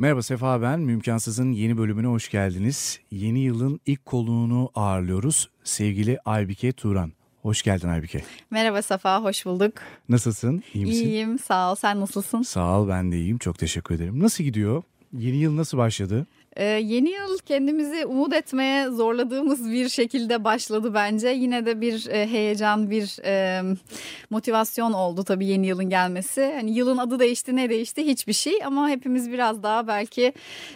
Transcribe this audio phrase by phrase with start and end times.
[0.00, 0.80] Merhaba Sefa ben.
[0.80, 3.00] Mümkansız'ın yeni bölümüne hoş geldiniz.
[3.10, 5.50] Yeni yılın ilk konuğunu ağırlıyoruz.
[5.64, 7.12] Sevgili Aybike Turan.
[7.42, 8.24] Hoş geldin Aybike.
[8.50, 9.72] Merhaba Safa, hoş bulduk.
[10.08, 10.62] Nasılsın?
[10.74, 11.06] İyi misin?
[11.06, 11.74] İyiyim, sağ ol.
[11.74, 12.42] Sen nasılsın?
[12.42, 13.38] Sağ ol, ben de iyiyim.
[13.38, 14.20] Çok teşekkür ederim.
[14.22, 14.82] Nasıl gidiyor?
[15.18, 16.26] Yeni yıl nasıl başladı?
[16.56, 21.28] Ee, yeni yıl kendimizi umut etmeye zorladığımız bir şekilde başladı bence.
[21.28, 23.62] Yine de bir e, heyecan, bir e,
[24.30, 26.52] motivasyon oldu tabii yeni yılın gelmesi.
[26.54, 28.06] Hani yılın adı değişti, ne değişti?
[28.06, 30.32] Hiçbir şey ama hepimiz biraz daha belki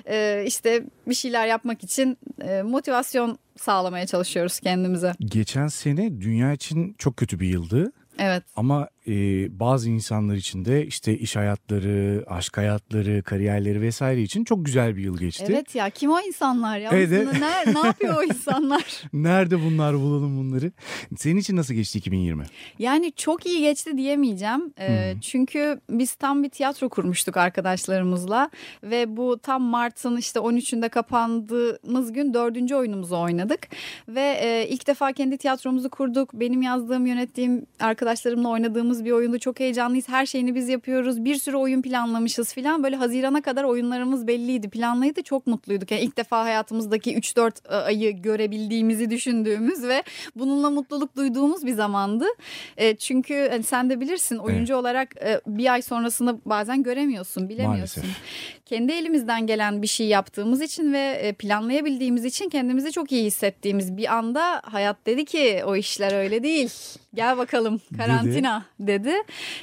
[0.09, 5.13] e, işte bir şeyler yapmak için e, motivasyon sağlamaya çalışıyoruz kendimize.
[5.21, 7.93] Geçen sene dünya için çok kötü bir yıldı.
[8.19, 8.43] Evet.
[8.57, 9.13] Ama e,
[9.61, 15.03] bazı insanlar için de işte iş hayatları, aşk hayatları, kariyerleri vesaire için çok güzel bir
[15.03, 15.45] yıl geçti.
[15.49, 16.91] Evet ya kim o insanlar ya?
[16.93, 17.29] Evet.
[17.41, 18.85] Ne, ne yapıyor o insanlar?
[19.13, 20.73] Nerede bunlar bulalım bunları?
[21.17, 22.45] Senin için nasıl geçti 2020?
[22.79, 24.73] Yani çok iyi geçti diyemeyeceğim.
[24.81, 28.51] Ee, çünkü biz tam bir tiyatro kurmuştuk arkadaşlarımızla
[28.83, 33.69] ve bu tam Mart'ın işte 13'ünde kapandığımız gün dördüncü oyunumuzu oynadık
[34.09, 36.35] ve e, ilk defa kendi tiyatromuzu kurduk.
[36.35, 39.39] Benim yazdığım, yönettiğim arkadaşlarımla oynadığımız bir oyundu.
[39.39, 40.09] Çok heyecanlıyız.
[40.09, 41.25] Her şeyini biz yapıyoruz.
[41.25, 42.83] Bir sürü oyun planlamışız filan.
[42.83, 45.23] Böyle Haziran'a kadar oyunlarımız belliydi, planlıydı.
[45.23, 45.91] Çok mutluyduk.
[45.91, 50.03] Yani ilk defa hayatımızdaki 3-4 ayı görebildiğimizi düşündüğümüz ve
[50.37, 52.25] bununla mutluluk duyduğumuz bir zamandı.
[52.77, 54.81] E, çünkü hani sen de bilirsin oyuncu Evet.
[54.81, 58.03] olarak e, bir ay sonrasını bazen göremiyorsun, bilemiyorsun.
[58.03, 58.65] Maalesef.
[58.67, 63.97] Kendi elimizden gelen bir şey yaptığımız için ve e, planlayabildiğimiz için kendimizi çok iyi hissettiğimiz
[63.97, 66.71] bir anda hayat dedi ki o işler öyle değil.
[67.15, 69.13] Gel bakalım karantina dedi.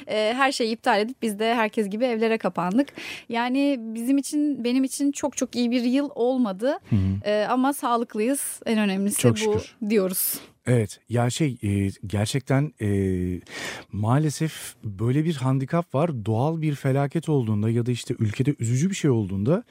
[0.06, 2.88] E, her şeyi iptal edip biz de herkes gibi evlere kapandık.
[3.28, 6.78] Yani bizim için benim için çok çok iyi bir yıl olmadı.
[7.24, 8.60] E, ama sağlıklıyız.
[8.66, 9.74] En önemlisi Çok bu şükür.
[9.90, 10.40] diyoruz.
[10.66, 12.88] Evet ya şey e, gerçekten e,
[13.92, 16.24] maalesef böyle bir handikap var.
[16.26, 19.64] Doğal bir felaket olduğunda ya da işte ülkede üzücü bir şey olduğunda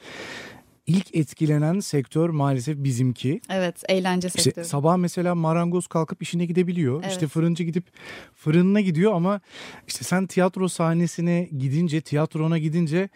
[0.86, 3.40] ilk etkilenen sektör maalesef bizimki.
[3.50, 4.64] Evet eğlence İşte sektörü.
[4.64, 7.00] sabah mesela marangoz kalkıp işine gidebiliyor.
[7.02, 7.12] Evet.
[7.12, 7.84] İşte fırıncı gidip
[8.34, 9.40] fırınına gidiyor ama
[9.88, 13.08] işte sen tiyatro sahnesine gidince, tiyatrona gidince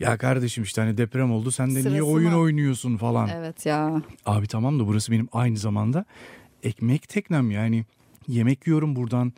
[0.00, 2.38] ya kardeşim işte hani deprem oldu sen de niye Sırası oyun mı?
[2.38, 3.28] oynuyorsun falan.
[3.28, 4.02] Evet ya.
[4.26, 6.04] Abi tamam da burası benim aynı zamanda
[6.62, 7.84] ekmek teknem yani
[8.28, 9.32] yemek yiyorum buradan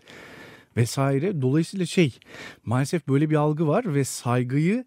[0.76, 1.42] vesaire.
[1.42, 2.18] Dolayısıyla şey
[2.64, 4.84] maalesef böyle bir algı var ve saygıyı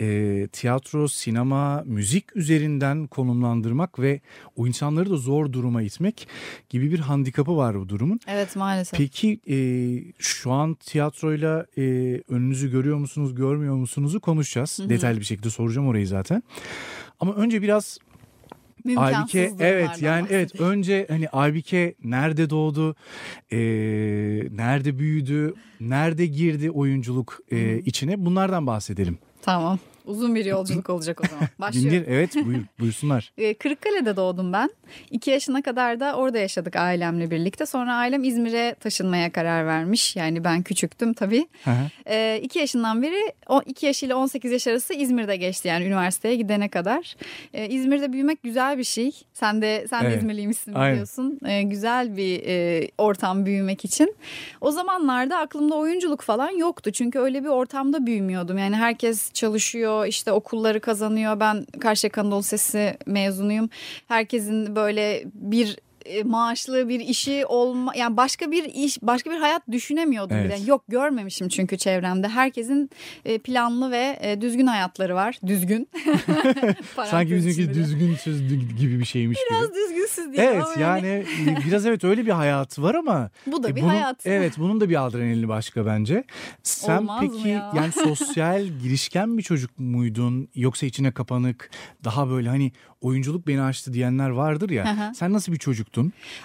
[0.00, 4.20] e, tiyatro, sinema, müzik üzerinden konumlandırmak ve
[4.56, 6.28] o insanları da zor duruma itmek
[6.68, 8.20] gibi bir handikapı var bu durumun.
[8.26, 8.98] Evet maalesef.
[8.98, 9.56] Peki e,
[10.18, 11.82] şu an tiyatroyla e,
[12.28, 14.80] önünüzü görüyor musunuz, görmüyor musunuzu konuşacağız.
[14.88, 16.42] Detaylı bir şekilde soracağım orayı zaten.
[17.20, 17.98] Ama önce biraz
[18.96, 22.96] Aybike evet yani evet önce hani Aybike nerede doğdu,
[23.52, 23.58] e,
[24.50, 29.18] nerede büyüdü, nerede girdi oyunculuk e, içine bunlardan bahsedelim.
[29.42, 29.78] Tamam.
[30.08, 31.48] Uzun bir yolculuk olacak o zaman.
[31.58, 31.90] Başlıyorum.
[31.92, 33.32] Dindir evet buyur, buyursunlar.
[33.38, 34.70] Ee, Kırıkkale'de doğdum ben.
[35.10, 37.66] İki yaşına kadar da orada yaşadık ailemle birlikte.
[37.66, 40.16] Sonra ailem İzmir'e taşınmaya karar vermiş.
[40.16, 41.48] Yani ben küçüktüm tabii.
[42.08, 46.36] Ee, iki yaşından beri, o iki yaş ile 18 yaş arası İzmir'de geçti yani üniversiteye
[46.36, 47.16] gidene kadar.
[47.54, 49.10] Ee, İzmir'de büyümek güzel bir şey.
[49.32, 50.18] Sen de sen de Evet.
[50.18, 50.92] İzmirliymişsin Aynen.
[50.92, 51.38] biliyorsun.
[51.46, 54.14] Ee, güzel bir e, ortam büyümek için.
[54.60, 56.90] O zamanlarda aklımda oyunculuk falan yoktu.
[56.92, 58.58] Çünkü öyle bir ortamda büyümüyordum.
[58.58, 61.40] Yani herkes çalışıyor, işte okulları kazanıyor.
[61.40, 63.70] Ben Karşıyaka Anadolu Sesi mezunuyum.
[64.08, 65.76] Herkesin böyle bir
[66.08, 70.58] e, maaşlı bir işi olma yani başka bir iş başka bir hayat düşünemiyordum Evet.
[70.60, 70.70] bile.
[70.70, 72.28] Yok görmemişim çünkü çevremde.
[72.28, 72.90] Herkesin
[73.24, 75.38] e, planlı ve e, düzgün hayatları var.
[75.46, 75.88] Düzgün.
[77.10, 78.42] Sanki bizimki düzgün söz
[78.78, 79.58] gibi bir şeymiş gibi.
[79.58, 81.24] Biraz düzgünsüz değil Evet yani
[81.66, 84.26] biraz evet öyle bir hayatı var ama bu da bir bunun- hayat.
[84.26, 86.24] Evet bunun da bir adrenalini başka bence.
[86.62, 87.72] Sen Olmaz peki ya?
[87.76, 91.70] yani sosyal girişken bir çocuk muydun yoksa içine kapanık
[92.04, 95.12] daha böyle hani oyunculuk beni açtı diyenler vardır ya.
[95.16, 95.97] sen nasıl bir çocuktun?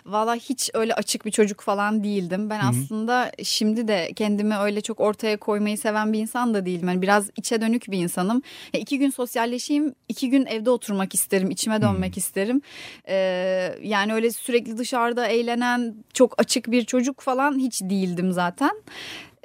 [0.06, 2.50] Valla hiç öyle açık bir çocuk falan değildim.
[2.50, 6.88] Ben aslında şimdi de kendimi öyle çok ortaya koymayı seven bir insan da değilim.
[6.88, 8.42] Yani biraz içe dönük bir insanım.
[8.74, 12.62] Ya iki gün sosyalleşeyim, iki gün evde oturmak isterim, içime dönmek isterim.
[13.08, 18.72] Ee, yani öyle sürekli dışarıda eğlenen, çok açık bir çocuk falan hiç değildim zaten.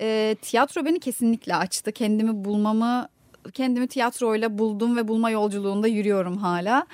[0.00, 1.93] Ee, tiyatro beni kesinlikle açtı.
[1.93, 3.09] Kendimi bulmamı
[3.52, 6.87] kendimi tiyatroyla buldum ve bulma yolculuğunda yürüyorum hala.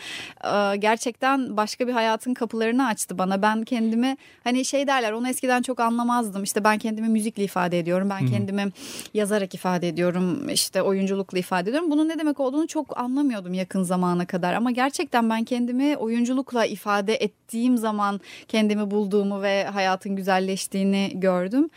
[0.45, 3.43] Ee, gerçekten başka bir hayatın kapılarını açtı bana.
[3.43, 6.43] Ben kendimi hani şey derler onu eskiden çok anlamazdım.
[6.43, 8.11] İşte ben kendimi müzikle ifade ediyorum.
[8.11, 8.73] Ben kendimi
[9.15, 10.49] yazarak ifade ediyorum.
[10.49, 11.91] İşte oyunculukla ifade ediyorum.
[11.91, 14.55] Bunun ne demek olduğunu çok anlamıyordum yakın zamana kadar.
[14.55, 21.71] Ama gerçekten ben kendimi oyunculukla ifade ettiğim zaman kendimi bulduğumu ve hayatın güzelleştiğini gördüm.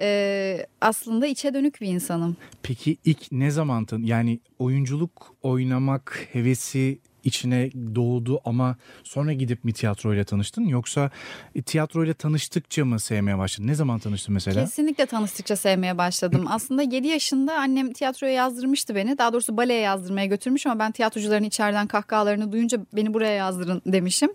[0.00, 2.36] Ee, aslında içe dönük bir insanım.
[2.62, 9.72] Peki ilk ne zaman tan Yani oyunculuk oynamak hevesi içine doğdu ama sonra gidip mi
[9.72, 11.10] tiyatroyla tanıştın yoksa
[11.54, 13.68] e, tiyatroyla tanıştıkça mı sevmeye başladın?
[13.68, 14.64] Ne zaman tanıştın mesela?
[14.64, 16.46] Kesinlikle tanıştıkça sevmeye başladım.
[16.50, 19.18] Aslında 7 yaşında annem tiyatroya yazdırmıştı beni.
[19.18, 24.30] Daha doğrusu baleye yazdırmaya götürmüş ama ben tiyatrocuların içeriden kahkahalarını duyunca beni buraya yazdırın demişim.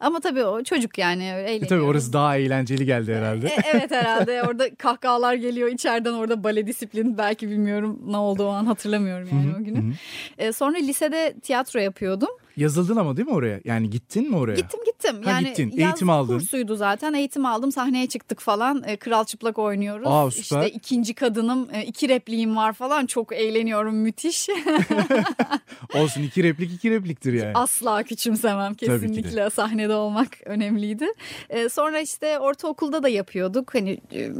[0.00, 1.62] Ama tabii o çocuk yani eğleniyoruz.
[1.62, 3.46] E tabii orası daha eğlenceli geldi herhalde.
[3.46, 8.48] E, evet herhalde orada kahkahalar geliyor içeriden orada bale disiplini belki bilmiyorum ne oldu o
[8.48, 9.94] an hatırlamıyorum yani o günü.
[10.38, 12.28] E, sonra lisede tiyatro yapıyordum.
[12.56, 13.60] Yazıldın ama değil mi oraya?
[13.64, 14.54] Yani gittin mi oraya?
[14.54, 15.22] Gittim gittim.
[15.24, 15.72] Ha, yani gittin.
[15.76, 16.38] Eğitim aldın.
[16.38, 17.12] kursuydu zaten.
[17.12, 17.72] Eğitim aldım.
[17.72, 18.82] Sahneye çıktık falan.
[18.86, 20.06] E, Kral Çıplak oynuyoruz.
[20.10, 20.62] Aa, süper.
[20.62, 21.68] İşte ikinci kadınım.
[21.72, 23.06] e, iki repliğim var falan.
[23.06, 23.94] Çok eğleniyorum.
[23.94, 24.48] Müthiş.
[25.94, 27.52] Olsun iki replik iki repliktir yani.
[27.54, 28.74] Asla küçümsemem.
[28.74, 31.06] Kesinlikle sahnede olmak önemliydi.
[31.50, 33.74] E, sonra işte ortaokulda da yapıyorduk.
[33.74, 34.30] Hani e,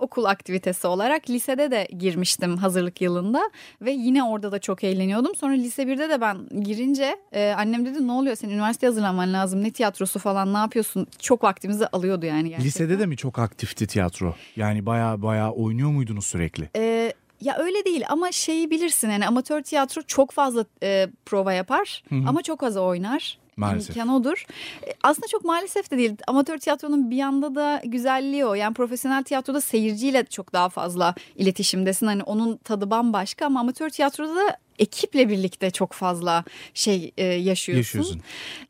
[0.00, 1.30] okul aktivitesi olarak.
[1.30, 3.50] Lisede de girmiştim hazırlık yılında.
[3.80, 5.34] Ve yine orada da çok eğleniyordum.
[5.34, 9.62] Sonra lise 1'de de ben girince e, annem dedi ne oluyor senin üniversiteye hazırlanman lazım.
[9.64, 11.06] Ne tiyatrosu falan ne yapıyorsun?
[11.18, 12.66] Çok vaktimizi alıyordu yani gerçekten.
[12.66, 14.34] Lisede de mi çok aktifti tiyatro?
[14.56, 16.68] Yani baya baya oynuyor muydunuz sürekli?
[16.76, 22.02] Ee, ya öyle değil ama şeyi bilirsin yani amatör tiyatro çok fazla e, prova yapar
[22.26, 23.38] ama çok az oynar.
[23.56, 23.96] Maalesef.
[23.96, 24.44] İmkan odur.
[24.86, 26.12] E, Aslında çok maalesef de değil.
[26.28, 28.54] Amatör tiyatronun bir yanda da güzelliği o.
[28.54, 32.06] Yani profesyonel tiyatroda seyirciyle çok daha fazla iletişimdesin.
[32.06, 37.78] Hani onun tadı bambaşka ama amatör tiyatroda da ekiple birlikte çok fazla şey e, yaşıyorsun.
[37.78, 38.20] Yaşıyorsun.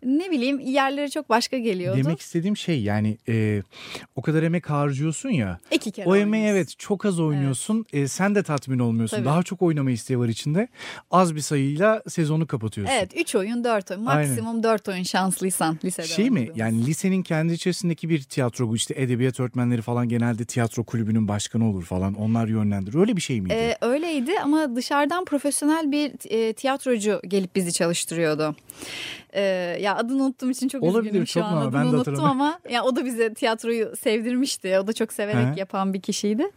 [0.04, 1.98] Ne bileyim yerleri çok başka geliyordu.
[2.04, 3.62] Demek istediğim şey yani e,
[4.16, 5.60] o kadar emek harcıyorsun ya.
[5.70, 7.86] İki kere O emeği evet çok az oynuyorsun.
[7.92, 9.16] E, sen de tatmin olmuyorsun.
[9.16, 9.26] Tabii.
[9.26, 10.68] Daha çok oynama isteği var içinde.
[11.10, 12.94] Az bir sayıyla sezonu kapatıyorsun.
[12.94, 16.06] Evet 3 oyun 4 oyun maksimum 4 oyun şanslıysan lisede.
[16.06, 21.28] Şey mi yani lisenin kendi içerisindeki bir tiyatro işte edebiyat öğretmenleri falan genelde tiyatro kulübünün
[21.28, 22.98] başkanı olur falan onlar yönlendirir.
[22.98, 23.54] Öyle bir şey miydi?
[23.54, 28.54] Ee, öyleydi ama dışarıdan profesyonel bir e, tiyatrocu gelip bizi çalıştırıyordu.
[29.34, 29.42] Ee,
[29.80, 32.58] ya adını unuttuğum için çok Olabilir, üzgünüm şu çok an adını Ben de unuttum ama
[32.70, 34.78] ya o da bize tiyatroyu sevdirmişti.
[34.78, 35.58] O da çok severek Hı.
[35.58, 36.50] yapan bir kişiydi.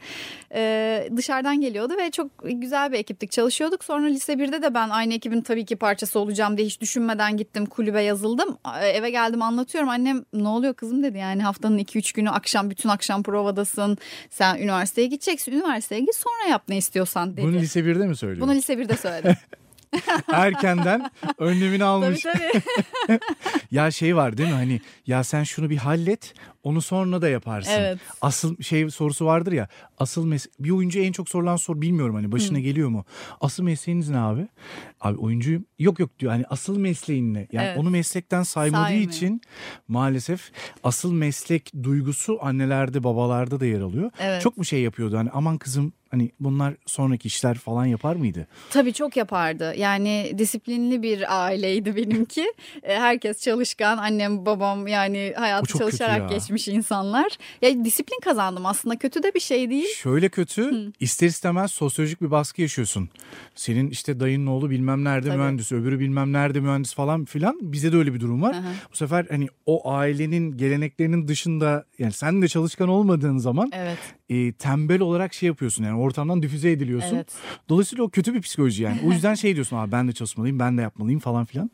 [0.53, 3.83] Ee, dışarıdan geliyordu ve çok güzel bir ekiptik çalışıyorduk.
[3.83, 7.65] Sonra lise 1'de de ben aynı ekibin tabii ki parçası olacağım diye hiç düşünmeden gittim
[7.65, 8.57] kulübe yazıldım.
[8.81, 13.23] Eve geldim anlatıyorum annem ne oluyor kızım dedi yani haftanın 2-3 günü akşam bütün akşam
[13.23, 13.97] provadasın.
[14.29, 17.41] Sen üniversiteye gideceksin üniversiteye git sonra yap ne istiyorsan dedi.
[17.41, 18.47] Bunu lise 1'de mi söylüyor?
[18.47, 19.35] Bunu lise 1'de söyledim.
[20.33, 22.21] Erkenden önlemini tabii almış.
[22.21, 22.61] tabii.
[23.71, 26.33] Ya şey var değil mi hani ya sen şunu bir hallet
[26.63, 27.71] onu sonra da yaparsın.
[27.71, 27.97] Evet.
[28.21, 32.31] Asıl şey sorusu vardır ya asıl mes bir oyuncu en çok sorulan soru bilmiyorum hani
[32.31, 33.05] başına geliyor mu?
[33.41, 34.47] Asıl mesleğiniz ne abi?
[35.01, 35.65] Abi oyuncuyum.
[35.79, 37.47] Yok yok diyor hani asıl mesleğin ne?
[37.51, 37.77] Yani Evet.
[37.77, 39.09] onu meslekten saymadığı Saymıyor.
[39.11, 39.41] için
[39.87, 40.51] maalesef
[40.83, 44.11] asıl meslek duygusu annelerde babalarda da yer alıyor.
[44.19, 44.41] Evet.
[44.41, 48.47] Çok mu şey yapıyordu hani aman kızım hani bunlar sonraki işler falan yapar mıydı?
[48.69, 49.73] Tabii çok yapardı.
[49.77, 52.45] Yani disiplinli bir aileydi benimki.
[52.83, 53.97] E, Herkes çalışkan.
[53.97, 57.27] Annem, babam yani hayatı çalışarak geçmiş insanlar.
[57.61, 58.97] Ya disiplin kazandım aslında.
[58.97, 59.87] Kötü de bir şey değil.
[59.95, 63.09] Şöyle kötü ister istemez sosyolojik bir baskı yaşıyorsun.
[63.55, 65.37] Senin işte dayının oğlu bilmem nerede Tabii.
[65.37, 68.55] mühendis öbürü bilmem nerede mühendis falan filan bize de öyle bir durum var.
[68.55, 68.71] Hı hı.
[68.91, 73.97] Bu sefer hani o ailenin geleneklerinin dışında yani sen de çalışkan olmadığın zaman Evet.
[74.29, 77.15] e, tembel olarak şey yapıyorsun yani ortamdan difüze ediliyorsun.
[77.15, 77.27] Evet.
[77.69, 78.97] Dolayısıyla o kötü bir psikoloji yani.
[79.07, 81.71] O yüzden şey diyorsun abi ben de çalışmalıyım ben de yapmalıyım falan filan.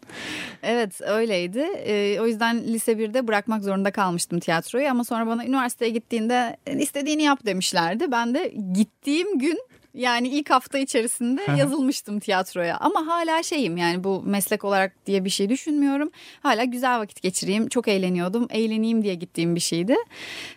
[0.63, 1.60] Evet öyleydi.
[1.60, 4.89] E, o yüzden lise 1'de bırakmak zorunda kalmıştım tiyatroyu.
[4.89, 8.12] Ama sonra bana üniversiteye gittiğinde "E, istediğini yap demişlerdi.
[8.12, 9.60] Ben de gittiğim gün
[9.94, 12.77] yani ilk hafta içerisinde yazılmıştım tiyatroya.
[12.77, 16.12] Ama hala şeyim yani bu meslek olarak diye bir şey düşünmüyorum.
[16.44, 17.70] Hala güzel vakit geçireyim.
[17.70, 18.48] Çok eğleniyordum.
[18.50, 19.96] Eğleneyim diye gittiğim bir şeydi.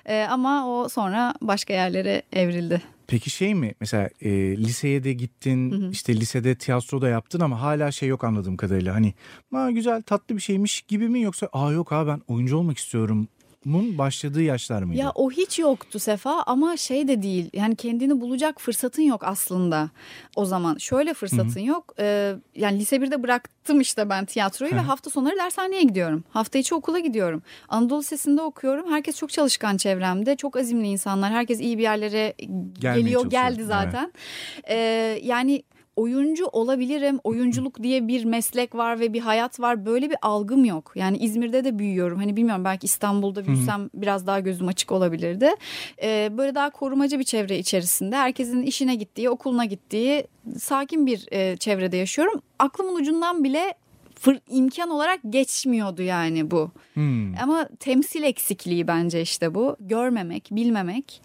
[0.07, 2.83] E, ama o sonra başka yerlere evrildi.
[3.07, 3.75] Peki şey mi?
[3.81, 8.57] Mesela e, liseye de gittin işte lisede tiyatro da yaptın ama hala şey yok anladığım
[8.57, 8.95] kadarıyla.
[8.95, 9.15] Hani
[9.53, 13.29] ha, güzel tatlı bir şeymiş gibi mi yoksa aa yok abi ben oyuncu olmak istiyorum
[13.65, 15.01] mun başladığı yaşlar mıydı?
[15.01, 19.91] Ya o hiç yoktu Sefa ama şey de değil yani kendini bulacak fırsatın yok aslında
[20.37, 20.77] o zaman.
[20.77, 25.83] Şöyle fırsatın yok Ee, yani lise 1'de bıraktım işte ben tiyatroyu ve hafta sonları dershaneye
[25.83, 26.25] gidiyorum.
[26.31, 27.43] Hafta içi okula gidiyorum.
[27.69, 28.91] Anadolu Lisesi'nde okuyorum.
[28.93, 30.37] Herkes çok çalışkan çevremde.
[30.37, 31.33] Çok azimli insanlar.
[31.33, 32.35] Herkes iyi bir yerlere
[32.81, 33.31] geliyor çalışıyor.
[33.31, 34.13] geldi zaten.
[34.69, 34.75] Ee,
[35.23, 35.63] yani
[35.97, 37.21] oyuncu olabilirim.
[37.25, 39.87] Oyunculuk diye bir meslek var ve bir hayat var.
[39.87, 40.93] Böyle bir algım yok.
[40.95, 42.19] Yani İzmir'de de büyüyorum.
[42.19, 45.51] Hani bilmiyorum belki İstanbul'da büyüsem biraz daha gözüm açık olabilirdi.
[46.03, 50.25] Ee, böyle daha korumacı bir çevre içerisinde herkesin işine gittiği, okuluna gittiği
[50.59, 52.43] sakin bir e, çevrede yaşıyorum.
[52.59, 53.75] Aklımın ucundan bile
[54.25, 56.71] fır, imkan olarak geçmiyordu yani bu.
[56.95, 57.39] Hmm.
[57.43, 59.77] Ama temsil eksikliği bence işte bu.
[59.81, 61.23] Görmemek, bilmemek.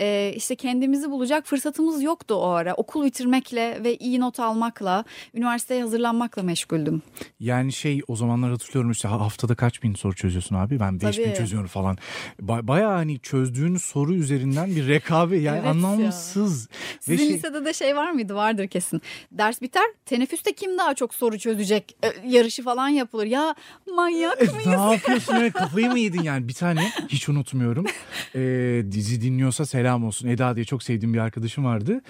[0.00, 2.74] Ee, işte kendimizi bulacak fırsatımız yoktu o ara.
[2.74, 5.04] Okul bitirmekle ve iyi not almakla,
[5.34, 7.02] üniversiteye hazırlanmakla meşguldüm.
[7.40, 11.24] Yani şey o zamanlar hatırlıyorum işte haftada kaç bin soru çözüyorsun abi ben beş bin
[11.24, 11.34] Tabii.
[11.36, 11.98] çözüyorum falan.
[12.42, 15.70] Ba- bayağı hani çözdüğün soru üzerinden bir rekabet yani Evet ya.
[15.70, 16.68] anlamsız.
[16.70, 18.34] Ve Sizin şey- lisede de şey var mıydı?
[18.34, 19.02] Vardır kesin.
[19.32, 21.96] Ders biter, teneffüste kim daha çok soru çözecek?
[22.04, 23.26] Ee, yarışı falan yapılır.
[23.26, 23.54] Ya
[23.96, 24.66] manyak mıyız?
[24.66, 25.50] ne yapıyorsun öyle?
[25.60, 26.48] Kafayı mı yedin yani?
[26.48, 27.86] Bir tane hiç unutmuyorum.
[28.34, 30.28] Ee, dizi dinliyorsa selam olsun.
[30.28, 32.00] Eda diye çok sevdiğim bir arkadaşım vardı.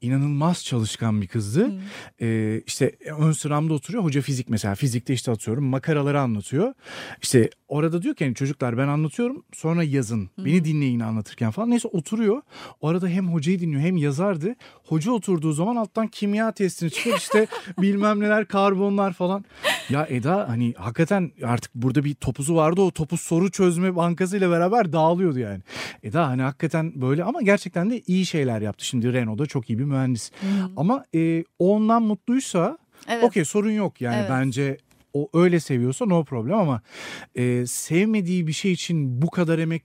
[0.00, 1.72] İnanılmaz çalışkan bir kızdı.
[2.20, 4.04] Ee, işte ön sıramda oturuyor.
[4.04, 4.74] Hoca fizik mesela.
[4.74, 6.74] Fizikte işte atıyorum makaraları anlatıyor.
[7.22, 10.30] İşte orada diyor ki hani çocuklar ben anlatıyorum sonra yazın.
[10.38, 11.70] Beni dinleyin anlatırken falan.
[11.70, 12.42] Neyse oturuyor.
[12.80, 14.54] O arada hem hocayı dinliyor hem yazardı.
[14.84, 17.46] Hoca oturduğu zaman alttan kimya testini çıkıyor işte
[17.78, 19.44] bilmem neler karbonlar falan
[19.90, 24.92] ya Eda hani hakikaten artık burada bir topuzu vardı o topuz soru çözme bankasıyla beraber
[24.92, 25.60] dağılıyordu yani.
[26.02, 28.86] Eda hani hakikaten böyle ama gerçekten de iyi şeyler yaptı.
[28.86, 30.30] Şimdi Renault'da çok iyi bir mühendis.
[30.76, 32.78] Ama e, ondan mutluysa
[33.08, 33.24] Evet.
[33.24, 34.30] okey sorun yok yani Evet.
[34.30, 34.76] bence
[35.12, 36.80] o öyle seviyorsa no problem ama
[37.34, 39.82] e, sevmediği bir şey için bu kadar emek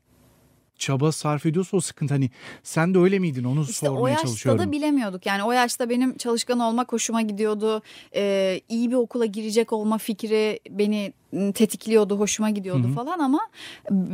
[0.81, 2.29] çaba sarf ediyorsa o sıkıntı hani
[2.63, 4.65] sen de öyle miydin onu İşte o sormaya yaşta çalışıyorum.
[4.67, 5.25] da bilemiyorduk.
[5.25, 7.81] Yani o yaşta benim çalışkan olmak hoşuma gidiyordu.
[8.15, 12.93] Ee, iyi bir okula girecek olma fikri beni ım, tetikliyordu, hoşuma gidiyordu Hı hı.
[12.93, 13.39] falan ama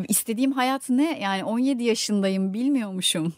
[0.07, 1.19] istediğim hayat ne?
[1.19, 3.33] Yani 17 yaşındayım, bilmiyormuşum.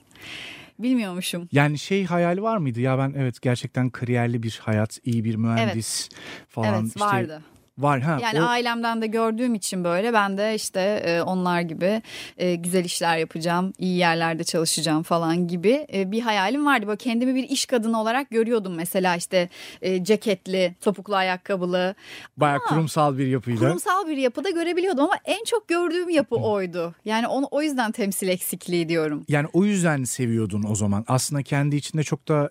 [0.80, 1.50] Bilmiyormuşum.
[1.52, 2.82] Yani şey hayali var mıydı?
[2.82, 6.10] Ya ben evet gerçekten kariyerli bir hayat, iyi bir mühendis
[6.50, 6.74] falan.
[6.74, 7.42] evet işte vardı.
[7.80, 8.20] Var ha.
[8.22, 12.02] Yani o- ailemden de gördüğüm için böyle ben de işte e, onlar gibi
[12.38, 16.88] e, güzel işler yapacağım, iyi yerlerde çalışacağım falan gibi e, bir hayalim vardı.
[16.88, 19.50] Böyle kendimi bir iş kadını olarak görüyordum mesela işte
[19.82, 21.96] e, ceketli, topuklu ayakkabılı,
[22.38, 23.60] bayağı kurumsal bir yapıyla.
[23.60, 26.96] kurumsal bir yapıda görebiliyordum ama en çok gördüğüm yapı oydu.
[27.06, 29.26] Yani onu o yüzden temsil eksikliği diyorum.
[29.28, 31.06] Yani o yüzden seviyordun o zaman.
[31.08, 32.50] Aslında kendi içinde çok da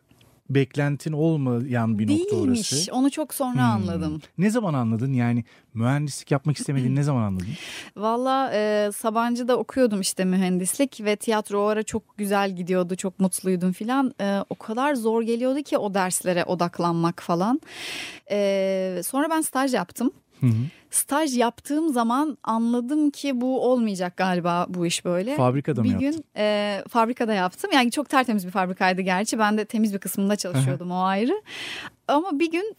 [0.51, 2.73] beklentin olmayan bir nokta Değilmiş.
[2.73, 2.93] orası.
[2.93, 3.61] Onu çok sonra Hmm.
[3.61, 4.21] anladım.
[4.39, 5.13] Ne zaman anladın?
[5.13, 7.47] Yani mühendislik yapmak istemediğini ne zaman anladın?
[7.97, 12.97] Valla e, Sabancı'da okuyordum işte mühendislik ve tiyatro o ara çok güzel gidiyordu.
[12.97, 14.15] Çok mutluydum filan.
[14.21, 17.61] E, o kadar zor geliyordu ki o derslere odaklanmak falan.
[18.31, 20.11] E, sonra ben staj yaptım.
[20.41, 20.53] Hı hı.
[20.91, 25.37] Staj yaptığım zaman anladım ki bu olmayacak galiba bu iş böyle.
[25.37, 27.71] Fabrikada mı bir gün e, fabrikada yaptım.
[27.75, 29.39] Yani çok tertemiz bir fabrikaydı gerçi.
[29.39, 31.43] Ben de temiz bir kısmında çalışıyordum o ayrı.
[32.09, 32.77] Ama bir gün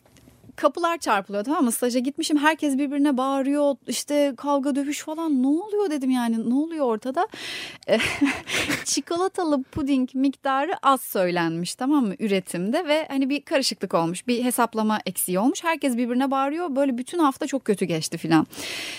[0.59, 1.71] kapılar çarpılıyor tamam mı?
[1.71, 6.85] Staja gitmişim herkes birbirine bağırıyor işte kavga dövüş falan ne oluyor dedim yani ne oluyor
[6.85, 7.27] ortada?
[8.85, 14.99] Çikolatalı puding miktarı az söylenmiş tamam mı üretimde ve hani bir karışıklık olmuş bir hesaplama
[15.05, 15.63] eksiği olmuş.
[15.63, 18.47] Herkes birbirine bağırıyor böyle bütün hafta çok kötü geçti filan.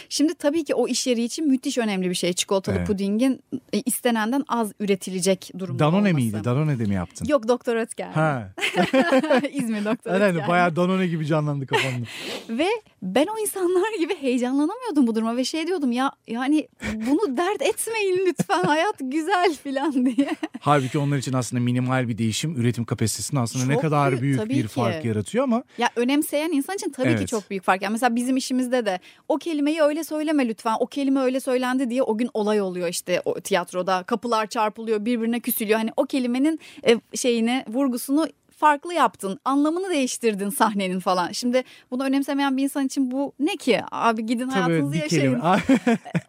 [0.08, 2.86] Şimdi tabii ki o iş yeri için müthiş önemli bir şey çikolatalı Evet.
[2.86, 3.40] pudingin
[3.72, 6.14] e, istenenden az üretilecek durumda Danone olması.
[6.14, 6.44] miydi?
[6.44, 7.26] Danone'de mi yaptın?
[7.28, 8.10] Yok Doktor Ötker.
[8.10, 8.48] Ha.
[9.52, 10.48] İzmir Doktor Ötker.
[10.48, 12.06] bayağı Danone gibi canlandı kafamda.
[12.58, 12.68] Ve
[13.02, 18.26] ben o insanlar gibi heyecanlanamıyordum bu duruma ve şey diyordum ya yani bunu dert etmeyin
[18.26, 20.30] lütfen hayat güzel filan diye.
[20.60, 24.50] Halbuki onlar için aslında minimal bir değişim üretim kapasitesinde aslında ne Çok kadar büyük, büyük
[24.50, 24.68] bir ki.
[24.68, 27.28] fark yaratıyor ama Ya önemseyen insan için tabii ki Evet.
[27.28, 27.82] çok büyük fark.
[27.82, 30.76] Yani mesela bizim işimizde de o kelimeyi öyle söyleme lütfen.
[30.80, 34.02] O kelime öyle söylendi diye o gün olay oluyor işte o tiyatroda.
[34.02, 35.78] Kapılar çarpılıyor, birbirine küsülüyor.
[35.78, 38.28] Hani o kelimenin e, şeyini, vurgusunu
[38.60, 39.40] farklı yaptın.
[39.44, 41.32] Anlamını değiştirdin sahnenin falan.
[41.32, 43.80] Şimdi bunu önemsemeyen bir insan için bu ne ki?
[43.90, 45.40] Abi gidin tabii hayatınızı yaşayın.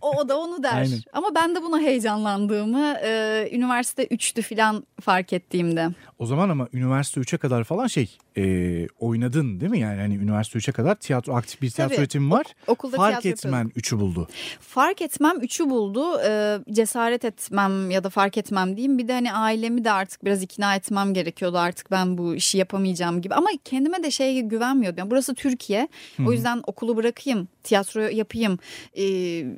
[0.02, 0.76] O, o da onu der.
[0.78, 1.00] Aynen.
[1.14, 5.90] Ama ben de buna heyecanlandığımı e, üniversite 3'tü falan fark ettiğimde.
[6.20, 9.80] O zaman ama üniversite 3'e kadar falan şey e, oynadın değil mi?
[9.80, 12.02] Yani hani üniversite 3'e kadar tiyatro aktif bir tiyatro Tabii.
[12.02, 12.46] üretimi var.
[12.68, 14.28] Okulda Fark etmen 3'ü buldu.
[14.60, 16.20] Fark etmem üçü buldu.
[16.26, 18.98] Ee, cesaret etmem ya da fark etmem diyeyim.
[18.98, 21.58] Bir de hani ailemi de artık biraz ikna etmem gerekiyordu.
[21.58, 23.34] Artık ben bu işi yapamayacağım gibi.
[23.36, 25.00] Ama kendime de şeye güvenmiyordum.
[25.00, 25.88] Yani burası Türkiye.
[26.28, 28.60] O yüzden okulu bırakayım, tiyatro yapayım,
[28.98, 29.04] e,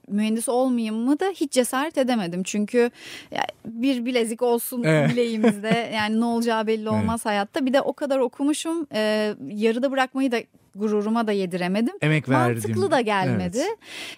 [0.08, 2.44] mühendis olmayayım mı da hiç cesaret edemedim.
[2.44, 2.92] Çünkü
[3.32, 5.10] ya, bir bilezik olsun Evet.
[5.12, 5.92] bileğimizde.
[5.94, 7.66] Yani ne olacağı belli olmaz hayatta.
[7.66, 8.20] Bir de o kadar
[8.66, 8.88] okumuşum.
[8.94, 10.38] e, yarıda bırakmayı da
[10.76, 11.94] gururuma da yediremedim.
[12.02, 12.56] Emek verdim.
[12.56, 13.58] Mantıklı da gelmedi.
[13.58, 13.78] Evet.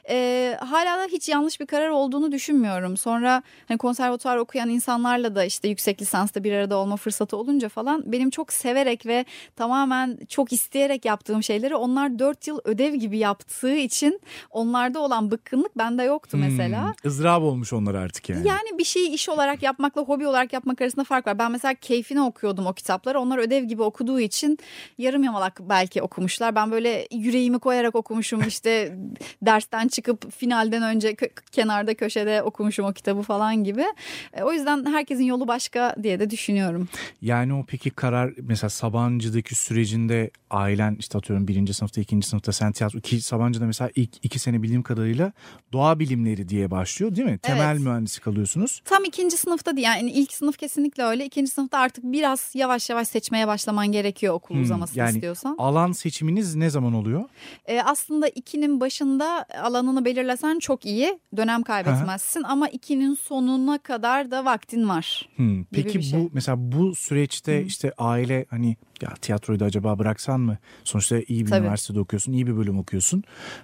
[0.09, 2.97] Ee, hala da hiç yanlış bir karar olduğunu düşünmüyorum.
[2.97, 8.03] Sonra hani konservatuvar okuyan insanlarla da işte yüksek lisansta bir arada olma fırsatı olunca falan
[8.11, 13.75] benim çok severek ve tamamen çok isteyerek yaptığım şeyleri onlar dört yıl ödev gibi yaptığı
[13.75, 14.21] için
[14.51, 16.83] onlarda olan bıkkınlık bende yoktu mesela.
[16.83, 18.47] Hmm, ızdırap olmuş onlar artık yani.
[18.47, 21.39] Yani bir şeyi iş olarak yapmakla hobi olarak yapmak arasında fark var.
[21.39, 23.19] Ben mesela keyfine okuyordum o kitapları.
[23.19, 24.57] Onlar ödev gibi okuduğu için
[24.97, 26.55] yarım yamalak belki okumuşlar demişler.
[26.55, 28.95] Ben böyle yüreğimi koyarak okumuşum işte
[29.41, 31.15] dersten çıkıp finalden önce
[31.51, 33.85] kenarda köşede okumuşum o kitabı falan gibi.
[34.33, 36.87] E, o yüzden herkesin yolu başka diye de düşünüyorum.
[37.21, 42.71] Yani o peki karar mesela Sabancı'daki sürecinde ailen işte atıyorum birinci sınıfta ikinci sınıfta sen
[42.71, 45.31] tiyatro ki Sabancı'da mesela ilk iki sene bildiğim kadarıyla
[45.73, 47.37] doğa bilimleri diye başlıyor değil mi?
[47.37, 47.81] Temel Evet.
[47.81, 48.81] mühendislik alıyorsunuz.
[48.85, 51.25] Tam ikinci sınıfta değil yani ilk sınıf kesinlikle öyle.
[51.25, 55.55] İkinci sınıfta artık biraz yavaş yavaş seçmeye başlaman gerekiyor okul Hmm, uzamasını yani istiyorsan.
[55.57, 55.91] Alan
[56.35, 57.23] seçiminiz ne zaman oluyor?
[57.65, 61.19] E, aslında ikinin başında alanını belirlesen çok iyi.
[61.37, 65.29] Dönem kaybetmezsin ama ikinin sonuna kadar da vaktin var.
[65.35, 66.19] Hmm, Peki şey.
[66.19, 70.57] bu mesela bu süreçte işte aile hani ya tiyatroyu da acaba bıraksan mı?
[70.83, 71.61] Sonuçta iyi bir Tabii.
[71.61, 73.23] üniversitede okuyorsun, iyi bir bölüm okuyorsun.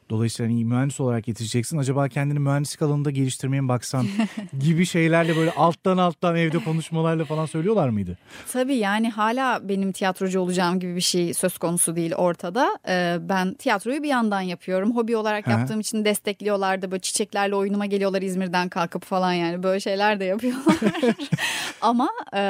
[0.09, 1.77] Dolayısıyla hani mühendis olarak yetişeceksin.
[1.77, 4.05] Acaba kendini mühendislik alanında geliştirmeye mi baksan
[4.59, 8.17] gibi şeylerle böyle alttan alttan evde konuşmalarla falan söylüyorlar mıydı?
[8.51, 12.79] Tabii yani hala benim tiyatrocu olacağım gibi bir şey söz konusu değil ortada.
[12.87, 14.95] Ee, ben tiyatroyu bir yandan yapıyorum.
[14.95, 15.51] Hobi olarak Hı.
[15.51, 20.25] yaptığım için destekliyorlar da böyle çiçeklerle oyunuma geliyorlar İzmir'den kalkıp falan yani böyle şeyler de
[20.25, 20.75] yapıyorlar.
[21.81, 22.41] Ama e,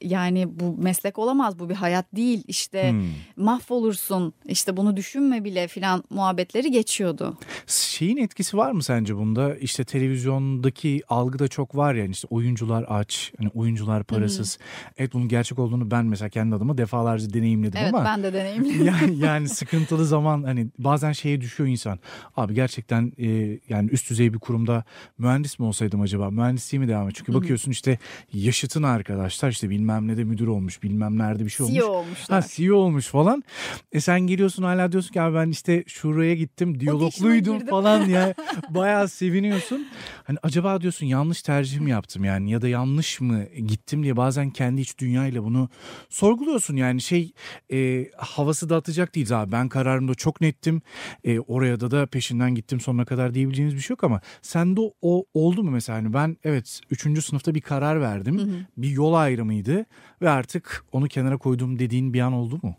[0.00, 3.02] yani bu meslek olamaz bu bir hayat değil işte Hmm.
[3.36, 7.38] mahvolursun işte bunu düşünme bile filan muhabbetleri geçiyordu.
[7.66, 9.56] Şeyin etkisi var mı sence bunda?
[9.56, 14.58] İşte televizyondaki algı da çok var yani işte oyuncular aç, hani oyuncular parasız.
[14.96, 18.84] Evet bunun gerçek olduğunu ben mesela kendi adıma defalarca deneyimledim Evet ama ben de deneyimliyim.
[18.86, 21.98] yani, yani sıkıntılı zaman hani bazen şeye düşüyor insan.
[22.36, 24.84] Abi gerçekten e, yani üst düzey bir kurumda
[25.18, 26.30] mühendis mi olsaydım acaba?
[26.30, 27.14] Mühendisliği mi devam et?
[27.14, 27.98] Çünkü bakıyorsun işte
[28.32, 31.78] yaşıtın arkadaşlar işte bilmem ne de müdür olmuş, bilmem nerede bir şey olmuş.
[31.78, 32.42] CEO olmuşlar.
[32.42, 33.44] Ha CEO olmuş falan.
[33.92, 38.34] E sen geliyorsun hala diyorsun ki abi ben işte şuraya gittim diyalogluydum falan ya.
[38.70, 39.86] Bayağı seviniyorsun.
[40.24, 44.50] Hani acaba diyorsun yanlış tercih mi yaptım yani ya da yanlış mı gittim diye bazen
[44.50, 45.68] kendi iç dünyayla bunu
[46.08, 46.76] sorguluyorsun.
[46.76, 47.32] Yani şey
[47.72, 49.52] e, havası da atacak değiliz abi.
[49.52, 50.82] Ben kararımda çok nettim.
[51.24, 54.94] E, oraya da da peşinden gittim sonuna kadar diyebileceğimiz bir şey yok ama sende o,
[55.02, 55.98] o oldu mu mesela?
[55.98, 57.24] Hani ben evet 3.
[57.24, 58.66] sınıfta bir karar verdim.
[58.76, 59.86] Bir yol ayrımıydı
[60.22, 62.76] ve artık onu kenara koydum dediğin bir an oldu mu?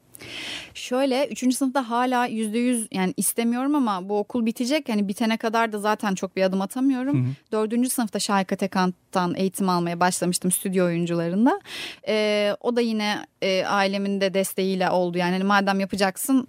[0.74, 1.56] Şöyle 3.
[1.56, 4.90] sınıfta hala %100 yani istemiyorum ama bu okul bitecek.
[4.90, 7.36] Yani bitene kadar da zaten çok bir adım atamıyorum.
[7.52, 7.90] 4.
[7.92, 11.60] sınıfta Şahika Tekant'tan eğitim almaya başlamıştım stüdyo oyuncularında.
[12.08, 15.18] Ee, o da yine e, ailemin de desteğiyle oldu.
[15.18, 16.48] Yani hani madem yapacaksın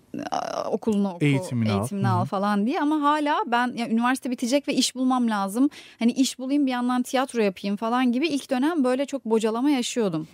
[0.71, 1.79] okulunu oku, Eğitimini al.
[1.79, 2.15] eğitimini Hı hı.
[2.15, 2.81] al falan diye.
[2.81, 5.71] Ama hala ben ya, üniversite bitecek ve iş bulmam lazım.
[5.99, 10.29] Hani iş bulayım bir yandan tiyatro yapayım falan gibi ilk dönem böyle çok bocalama yaşıyordum.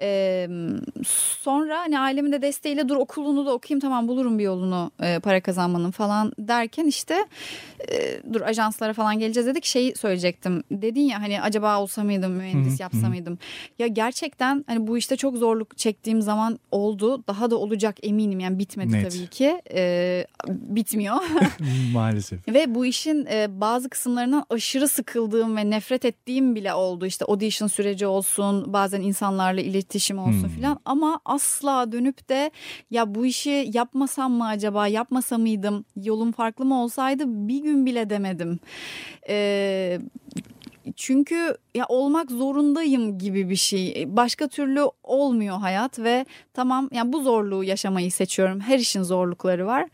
[0.00, 0.48] Ee,
[1.42, 5.40] sonra hani ailemin de desteğiyle dur okulunu da okuyayım tamam bulurum bir yolunu e, para
[5.40, 7.24] kazanmanın falan derken işte
[7.92, 10.62] e, dur ajanslara falan geleceğiz dedik şey söyleyecektim.
[10.70, 13.38] Dedin ya hani acaba olsa mıydım mühendis yapsa mıydım?
[13.78, 17.24] Ya gerçekten hani bu işte çok zorluk çektiğim zaman oldu.
[17.28, 19.10] Daha da olacak eminim yani bitmedi Net.
[19.12, 19.62] tabii ki.
[19.74, 21.16] Ee, bitmiyor.
[21.92, 22.48] Maalesef.
[22.48, 27.06] Ve bu işin e, bazı kısımlarından aşırı sıkıldığım ve nefret ettiğim bile oldu.
[27.06, 30.48] İşte audition süreci olsun, bazen insanlarla iletişim olsun Hmm.
[30.48, 30.80] filan.
[30.84, 32.39] Ama asla dönüp de
[32.90, 38.10] ya bu işi yapmasam mı acaba, yapmasa mıydım, yolum farklı mı olsaydı bir gün bile
[38.10, 38.58] demedim.
[39.28, 40.00] Ee,
[40.96, 44.04] çünkü ya olmak zorundayım gibi bir şey.
[44.08, 48.60] Başka türlü olmuyor hayat ve tamam yani bu zorluğu yaşamayı seçiyorum.
[48.60, 49.88] Her işin zorlukları var.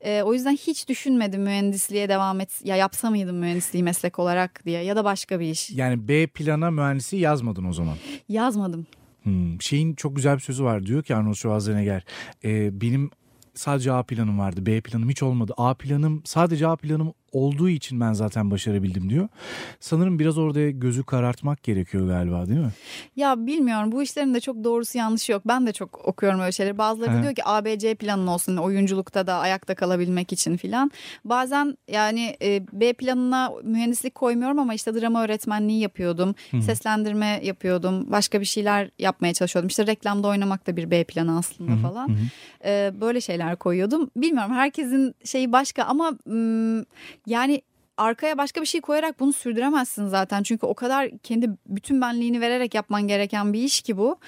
[0.00, 4.82] Ee, o yüzden hiç düşünmedim mühendisliğe devam et ya yapsa mıydım mühendisliği meslek olarak diye
[4.82, 5.70] ya da başka bir iş.
[5.70, 7.96] Yani B plana mühendisliği yazmadın o zaman.
[8.28, 8.86] Yazmadım.
[9.22, 10.86] Hmm, Şeyin çok güzel bir sözü var.
[10.86, 12.04] Diyor ki Arnold Schwarzenegger.
[12.44, 13.10] e, benim
[13.54, 14.66] sadece A planım vardı.
[14.66, 15.54] B planım hiç olmadı.
[15.56, 19.28] A planım sadece A planım olduğu için ben zaten başarabildim diyor.
[19.80, 22.72] Sanırım biraz orada gözü karartmak gerekiyor galiba değil mi?
[23.16, 25.42] Ya bilmiyorum bu işlerin de çok doğrusu yanlışı yok.
[25.46, 26.78] Ben de çok okuyorum öyle şeyleri.
[26.78, 27.22] Bazıları He.
[27.22, 30.90] diyor ki ABC planın olsun oyunculukta da ayakta kalabilmek için filan.
[31.24, 36.34] Bazen yani e, B planına mühendislik koymuyorum ama işte drama öğretmenliği yapıyordum.
[36.60, 38.10] Seslendirme yapıyordum.
[38.10, 39.68] Başka bir şeyler yapmaya çalışıyordum.
[39.68, 42.16] İşte reklamda oynamak da bir B planı aslında falan.
[42.64, 44.10] E, böyle şeyler koyuyordum.
[44.16, 46.12] Bilmiyorum herkesin şeyi başka ama
[47.26, 47.62] yani
[47.96, 50.42] arkaya başka bir şey koyarak bunu sürdüremezsin zaten.
[50.42, 54.18] Çünkü o kadar kendi bütün benliğini vererek yapman gereken bir iş ki bu.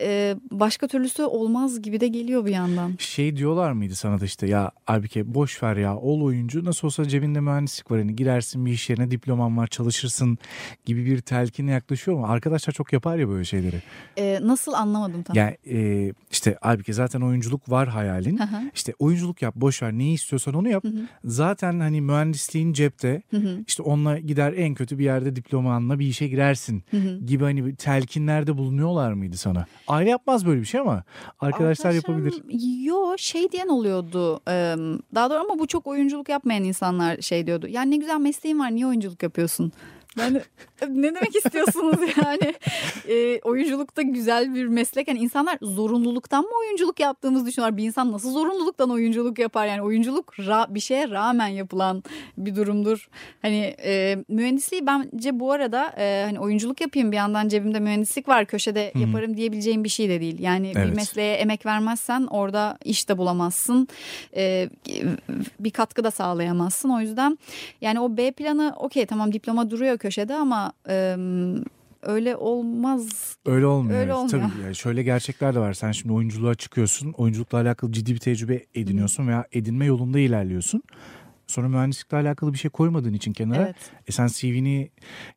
[0.00, 2.94] Ee, başka türlüsü olmaz gibi de geliyor bir yandan.
[2.98, 7.08] Şey diyorlar mıydı sana da işte ya Aybike boş ver ya ol oyuncu nasıl olsa
[7.08, 10.38] cebinde mühendislik var hani girersin bir iş yerine diploman var çalışırsın
[10.84, 12.26] gibi bir telkine yaklaşıyor mu?
[12.26, 13.82] Arkadaşlar çok yapar ya böyle şeyleri.
[14.18, 15.36] Ee, nasıl anlamadım tam.
[15.36, 18.38] Yani e, İşte halbuki zaten oyunculuk var hayalin.
[18.38, 18.70] Hı.
[18.74, 20.84] İşte oyunculuk yap boş ver neyi istiyorsan onu yap.
[20.84, 21.00] Hı hı.
[21.24, 23.03] Zaten hani mühendisliğin cepte.
[23.30, 23.58] Hı hı.
[23.66, 27.18] İşte onunla gider en kötü bir yerde diplomanla bir işe girersin Hı hı.
[27.26, 29.66] gibi hani telkinlerde bulunuyorlar mıydı sana?
[29.88, 31.04] Aile yapmaz böyle bir şey ama
[31.40, 32.26] arkadaşlar yapabilir.
[32.26, 34.40] Arkadaşlarım, Yo şey diyen oluyordu.
[35.14, 37.66] Daha doğru ama bu çok oyunculuk yapmayan insanlar şey diyordu.
[37.68, 39.72] Yani ne güzel mesleğin var niye oyunculuk yapıyorsun?
[40.18, 40.42] De,
[40.88, 42.54] ne demek istiyorsunuz yani?
[43.08, 45.08] Eee, oyunculukta güzel bir meslek.
[45.08, 47.76] Yani insanlar zorunluluktan mı oyunculuk yaptığımızı düşünüyorlar?
[47.76, 49.66] Bir insan nasıl zorunluluktan oyunculuk yapar?
[49.66, 52.02] Yani oyunculuk ra- bir şeye rağmen yapılan
[52.38, 53.08] bir durumdur.
[53.42, 58.46] Hani e, mühendisliği bence bu arada e, hani oyunculuk yapayım bir yandan cebimde mühendislik var
[58.46, 59.02] köşede Hı hı.
[59.02, 60.38] yaparım diyebileceğim bir şey de değil.
[60.40, 60.88] Yani Evet.
[60.90, 63.88] bir mesleğe emek vermezsen orada iş de bulamazsın.
[64.36, 64.68] E,
[65.60, 66.88] bir katkı da sağlayamazsın.
[66.90, 67.38] O yüzden
[67.80, 71.16] yani o B planı okey tamam diploma duruyor köşede ama e,
[72.02, 73.36] öyle olmaz.
[73.46, 74.00] Öyle olmuyor.
[74.00, 74.50] Öyle olmuyor.
[74.50, 75.72] Tabii yani şöyle gerçekler de var.
[75.72, 77.12] Sen şimdi oyunculuğa çıkıyorsun.
[77.12, 80.82] Oyunculukla alakalı ciddi bir tecrübe ediniyorsun veya edinme yolunda ilerliyorsun.
[81.46, 83.76] Sonra mühendislikle alakalı bir şey koymadığın için kenara Evet.
[84.06, 84.90] e sen CV'ni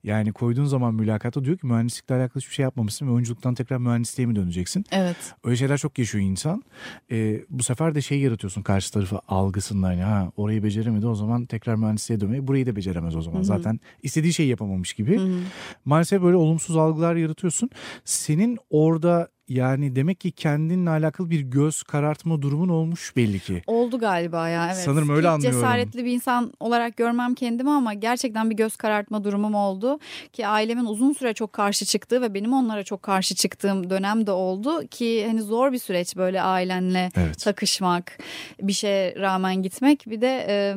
[0.04, 4.28] yani koyduğun zaman mülakatta diyor ki mühendislikle alakalı hiçbir şey yapmamışsın ve oyunculuktan tekrar mühendisliğe
[4.28, 4.86] mi döneceksin?
[4.92, 5.18] Evet.
[5.44, 6.64] Öyle şeyler çok yaşıyor insan.
[7.12, 11.46] E, bu sefer de şey yaratıyorsun karşı tarafa algısında hani ha orayı beceremedi o zaman
[11.46, 13.38] tekrar mühendisliğe dönmeyi burayı da beceremez o zaman.
[13.38, 13.46] Hı hı.
[13.46, 15.18] Zaten istediği şeyi yapamamış gibi.
[15.18, 15.40] Hı hı.
[15.86, 17.70] Maalesef böyle olumsuz algılar yaratıyorsun.
[18.06, 23.62] Senin orada yani demek ki kendinle alakalı bir göz karartma durumun olmuş belli ki.
[23.68, 24.84] Oldu galiba ya evet.
[24.86, 25.60] Sanırım öyle Hiç anlıyorum.
[25.60, 30.00] cesaretli bir insan olarak görmem kendimi ama gerçekten bir göz karartma durumum oldu.
[30.34, 34.32] Ki ailemin uzun süre çok karşı çıktığı ve benim onlara çok karşı çıktığım dönem de
[34.32, 34.88] oldu.
[34.88, 37.40] Ki hani zor bir süreç böyle ailenle Evet.
[37.40, 38.18] takışmak,
[38.62, 40.04] bir şeye rağmen gitmek.
[40.08, 40.76] Bir de e,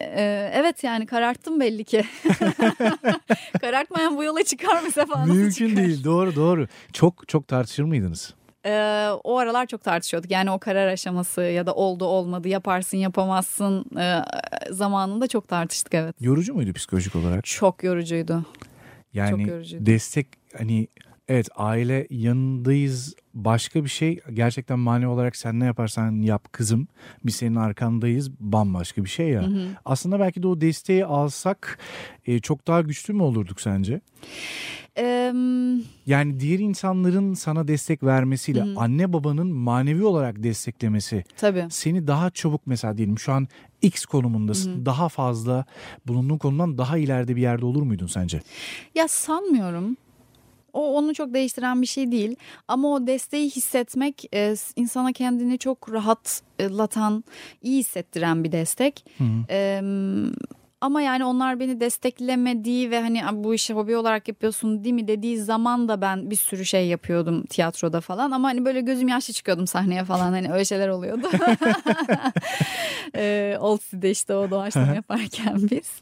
[0.00, 2.04] e, evet yani kararttım belli ki.
[3.60, 5.24] Karartmayan bu yola çıkar mı Sefa?
[5.24, 5.76] Mümkün çıkar?
[5.76, 6.04] değil.
[6.04, 6.66] Doğru doğru.
[6.92, 8.34] Çok çok tartışır mıydınız?
[8.66, 10.30] Ee, o aralar çok tartışıyorduk.
[10.30, 14.22] Yani o karar aşaması ya da oldu olmadı yaparsın yapamazsın e,
[14.70, 16.16] zamanında çok tartıştık evet.
[16.20, 17.44] Yorucu muydu psikolojik olarak?
[17.44, 18.44] Çok yorucuydu.
[19.12, 19.86] Yani yorucuydu.
[19.86, 20.26] destek
[20.58, 20.88] hani
[21.28, 26.88] evet aile yanındayız başka bir şey gerçekten manevi olarak sen ne yaparsan yap kızım
[27.24, 29.42] biz senin arkandayız bambaşka bir şey ya.
[29.42, 29.68] Hı hı.
[29.84, 31.78] Aslında belki de o desteği alsak
[32.26, 34.00] e, çok daha güçlü mü olurduk sence?
[34.98, 35.32] Ee,
[36.06, 38.74] Yani diğer insanların sana destek vermesiyle hı.
[38.76, 41.66] anne babanın manevi olarak desteklemesi tabii.
[41.70, 43.48] seni daha çabuk mesela diyelim şu an
[43.82, 44.72] X konumundasın.
[44.76, 44.86] Hı hı.
[44.86, 45.64] Daha fazla
[46.06, 48.40] bulunduğun konumdan daha ileride bir yerde olur muydun sence?
[48.94, 49.96] Ya sanmıyorum.
[50.76, 52.36] O onu çok değiştiren bir şey değil.
[52.68, 57.24] Ama o desteği hissetmek e, insana kendini çok rahatlatan,
[57.62, 59.04] iyi hissettiren bir destek.
[59.18, 59.44] Hı hı.
[59.50, 59.82] Ee,
[60.80, 65.08] ama yani onlar beni desteklemediği ve hani "Abi bu işi hobi olarak yapıyorsun değil mi
[65.08, 69.34] dediği zaman da ben bir sürü şey yapıyordum tiyatroda falan ama hani böyle gözüm yaşlı
[69.34, 71.28] çıkıyordum sahneye falan hani öyle şeyler oluyordu.
[73.16, 75.92] ee, Old City'de işte o doğaçlama yaparken biz.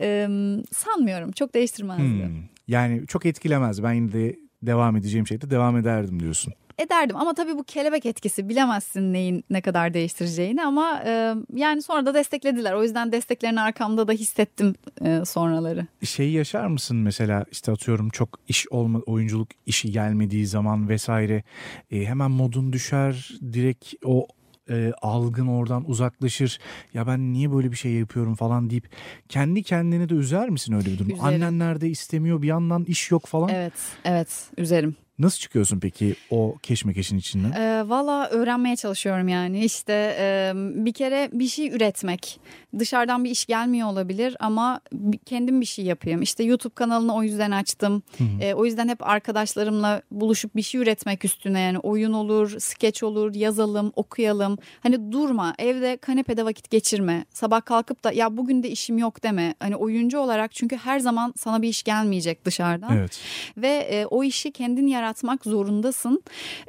[0.00, 0.28] Ee,
[0.72, 2.24] sanmıyorum çok değiştirmezdi.
[2.24, 2.55] Hmm.
[2.68, 3.82] Yani çok etkilemez.
[3.82, 6.52] Ben yine de devam edeceğim şeyde devam ederdim diyorsun.
[6.78, 12.06] Ederdim ama tabii bu kelebek etkisi bilemezsin neyin ne kadar değiştireceğini ama e, yani sonra
[12.06, 12.72] da desteklediler.
[12.72, 14.74] O yüzden desteklerini arkamda da hissettim
[15.04, 15.86] e, sonraları.
[16.04, 21.42] Şey yaşar mısın mesela işte atıyorum çok iş olma oyunculuk işi gelmediği zaman vesaire
[21.90, 24.26] e, hemen modun düşer direkt o
[24.70, 26.58] e, algın oradan uzaklaşır
[26.94, 28.88] ya ben niye böyle bir şey yapıyorum falan deyip
[29.28, 31.10] kendi kendine de üzer misin öyle bir durum?
[31.10, 31.24] Üzerim.
[31.24, 33.48] Annen nerede istemiyor bir yandan iş yok falan.
[33.48, 33.72] Evet,
[34.04, 34.96] evet üzerim.
[35.18, 37.52] Nasıl çıkıyorsun peki o keşmekeşin içinden?
[37.52, 39.64] Ee, Valla öğrenmeye çalışıyorum yani.
[39.64, 42.40] İşte e, bir kere bir şey üretmek.
[42.78, 44.80] Dışarıdan bir iş gelmiyor olabilir ama
[45.26, 46.22] kendim bir şey yapayım.
[46.22, 48.02] İşte YouTube kanalını o yüzden açtım.
[48.18, 48.42] Hı hı.
[48.44, 53.34] E, o yüzden hep arkadaşlarımla buluşup bir şey üretmek üstüne yani oyun olur skeç olur
[53.34, 54.58] yazalım okuyalım.
[54.80, 57.24] Hani durma evde kanepede vakit geçirme.
[57.32, 59.22] Sabah kalkıp da ya bugün de işim yok.
[59.22, 59.54] deme.
[59.60, 62.96] Hani oyuncu olarak çünkü her zaman sana bir iş gelmeyecek dışarıdan.
[62.96, 63.20] Evet.
[63.56, 66.22] ve e, o işi kendin yaratmak zorundasın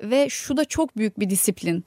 [0.03, 1.85] ve şu da çok büyük bir disiplin.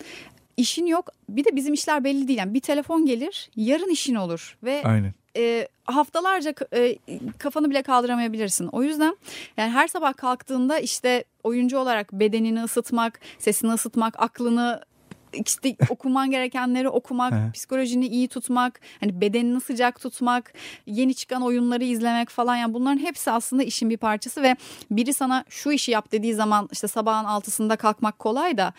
[0.57, 4.59] İşin yok bir de bizim işler belli değil yani bir telefon gelir yarın işin olur
[4.63, 5.15] ve Aynen.
[5.37, 6.97] e, haftalarca e,
[7.39, 8.67] kafanı bile kaldıramayabilirsin.
[8.67, 9.17] O yüzden
[9.57, 14.81] yani her sabah kalktığında işte oyuncu olarak bedenini ısıtmak, sesini ısıtmak, aklını
[15.47, 20.53] işte okuman gerekenleri okumak, psikolojini iyi tutmak, hani bedenini sıcak tutmak,
[20.87, 24.57] yeni çıkan oyunları izlemek falan yani bunların hepsi aslında işin bir parçası ve
[24.91, 28.73] biri sana şu işi yap dediği zaman işte sabahın altısında kalkmak kolay da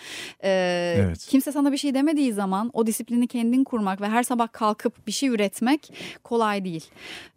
[0.44, 0.50] e,
[0.98, 1.28] Evet.
[1.30, 5.12] kimse sana bir şey demediği zaman o disiplini kendin kurmak ve her sabah kalkıp bir
[5.12, 6.86] şey üretmek kolay değil.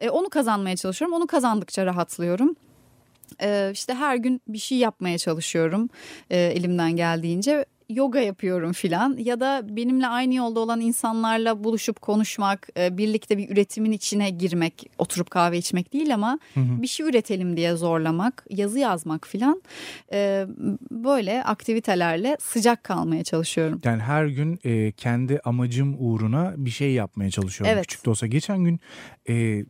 [0.00, 1.16] E, onu kazanmaya çalışıyorum.
[1.16, 2.56] Onu kazandıkça rahatlıyorum.
[3.42, 5.88] E, işte her gün bir şey yapmaya çalışıyorum
[6.30, 7.64] e, elimden geldiğince.
[7.94, 13.50] Yoga yapıyorum filan ya da benimle aynı yolda olan insanlarla buluşup konuşmak, e, birlikte bir
[13.50, 16.82] üretimin içine girmek, oturup kahve içmek değil ama hı hı.
[16.82, 19.62] bir şey üretelim diye zorlamak, yazı yazmak filan
[20.12, 20.46] e,
[20.90, 23.80] böyle aktivitelerle sıcak kalmaya çalışıyorum.
[23.84, 27.74] Yani her gün e, kendi amacım uğruna bir şey yapmaya çalışıyorum.
[27.74, 27.86] Evet.
[27.86, 28.80] Küçük de olsa geçen gün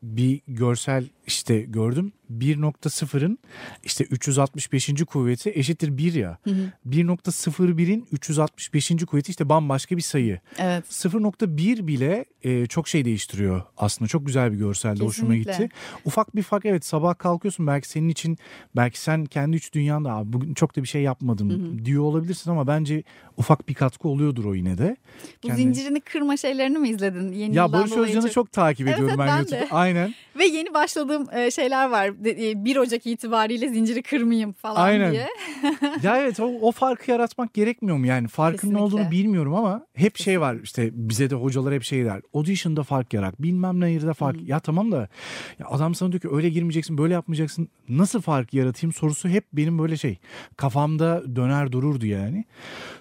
[0.02, 3.38] bir görsel işte gördüm 1.0'ın
[3.84, 5.04] işte 365.
[5.04, 6.38] kuvveti eşittir 1 ya.
[6.86, 8.92] 1.01'in 365.
[9.06, 10.40] kuvveti işte bambaşka bir sayı.
[10.58, 10.84] Evet.
[10.84, 14.08] 0.1 bile e, çok şey değiştiriyor aslında.
[14.08, 15.68] Çok güzel bir görselde hoşuma gitti.
[16.04, 18.38] Ufak bir fark evet sabah kalkıyorsun belki senin için
[18.76, 21.84] belki sen kendi üç dünyanda abi bugün çok da bir şey yapmadım Hı-hı.
[21.84, 23.02] diyor olabilirsin ama bence
[23.36, 24.96] ufak bir katkı oluyordur o yine de.
[25.42, 25.62] Bu Kendi...
[25.62, 27.32] zincirini kırma şeylerini mi izledin?
[27.32, 28.32] Yeni ya Barış Özcan'ı çok...
[28.32, 29.76] çok takip ediyorum evet, ben, ben YouTube'da.
[29.76, 30.14] Aynen.
[30.38, 32.24] Ve yeni başladığım e, şeyler var.
[32.24, 35.12] 1 e, Ocak itibariyle zinciri kırmayayım falan Aynen.
[35.12, 35.28] diye.
[36.02, 38.06] ya evet o, o farkı yaratmak gerekmiyor mu?
[38.06, 38.78] Yani farkın Kesinlikle.
[38.78, 40.24] ne olduğunu bilmiyorum ama hep Kesinlikle.
[40.24, 42.20] şey var işte bize de hocalar hep şey der.
[42.34, 43.42] Audition'da fark yarat.
[43.42, 44.36] Bilmem ne yerde fark.
[44.36, 44.46] Hmm.
[44.46, 45.08] Ya tamam da
[45.58, 47.68] ya adam sana diyor ki öyle girmeyeceksin böyle yapmayacaksın.
[47.88, 50.18] Nasıl fark yaratayım sorusu hep benim böyle şey
[50.56, 52.44] kafamda döner dururdu yani.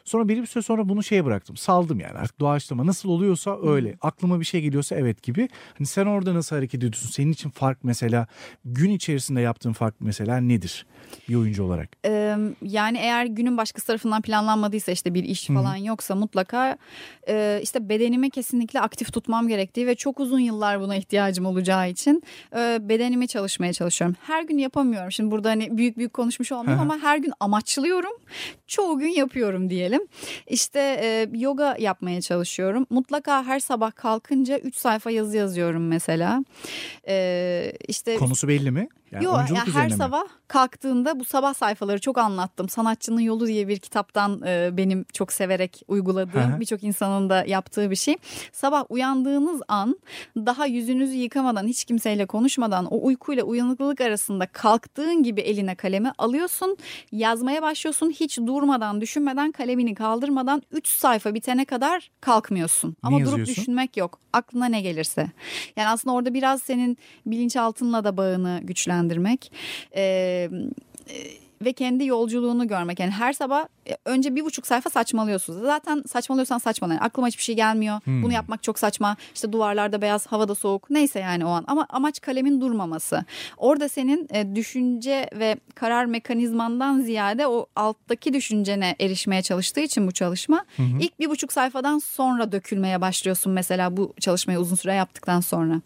[0.05, 1.57] Sonra bir süre sonra bunu şeye bıraktım.
[1.57, 3.95] Saldım yani artık doğaçlama nasıl oluyorsa öyle.
[4.01, 5.49] Aklıma bir şey geliyorsa evet gibi.
[5.77, 7.09] Hani sen orada nasıl hareket ediyorsun?
[7.09, 8.27] Senin için fark mesela
[8.65, 10.85] gün içerisinde yaptığın fark mesela nedir
[11.29, 11.89] bir oyuncu olarak?
[12.05, 15.87] Ee, yani eğer günün başkası tarafından planlanmadıysa işte bir iş falan Hı-hı.
[15.87, 16.77] yoksa mutlaka
[17.27, 22.23] e, işte bedenimi kesinlikle aktif tutmam gerektiği ve çok uzun yıllar buna ihtiyacım olacağı için
[22.55, 24.15] e, bedenimi çalışmaya çalışıyorum.
[24.21, 25.11] Her gün yapamıyorum.
[25.11, 28.13] Şimdi burada hani büyük büyük konuşmuş olmayayım ama her gün amaçlıyorum.
[28.67, 29.92] Çoğu gün yapıyorum diyelim.
[30.47, 32.85] İşte e, yoga yapmaya çalışıyorum.
[32.89, 36.43] Mutlaka her sabah kalkınca 3 sayfa yazı yazıyorum mesela.
[37.07, 38.87] E, işte Konusu belli mi?
[39.13, 39.93] Yani Yok yani her mi?
[39.93, 42.69] sabah kalktığında bu sabah sayfaları çok anlattım.
[42.69, 47.95] Sanatçının Yolu diye bir kitaptan e, benim çok severek uyguladığım birçok insanın da yaptığı bir
[47.95, 48.15] şey.
[48.51, 49.97] Sabah uyandığınız an
[50.35, 56.77] daha yüzünüzü yıkamadan hiç kimseyle konuşmadan o uykuyla uyanıklılık arasında kalktığın gibi eline kalemi alıyorsun.
[57.11, 62.95] Yazmaya başlıyorsun hiç durmadan düşünmeden kalemini kaldırmadan 3 sayfa bitene kadar kalkmıyorsun.
[63.03, 64.19] Ama ne durup düşünmek yok.
[64.33, 65.31] Aklına ne gelirse.
[65.75, 68.59] Yani aslında orada biraz senin bilinçaltınla da bağını
[69.03, 69.51] güçlendirmek.
[69.95, 70.49] Ee,
[71.61, 72.99] ve kendi yolculuğunu görmek.
[72.99, 75.61] Yani her sabah e, önce bir buçuk sayfa saçmalıyorsunuz.
[75.61, 77.01] Zaten saçmalıyorsan saçmalayın.
[77.01, 77.99] Aklıma hiçbir şey gelmiyor.
[78.03, 78.23] Hmm.
[78.23, 79.17] Bunu yapmak çok saçma.
[79.35, 80.89] İşte duvarlarda beyaz, havada soğuk.
[80.89, 81.63] Neyse yani o an.
[81.67, 83.25] Ama amaç kalemin durmaması.
[83.57, 90.11] Orada senin e, düşünce ve karar mekanizmandan ziyade o alttaki düşüncene erişmeye çalıştığı için bu
[90.11, 90.65] çalışma.
[90.75, 90.99] Hmm.
[90.99, 95.81] ilk bir buçuk sayfadan sonra dökülmeye başlıyorsun mesela bu çalışmayı uzun süre yaptıktan sonra.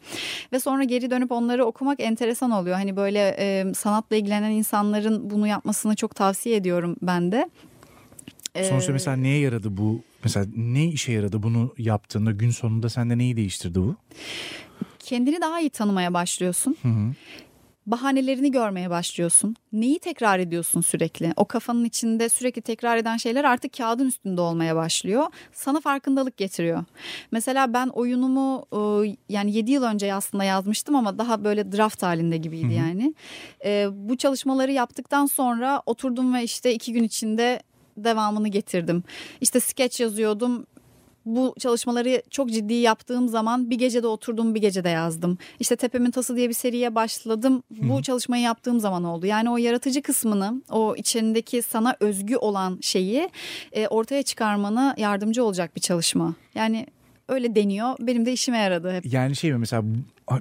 [0.53, 2.75] Ve sonra geri dönüp onları okumak enteresan oluyor.
[2.75, 7.49] Hani böyle e, sanatla ilgilenen insanların bunu yapmasını çok tavsiye ediyorum ben de.
[8.63, 10.01] Sonuçta mesela neye yaradı bu?
[10.23, 13.95] Mesela ne işe yaradı bunu yaptığında gün sonunda sende neyi değiştirdi bu?
[14.99, 16.77] Kendini daha iyi tanımaya başlıyorsun.
[16.81, 17.13] Hı hı
[17.87, 19.55] bahanelerini görmeye başlıyorsun.
[19.73, 21.33] Neyi tekrar ediyorsun sürekli?
[21.35, 25.25] O kafanın içinde sürekli tekrar eden şeyler artık kağıdın üstünde olmaya başlıyor.
[25.53, 26.83] Sana farkındalık getiriyor.
[27.31, 28.65] Mesela ben oyunumu
[29.29, 33.13] yani 7 yıl önce aslında yazmıştım ama daha böyle draft halinde gibiydi yani.
[33.91, 37.61] Bu çalışmaları yaptıktan sonra oturdum ve işte iki gün içinde
[37.97, 39.03] devamını getirdim.
[39.41, 40.65] İşte sketch yazıyordum
[41.27, 45.37] bu çalışmaları çok ciddi yaptığım zaman bir gecede oturdum bir gecede yazdım.
[45.59, 47.63] İşte Tepemin Tası diye bir seriye başladım.
[47.71, 48.01] Bu Hı.
[48.01, 49.25] çalışmayı yaptığım zaman oldu.
[49.25, 53.29] Yani o yaratıcı kısmını, o içindeki sana özgü olan şeyi
[53.71, 56.35] e, ortaya çıkarmana yardımcı olacak bir çalışma.
[56.55, 56.87] Yani
[57.27, 57.95] öyle deniyor.
[57.99, 59.13] Benim de işime yaradı hep.
[59.13, 59.83] Yani şey mi mesela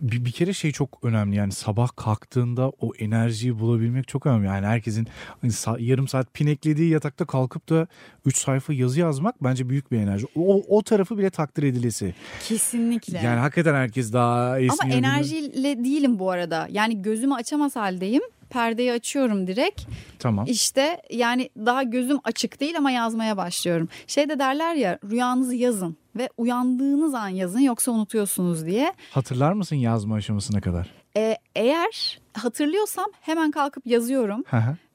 [0.00, 4.46] bir, bir kere şey çok önemli yani sabah kalktığında o enerjiyi bulabilmek çok önemli.
[4.46, 5.06] Yani herkesin
[5.40, 5.52] hani
[5.84, 7.86] yarım saat pineklediği yatakta kalkıp da
[8.24, 10.26] 3 sayfa yazı yazmak bence büyük bir enerji.
[10.36, 12.14] O, o tarafı bile takdir edilesi.
[12.48, 13.18] Kesinlikle.
[13.18, 14.78] Yani hakikaten herkes daha esniyor.
[14.82, 16.68] Ama enerjiyle değilim bu arada.
[16.70, 19.82] Yani gözümü açamaz haldeyim perdeyi açıyorum direkt.
[20.18, 20.46] Tamam.
[20.48, 23.88] İşte yani daha gözüm açık değil ama yazmaya başlıyorum.
[24.06, 28.92] Şey de derler ya rüyanızı yazın ve uyandığınız an yazın yoksa unutuyorsunuz diye.
[29.10, 30.90] Hatırlar mısın yazma aşamasına kadar?
[31.16, 34.44] Ee, eğer hatırlıyorsam hemen kalkıp yazıyorum.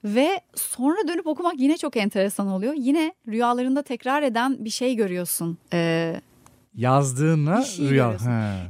[0.03, 2.73] Ve sonra dönüp okumak yine çok enteresan oluyor.
[2.77, 5.57] Yine rüyalarında tekrar eden bir şey görüyorsun.
[5.73, 6.21] Ee,
[6.75, 8.17] Yazdığınla şey rüya.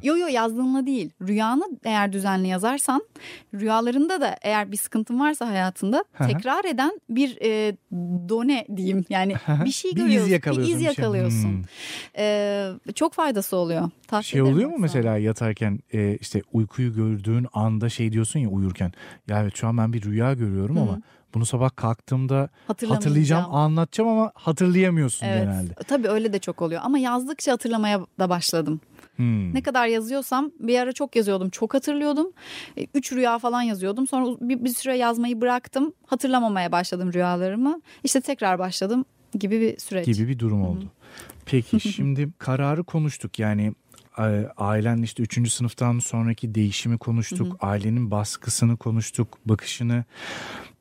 [0.04, 1.12] Yo yo yazdığınla değil.
[1.22, 3.02] Rüyanı eğer düzenli yazarsan
[3.54, 7.76] rüyalarında da eğer bir sıkıntın varsa hayatında tekrar eden bir e,
[8.30, 9.06] done diyeyim.
[9.10, 9.36] Yani
[9.66, 10.26] bir şey bir görüyorsun.
[10.26, 10.74] Iz yakalıyorsun.
[10.74, 11.54] Bir iz yakalıyorsun.
[11.54, 11.64] Hmm.
[12.18, 13.90] Ee, çok faydası oluyor.
[14.08, 18.92] Tavsiye şey oluyor mu mesela yatarken e, işte uykuyu gördüğün anda şey diyorsun ya uyurken.
[19.28, 20.82] Ya evet şu an ben bir rüya görüyorum Hı.
[20.82, 21.02] ama
[21.34, 25.44] bunu sabah kalktığımda hatırlayacağım, anlatacağım ama hatırlayamıyorsun Evet.
[25.44, 25.74] genelde.
[25.74, 28.82] Tabii öyle de çok oluyor ama yazdıkça hatırlamaya da başladım.
[29.16, 29.54] Hmm.
[29.54, 31.50] Ne kadar yazıyorsam bir ara çok yazıyordum.
[31.50, 32.28] Çok hatırlıyordum.
[32.78, 34.08] E, Üç rüya falan yazıyordum.
[34.08, 35.94] Sonra bir, bir süre yazmayı bıraktım.
[36.06, 37.82] Hatırlamamaya başladım rüyalarımı.
[38.04, 39.06] İşte tekrar başladım
[39.40, 40.06] gibi bir süreç.
[40.06, 40.86] gibi bir durum oldu.
[41.46, 43.74] Peki şimdi kararı konuştuk yani
[44.58, 45.52] ailen işte 3.
[45.52, 47.58] sınıftan sonraki değişimi konuştuk.
[47.60, 50.06] Ailenin baskısını konuştuk, bakışını.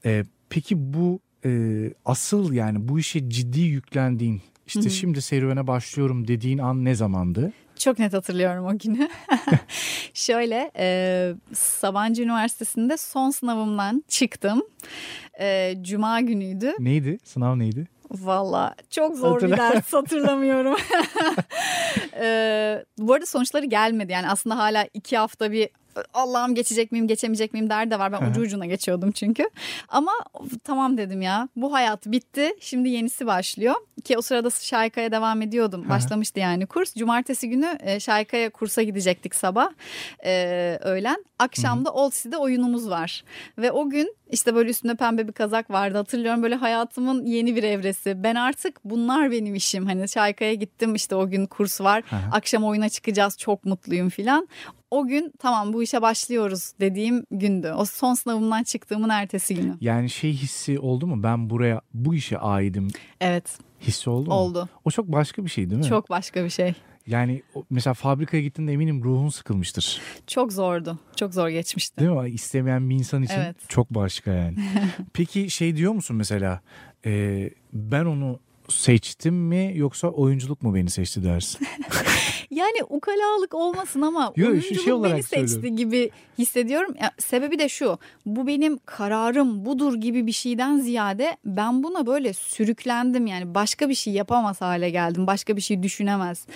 [0.05, 1.51] Ee, peki bu e,
[2.05, 7.53] asıl yani bu işe ciddi yüklendiğin işte şimdi serüvene başlıyorum dediğin an ne zamandı?
[7.79, 9.09] Çok net hatırlıyorum o günü.
[10.15, 14.63] Şöyle e, Sabancı Üniversitesi'nde son sınavımdan çıktım.
[15.41, 16.73] E, Cuma günüydü.
[16.79, 17.19] Neydi?
[17.25, 17.89] Sınav neydi?
[18.11, 20.77] Valla çok zor Hatırla- bir ders hatırlamıyorum.
[22.21, 25.69] Ee, bu arada sonuçları gelmedi yani aslında hala iki hafta bir
[26.15, 28.13] Allah'ım geçecek miyim geçemeyecek miyim derdi de var.
[28.13, 29.51] Ben ucu ucuna geçiyordum çünkü.
[29.89, 30.13] Ama
[30.65, 33.75] tamam dedim ya bu hayat bitti şimdi yenisi başlıyor.
[34.05, 35.89] Ki o sırada Şayka'ya devam ediyordum.
[35.89, 36.95] Başlamıştı yani kurs.
[36.95, 39.71] Cumartesi günü e, Şayka'ya kursa gidecektik sabah
[40.25, 41.25] e, öğlen.
[41.39, 43.25] Akşamda Old City'de oyunumuz var.
[43.59, 47.63] Ve o gün işte böyle üstünde pembe bir kazak vardı hatırlıyorum böyle hayatımın yeni bir
[47.63, 48.23] evresi.
[48.23, 49.87] Ben artık bunlar benim işim.
[49.87, 52.03] Hani Şayka'ya gittim işte o gün kurs var.
[52.11, 52.17] Hı.
[52.33, 54.49] Akşam oyuna çıkacağız çok mutluyum filan.
[54.91, 57.73] O gün tamam bu işe başlıyoruz dediğim gündü.
[57.77, 59.77] O son sınavımdan çıktığımın ertesi günü.
[59.81, 61.23] Yani şey hissi oldu mu?
[61.23, 62.89] Ben buraya bu işe aidim
[63.21, 64.37] Evet hissi oldu mu?
[64.37, 64.69] oldu.
[64.85, 65.89] O çok başka bir şey değil mi?
[65.89, 66.75] Çok başka bir şey.
[67.11, 70.01] Yani mesela fabrikaya gittiğinde eminim ruhun sıkılmıştır.
[70.27, 70.99] Çok zordu.
[71.17, 72.01] Çok zor geçmişti.
[72.01, 72.31] Değil mi?
[72.31, 73.57] İstemeyen bir insan için Evet.
[73.69, 74.57] çok başka yani.
[75.13, 76.61] Peki şey diyor musun mesela
[77.07, 78.41] e, ben onu
[78.73, 81.67] seçtim mi yoksa oyunculuk mu beni seçti dersin?
[82.51, 85.77] Yani ukalalık olmasın ama Yo, oyunculuk şey beni seçti söylüyorum.
[85.77, 86.95] gibi hissediyorum.
[87.03, 87.99] Ya, sebebi de şu.
[88.27, 93.27] Bu benim kararım budur gibi bir şeyden ziyade ben buna böyle sürüklendim.
[93.27, 95.27] Yani başka bir şey yapamaz hale geldim.
[95.27, 96.47] Başka bir şey düşünemez.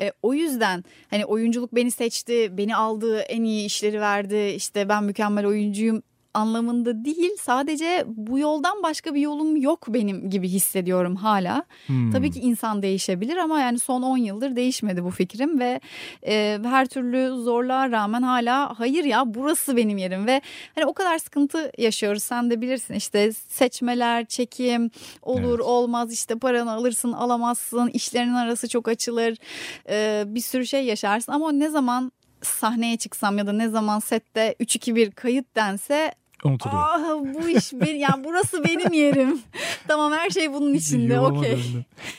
[0.00, 2.48] E, o yüzden hani oyunculuk beni seçti.
[2.58, 4.52] Beni aldı en iyi işleri verdi.
[4.56, 6.02] İşte ben mükemmel oyuncuyum
[6.34, 11.64] anlamında değil sadece bu yoldan başka bir yolum yok benim gibi hissediyorum hala.
[11.86, 12.10] Hmm.
[12.10, 15.80] Tabii ki insan değişebilir ama yani son 10 yıldır değişmedi bu fikrim ve
[16.26, 20.40] e, her türlü zorluğa rağmen hala hayır ya burası benim yerim ve
[20.74, 24.90] hani o kadar sıkıntı yaşıyoruz sen de bilirsin işte seçmeler, çekim
[25.22, 25.60] olur Evet.
[25.60, 29.36] olmaz işte paranı alırsın alamazsın işlerinin arası çok açılır
[29.88, 32.12] e, bir sürü şey yaşarsın ama ne zaman
[32.42, 36.12] sahneye çıksam ya da ne zaman sette 3-2-1 kayıt dense
[36.44, 36.82] Unutuluyor.
[36.82, 39.40] ah bu iş benim yani burası benim yerim
[39.88, 41.58] tamam her şey bunun içinde okey.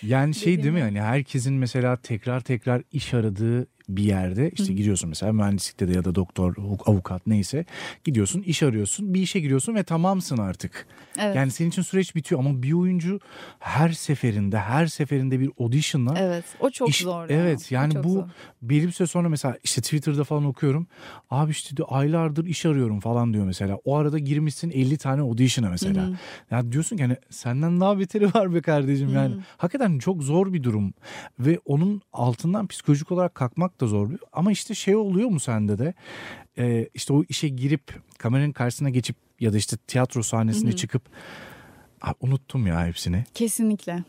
[0.04, 5.10] Yani şey değil mi hani herkesin mesela tekrar tekrar iş aradığı bir yerde işte gidiyorsun
[5.10, 7.65] mesela mühendislikte de ya da doktor, avukat neyse
[8.04, 10.88] gidiyorsun iş arıyorsun bir işe giriyorsun ve tamamsın artık.
[11.19, 11.36] Evet.
[11.36, 13.19] Yani senin için süreç bitiyor ama bir oyuncu
[13.60, 17.30] her seferinde her seferinde bir auditionla Evet o çok İş- zor.
[17.30, 17.38] ya.
[17.43, 18.23] Evet yani çok bu zor.
[18.62, 20.88] belli bir süre sonra mesela işte Twitter'da falan okuyorum.
[21.30, 23.77] Abi işte diyor, aylardır iş arıyorum falan diyor mesela.
[23.86, 26.10] O arada girmişsin 50 tane audition'a mesela.
[26.51, 29.36] Ya diyorsun ki hani senden daha beteri var be kardeşim yani.
[29.58, 30.93] Hakikaten çok zor bir durum.
[31.39, 34.10] Ve onun altından psikolojik olarak kalkmak da zor.
[34.34, 35.94] Ama işte şey oluyor mu sende de?
[36.58, 41.02] Ee, işte o işe girip kameranın karşısına geçip ya da işte tiyatro sahnesine çıkıp
[42.02, 43.24] "Aa, unuttum ya hepsini.
[43.34, 44.04] Kesinlikle.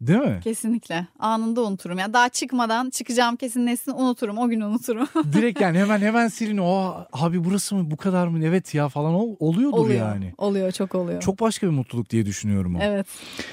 [0.00, 0.40] Değil mi?
[0.44, 1.06] Kesinlikle.
[1.18, 1.98] Anında unuturum.
[1.98, 4.38] Ya daha çıkmadan çıkacağım kesinleşsin unuturum.
[4.38, 5.08] O gün unuturum.
[5.32, 6.58] Direkt yani hemen hemen silin.
[6.58, 9.98] O abi burası mı bu kadar mı evet ya falan ol, oluyordur oluyor.
[9.98, 10.32] yani.
[10.38, 11.20] Oluyor çok oluyor.
[11.20, 12.78] Çok başka bir mutluluk diye düşünüyorum o.
[12.82, 13.06] Evet.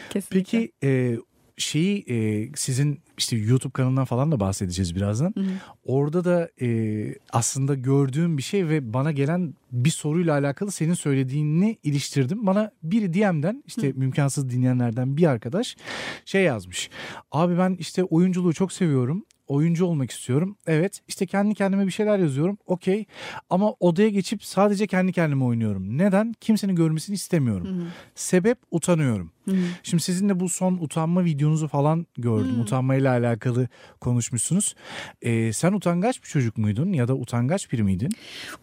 [0.10, 0.40] Kesinlikle.
[0.60, 1.18] Peki e,
[1.60, 5.34] şeyi e, sizin işte YouTube kanalından falan da bahsedeceğiz birazdan.
[5.38, 5.52] Hı hı.
[5.86, 11.78] Orada da e, aslında gördüğüm bir şey ve bana gelen bir soruyla alakalı senin söylediğini
[11.84, 12.48] iliştirdim.
[12.48, 15.78] Bana biri DM'den işte mümkansız dinleyenlerden bir arkadaş
[16.26, 16.90] şey yazmış.
[17.32, 19.26] Abi ben işte oyunculuğu çok seviyorum.
[19.48, 20.58] Oyuncu olmak istiyorum.
[20.68, 22.58] Evet işte kendi kendime bir şeyler yazıyorum.
[22.66, 23.06] Okey
[23.50, 25.98] ama odaya geçip sadece kendi kendime oynuyorum.
[25.98, 26.34] Neden?
[26.42, 27.68] Kimsenin görmesini istemiyorum.
[27.68, 27.88] Hı hı.
[28.16, 29.32] Sebep utanıyorum.
[29.50, 29.66] Hı hı.
[29.84, 32.56] Şimdi sizin de bu son utanma videonuzu falan gördüm.
[32.56, 32.62] Hmm.
[32.62, 33.68] Utanmayla alakalı
[34.02, 34.76] konuşmuşsunuz.
[35.22, 38.10] Ee, sen utangaç bir çocuk muydun ya da utangaç biri miydin?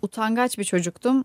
[0.03, 1.25] Utangaç bir çocuktum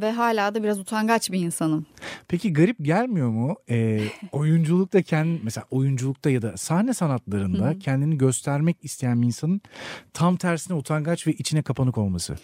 [0.00, 1.86] ve hala da biraz utangaç bir insanım.
[2.28, 3.56] Peki garip gelmiyor mu?
[3.70, 4.00] Ee,
[4.32, 7.78] oyunculukta kendi mesela oyunculukta ya da sahne sanatlarında Hı.
[7.78, 9.60] kendini göstermek isteyen bir insanın
[10.12, 12.36] tam tersine utangaç ve içine kapanık olması.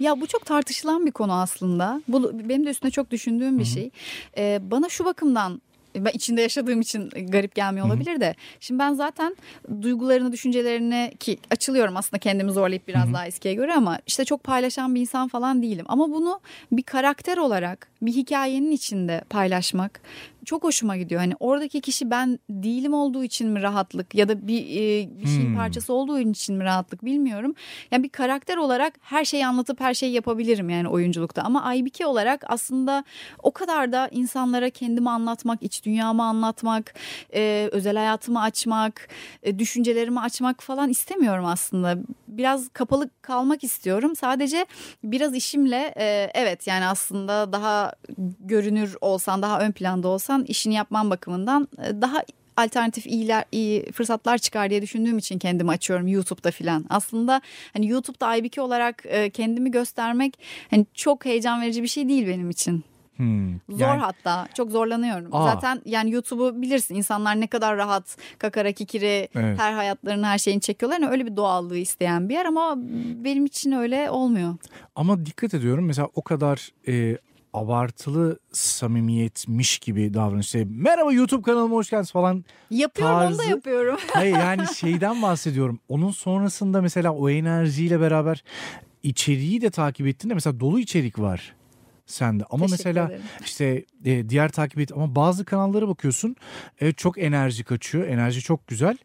[0.00, 2.02] Ya bu çok tartışılan bir konu aslında.
[2.08, 3.72] Bu benim de üstüne çok düşündüğüm bir Hı hı.
[3.72, 3.90] şey.
[4.36, 5.62] Ee, bana şu bakımdan
[5.96, 8.34] ben içinde yaşadığım için garip gelmiyor olabilir de.
[8.60, 9.36] Şimdi ben zaten
[9.82, 13.14] duygularını, düşüncelerini ki açılıyorum aslında kendimi zorlayıp biraz Hı-hı.
[13.14, 15.84] daha eskiye göre ama işte çok paylaşan bir insan falan değilim.
[15.88, 16.40] Ama bunu
[16.72, 20.00] bir karakter olarak bir hikayenin içinde paylaşmak
[20.44, 21.20] çok hoşuma gidiyor.
[21.20, 25.46] Hani oradaki kişi ben değilim olduğu için mi rahatlık ya da bir e, bir şeyin
[25.46, 25.56] hmm.
[25.56, 27.54] parçası olduğu için mi rahatlık bilmiyorum.
[27.90, 31.42] Yani bir karakter olarak her şeyi anlatıp her şeyi yapabilirim yani oyunculukta.
[31.42, 33.04] Ama Aybike olarak aslında
[33.42, 36.94] o kadar da insanlara kendimi anlatmak, iç dünyamı anlatmak,
[37.34, 39.08] e, özel hayatımı açmak,
[39.42, 41.98] e, düşüncelerimi açmak falan istemiyorum aslında.
[42.28, 44.16] Biraz kapalı kalmak istiyorum.
[44.16, 44.66] Sadece
[45.04, 47.91] biraz işimle e, evet yani aslında daha
[48.40, 52.22] görünür olsan, daha ön planda olsan işini yapman bakımından e, daha
[52.56, 56.84] alternatif iyiler, iyi fırsatlar çıkar diye düşündüğüm için kendimi açıyorum YouTube'da filan.
[56.90, 57.40] Aslında
[57.72, 60.38] hani YouTube'da Aybike olarak e, kendimi göstermek
[60.70, 62.84] hani çok heyecan verici bir şey değil benim için.
[63.16, 64.00] Hmm, Zor yani...
[64.00, 65.34] hatta çok zorlanıyorum.
[65.34, 65.44] Aa.
[65.44, 69.58] Zaten yani YouTube'u bilirsin insanlar ne kadar rahat kakara kikiri evet.
[69.58, 71.00] her hayatlarını her şeyini çekiyorlar.
[71.00, 72.74] Yani öyle bir doğallığı isteyen bir yer ama
[73.24, 74.54] benim için öyle olmuyor.
[74.96, 77.18] Ama dikkat ediyorum mesela o kadar e,
[77.52, 80.46] abartılı samimiyetmiş gibi davranış.
[80.46, 82.44] İşte, Merhaba YouTube kanalıma hoş geldiniz falan.
[82.70, 83.28] Yapıyorum tarzı.
[83.34, 83.98] onu da yapıyorum.
[84.12, 85.80] Hayır yani şeyden bahsediyorum.
[85.88, 88.44] Onun sonrasında mesela o enerjiyle beraber
[89.02, 91.54] içeriği de takip ettiğinde mesela dolu içerik var
[92.06, 92.44] sende.
[92.50, 93.22] Ama Teşekkür mesela ederim.
[93.44, 96.36] işte e, diğer takip et ama bazı kanallara bakıyorsun.
[96.80, 98.06] Evet çok enerji kaçıyor.
[98.06, 98.96] Enerji çok güzel.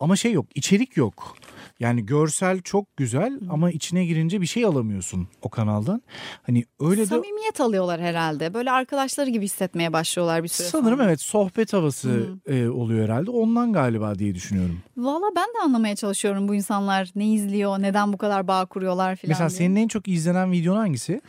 [0.00, 1.36] Ama şey yok, içerik yok.
[1.80, 6.02] Yani görsel çok güzel ama içine girince bir şey alamıyorsun o kanaldan.
[6.42, 8.54] Hani öyle Samimiyet de Samimiyet alıyorlar herhalde.
[8.54, 11.08] Böyle arkadaşları gibi hissetmeye başlıyorlar bir süre Sanırım sonra.
[11.08, 13.30] evet sohbet havası e, oluyor herhalde.
[13.30, 14.78] Ondan galiba diye düşünüyorum.
[14.96, 19.28] Valla ben de anlamaya çalışıyorum bu insanlar ne izliyor, neden bu kadar bağ kuruyorlar falan
[19.28, 19.58] Mesela diye.
[19.58, 21.20] senin en çok izlenen videon hangisi?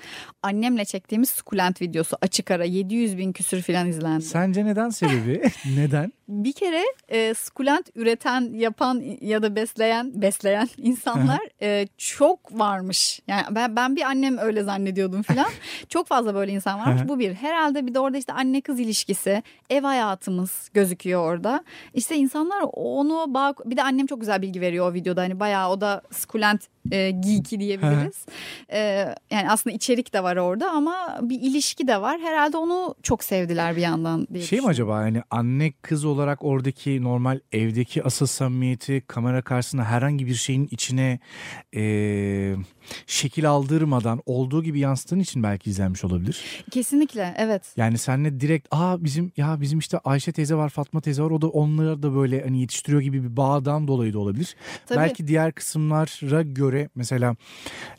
[0.43, 4.23] Annemle çektiğimiz sukulent videosu açık ara 700 bin küsür falan izlendi.
[4.23, 5.41] Sence neden sebebi?
[5.75, 6.13] neden?
[6.27, 10.40] Bir kere e, sukulent üreten, yapan ya da besleyen, besleyen
[10.77, 13.19] insanlar e, çok varmış.
[13.27, 15.47] Yani ben, ben bir annem öyle zannediyordum falan.
[15.89, 17.01] çok fazla böyle insan varmış.
[17.07, 17.33] Bu bir.
[17.33, 21.63] Herhalde bir de orada işte anne kız ilişkisi, ev hayatımız gözüküyor orada.
[21.93, 23.53] İşte insanlar onu bağ...
[23.65, 25.21] Bir de annem çok güzel bilgi veriyor o videoda.
[25.21, 26.61] Hani bayağı o da sukulent
[26.91, 28.25] e, geeki diyebiliriz.
[28.71, 28.79] e,
[29.31, 32.19] yani aslında içerik de var orada ama bir ilişki de var.
[32.19, 37.03] Herhalde onu çok sevdiler bir yandan diye Şey mi acaba yani anne kız olarak oradaki
[37.03, 41.19] normal evdeki asıl samimiyeti kamera karşısında herhangi bir şeyin içine
[41.75, 42.55] e,
[43.07, 46.63] şekil aldırmadan olduğu gibi yansıttığın için belki izlenmiş olabilir.
[46.71, 47.73] Kesinlikle evet.
[47.77, 51.41] Yani senle direkt aa bizim ya bizim işte Ayşe teyze var Fatma teyze var o
[51.41, 54.55] da onları da böyle hani yetiştiriyor gibi bir bağdan dolayı da olabilir.
[54.85, 54.99] Tabii.
[54.99, 57.35] Belki diğer kısımlara göre mesela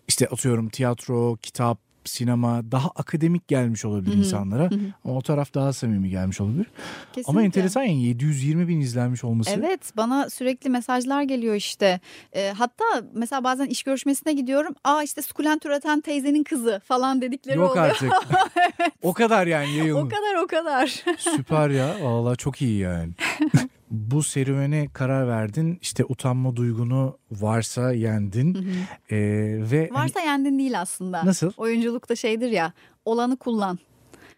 [0.09, 4.19] işte atıyorum tiyatro, kitap, sinema daha akademik gelmiş olabilir Hı-hı.
[4.19, 4.71] insanlara.
[4.71, 4.81] Hı-hı.
[5.05, 6.67] Ama o taraf daha samimi gelmiş olabilir.
[7.13, 7.31] Kesinlikle.
[7.31, 9.51] Ama enteresan yani 720 bin izlenmiş olması.
[9.51, 12.01] Evet bana sürekli mesajlar geliyor işte.
[12.33, 12.85] E, hatta
[13.15, 14.75] mesela bazen iş görüşmesine gidiyorum.
[14.85, 17.87] Aa işte sukulent üreten teyzenin kızı falan dedikleri Yok oluyor.
[17.87, 18.13] Yok artık.
[18.57, 18.93] evet.
[19.03, 20.03] O kadar yani yayılmış.
[20.05, 21.05] O kadar o kadar.
[21.19, 21.95] Süper ya.
[22.03, 23.13] Valla çok iyi yani.
[23.93, 25.79] bu serüvene karar verdin.
[25.83, 28.55] İşte utanma duygunu varsa yendin.
[28.55, 29.15] Hı hı.
[29.15, 30.27] Ee, ve hani varsa hani...
[30.27, 31.27] yendin değil aslında.
[31.27, 31.53] Nasıl?
[31.57, 32.73] Oyunculukta şeydir ya
[33.05, 33.79] olanı kullan.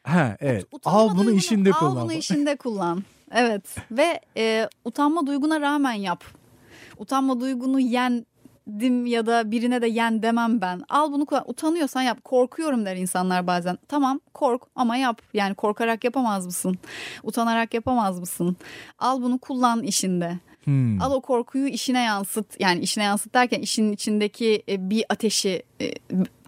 [0.02, 0.66] Ha evet.
[0.72, 1.96] Utanma al bunu duygunu, işinde al kullan.
[1.96, 3.02] Al bunu işinde kullan.
[3.32, 6.24] Evet ve e, utanma duyguna rağmen yap.
[6.98, 8.26] Utanma duygunu yen
[8.66, 10.82] dim ya da birine de yen demem ben.
[10.88, 12.24] Al bunu utanıyorsan yap.
[12.24, 13.78] Korkuyorum der insanlar bazen.
[13.88, 15.22] Tamam kork ama yap.
[15.34, 16.78] Yani korkarak yapamaz mısın?
[17.22, 18.56] Utanarak yapamaz mısın?
[18.98, 20.38] Al bunu kullan işinde.
[20.64, 21.02] Hmm.
[21.02, 22.60] Al o korkuyu işine yansıt.
[22.60, 25.92] Yani işine yansıt derken işin içindeki e, bir ateşi e,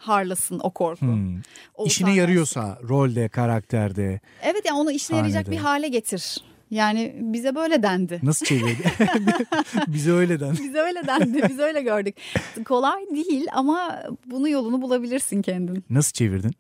[0.01, 1.07] harlasın o korku.
[1.07, 1.41] Hmm.
[1.75, 4.21] O işine yarıyorsa rolde, karakterde.
[4.43, 5.29] Evet yani onu işine sahnede.
[5.29, 6.39] yarayacak bir hale getir.
[6.71, 8.21] Yani bize böyle dendi.
[8.23, 8.93] Nasıl çevirdi?
[9.87, 10.63] bize öyle dendi.
[10.63, 11.49] bize öyle dendi.
[11.49, 12.17] Biz öyle gördük.
[12.65, 15.85] Kolay değil ama bunu yolunu bulabilirsin kendin.
[15.91, 16.53] Nasıl çevirdin?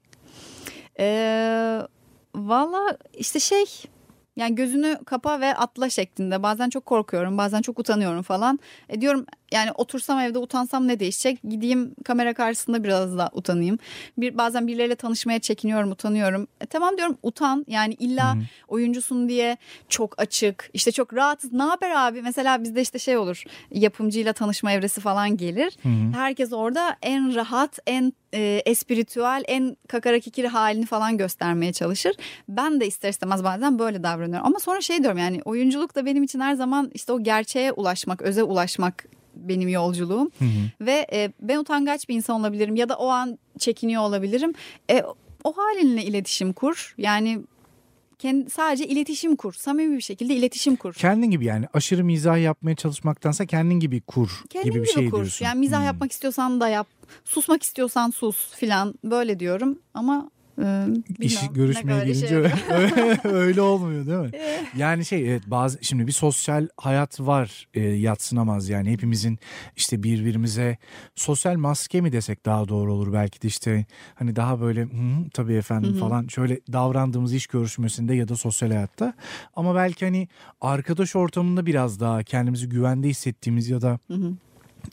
[1.00, 1.80] Ee,
[2.36, 3.64] Valla işte şey
[4.36, 6.42] yani gözünü kapa ve atla şeklinde.
[6.42, 8.58] Bazen çok korkuyorum, bazen çok utanıyorum falan.
[8.88, 11.38] E diyorum yani otursam evde utansam ne değişecek?
[11.48, 13.78] Gideyim kamera karşısında biraz da utanayım.
[14.18, 16.48] Bir bazen birileriyle tanışmaya çekiniyorum, utanıyorum.
[16.60, 17.64] E tamam diyorum utan.
[17.68, 18.42] Yani illa hmm.
[18.68, 19.56] oyuncusun diye
[19.88, 21.52] çok açık, işte çok rahatız.
[21.52, 22.22] Ne haber abi?
[22.22, 23.42] Mesela bizde işte şey olur.
[23.70, 25.76] Yapımcıyla tanışma evresi falan gelir.
[25.82, 26.12] Hmm.
[26.12, 32.16] Herkes orada en rahat, en e, espiritüel, en kakara kikiri halini falan göstermeye çalışır.
[32.48, 34.46] Ben de ister istemez bazen böyle davranıyorum.
[34.46, 38.22] Ama sonra şey diyorum yani oyunculuk da benim için her zaman işte o gerçeğe ulaşmak,
[38.22, 39.04] öze ulaşmak
[39.36, 40.30] benim yolculuğum.
[40.38, 40.86] Hı hı.
[40.86, 44.52] Ve e, ben utangaç bir insan olabilirim ya da o an çekiniyor olabilirim.
[44.90, 45.02] E,
[45.44, 46.94] o halinle iletişim kur.
[46.98, 47.40] Yani
[48.18, 49.52] kendi, sadece iletişim kur.
[49.54, 50.94] Samimi bir şekilde iletişim kur.
[50.94, 55.10] Kendin gibi yani aşırı mizah yapmaya çalışmaktansa kendin gibi kur Kendin gibi bir gibi şey
[55.10, 55.16] kur.
[55.16, 55.44] diyorsun.
[55.44, 55.86] Yani mizah Hmm.
[55.86, 56.86] yapmak istiyorsan da yap.
[57.24, 60.30] Susmak istiyorsan sus filan böyle diyorum ama
[60.62, 60.86] e,
[61.20, 62.50] İş bilmem, görüşmeye yarıyor.
[63.24, 64.30] öyle olmuyor değil mi?
[64.76, 69.38] Yani şey evet bazı şimdi bir sosyal hayat var e, yatsınamaz yani hepimizin
[69.76, 70.76] işte birbirimize
[71.14, 75.54] sosyal maske mi desek daha doğru olur belki de işte hani daha böyle hı, tabii
[75.54, 79.14] efendim falan şöyle davrandığımız iş görüşmesinde ya da sosyal hayatta
[79.56, 80.28] ama belki hani
[80.60, 83.98] arkadaş ortamında biraz daha kendimizi güvende hissettiğimiz ya da.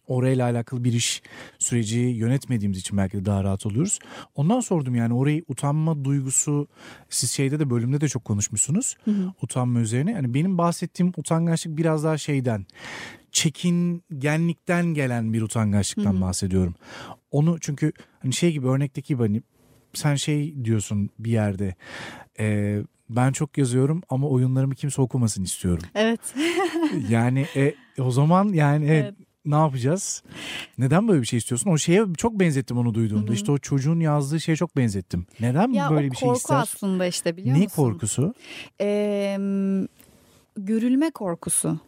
[0.07, 1.21] Orayla alakalı bir iş
[1.59, 3.99] süreci yönetmediğimiz için belki de daha rahat oluyoruz.
[4.35, 6.67] Ondan sordum yani orayı utanma duygusu
[7.09, 8.95] siz şeyde de bölümde de çok konuşmuşsunuz.
[9.05, 9.33] Hı hı.
[9.41, 10.11] Utanma üzerine.
[10.11, 12.65] Yani benim bahsettiğim utangaçlık biraz daha şeyden
[13.31, 16.21] çekingenlikten gelen bir utangaçlıktan Hı hı.
[16.21, 16.75] bahsediyorum.
[17.31, 17.91] Onu çünkü
[18.21, 19.41] hani şey gibi örnekteki gibi hani
[19.93, 21.75] sen şey diyorsun bir yerde
[22.39, 22.77] e,
[23.09, 25.83] ben çok yazıyorum ama oyunlarımı kimse okumasın istiyorum.
[25.95, 26.19] Evet.
[27.09, 29.13] Yani e, o zaman yani e, Evet.
[29.45, 30.23] Ne yapacağız?
[30.77, 31.69] Neden böyle bir şey istiyorsun?
[31.69, 33.25] O şeye çok benzettim onu duyduğumda.
[33.27, 33.33] Hı hı.
[33.33, 35.25] İşte o çocuğun yazdığı şeye çok benzettim.
[35.39, 36.55] Neden ya böyle bir şey korku ister?
[36.55, 37.75] aslında işte biliyor Ne musun?
[37.75, 38.33] korkusu?
[38.81, 39.37] Ee,
[40.57, 41.79] görülme korkusu.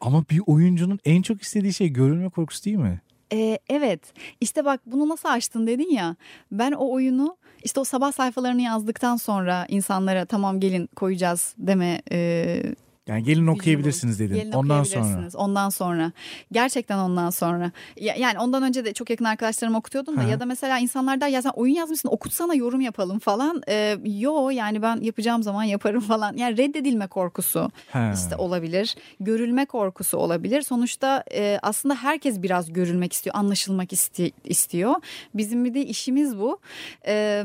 [0.00, 3.00] Ama bir oyuncunun en çok istediği şey görülme korkusu değil mi?
[3.32, 4.00] Ee, evet
[4.40, 6.16] işte bak bunu nasıl açtın dedin ya
[6.52, 12.62] ben o oyunu işte o sabah sayfalarını yazdıktan sonra insanlara tamam gelin koyacağız deme e,
[13.06, 14.34] Yani gelin okuyabilirsiniz dedin.
[14.34, 15.28] Gelin Ondan sonra.
[15.34, 16.12] Ondan sonra.
[16.52, 17.72] Gerçekten ondan sonra.
[17.96, 20.28] Ya- yani ondan önce de çok yakın arkadaşlarıma okutuyordum da hı.
[20.30, 23.62] ya da mesela insanlar der ya sen oyun yazmışsın okutsana yorum yapalım falan.
[23.68, 26.36] Ee, yo yani ben yapacağım zaman yaparım falan.
[26.36, 28.10] Yani reddedilme korkusu He.
[28.14, 28.94] işte olabilir.
[29.20, 30.62] Görülme korkusu olabilir.
[30.62, 34.94] Sonuçta e, aslında herkes biraz görülmek istiyor, anlaşılmak isti- istiyor.
[35.34, 36.58] Bizim bir de işimiz bu.
[37.06, 37.44] E,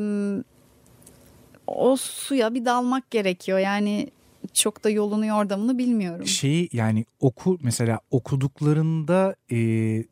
[1.68, 3.60] o suya bir dalmak gerekiyor.
[3.60, 4.08] Yani
[4.54, 6.28] çok da yolunu yordamını bilmiyorum.
[6.28, 9.58] Şeyi yani oku mesela okuduklarında e,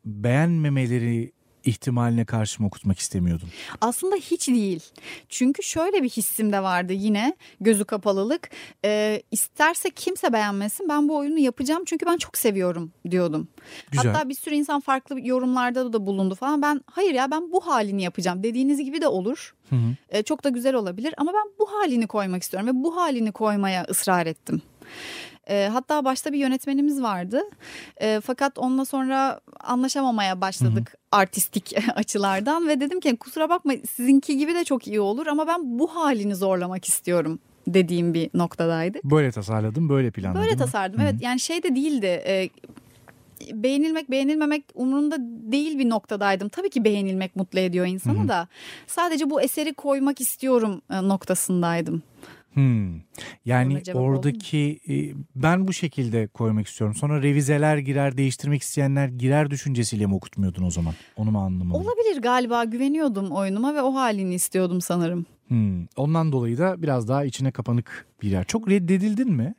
[0.04, 1.32] beğenmemeleri
[1.66, 3.48] ihtimaline karşı mı okutmak istemiyordun?
[3.80, 4.82] Aslında hiç değil.
[5.28, 8.50] Çünkü şöyle bir hissim de vardı yine gözü kapalılık.
[8.84, 13.48] Ee, isterse kimse beğenmesin ben bu oyunu yapacağım çünkü ben çok seviyorum diyordum.
[13.90, 14.12] Güzel.
[14.12, 16.62] Hatta bir sürü insan farklı yorumlarda da bulundu falan.
[16.62, 19.54] Ben hayır ya ben bu halini yapacağım dediğiniz gibi de olur.
[19.70, 19.96] Hı hı.
[20.08, 23.84] Ee, çok da güzel olabilir ama ben bu halini koymak istiyorum ve bu halini koymaya
[23.90, 24.62] ısrar ettim.
[25.50, 27.42] Ee, hatta başta bir yönetmenimiz vardı.
[28.00, 34.54] Ee, fakat onunla sonra anlaşamamaya başladık artistik açılardan ve dedim ki kusura bakma sizinki gibi
[34.54, 38.98] de çok iyi olur ama ben bu halini zorlamak istiyorum dediğim bir noktadaydı.
[39.04, 40.42] Böyle tasarladım, böyle planladım.
[40.42, 41.00] Böyle tasarladım.
[41.00, 41.08] Hı hı.
[41.08, 42.06] Evet yani şey de değildi.
[42.06, 42.50] e,
[43.52, 45.16] beğenilmek beğenilmemek umurunda
[45.52, 46.48] değil bir noktadaydım.
[46.48, 48.28] Tabii ki beğenilmek mutlu ediyor insanı Hı hı.
[48.28, 48.48] da.
[48.86, 52.02] Sadece bu eseri koymak istiyorum e, noktasındaydım.
[52.56, 53.00] Hmm.
[53.44, 54.94] Yani oradaki e,
[55.34, 56.96] ben bu şekilde koymak istiyorum.
[56.96, 60.94] Sonra revizeler girer, değiştirmek isteyenler girer düşüncesiyle mi okutmuyordun o zaman?
[61.16, 61.80] Onu mu anlamadım?
[61.80, 65.26] Olabilir galiba güveniyordum oyunuma ve o halini istiyordum sanırım.
[65.48, 65.86] Hmm.
[65.96, 68.44] Ondan dolayı da biraz daha içine kapanık bir yer.
[68.44, 69.54] Çok reddedildin mi?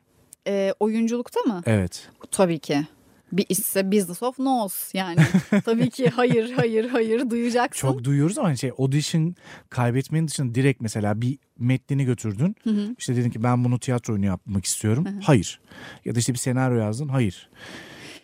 [0.48, 1.62] E, oyunculukta mı?
[1.66, 2.10] Evet.
[2.32, 2.88] Tabii ki.
[3.32, 5.20] Bir ise business of no's yani.
[5.66, 7.88] Tabii ki hayır hayır hayır duyacaksın.
[7.88, 9.36] Çok duyuyoruz ama şey audition
[9.70, 12.56] kaybetmenin dışında direkt mesela bir metnini götürdün.
[12.64, 12.96] Hı hı.
[12.98, 15.06] İşte dedin ki ben bunu tiyatro oyunu yapmak istiyorum.
[15.24, 15.60] Hayır.
[16.06, 17.08] Ya da işte bir senaryo yazdın.
[17.08, 17.50] Hayır.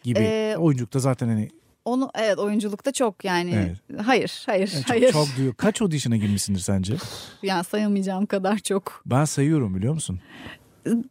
[0.03, 0.19] Gibi.
[0.19, 1.49] Ee, Oyunculukta zaten hani
[1.85, 4.05] Onu evet oyunculukta çok yani Evet.
[4.05, 5.11] hayır hayır çok, hayır.
[5.11, 5.53] çok duyuyor.
[5.55, 6.93] Kaç audition'a girmişsindir sence?
[7.43, 9.01] Yani sayamayacağım kadar çok.
[9.05, 10.19] Ben sayıyorum biliyor musun?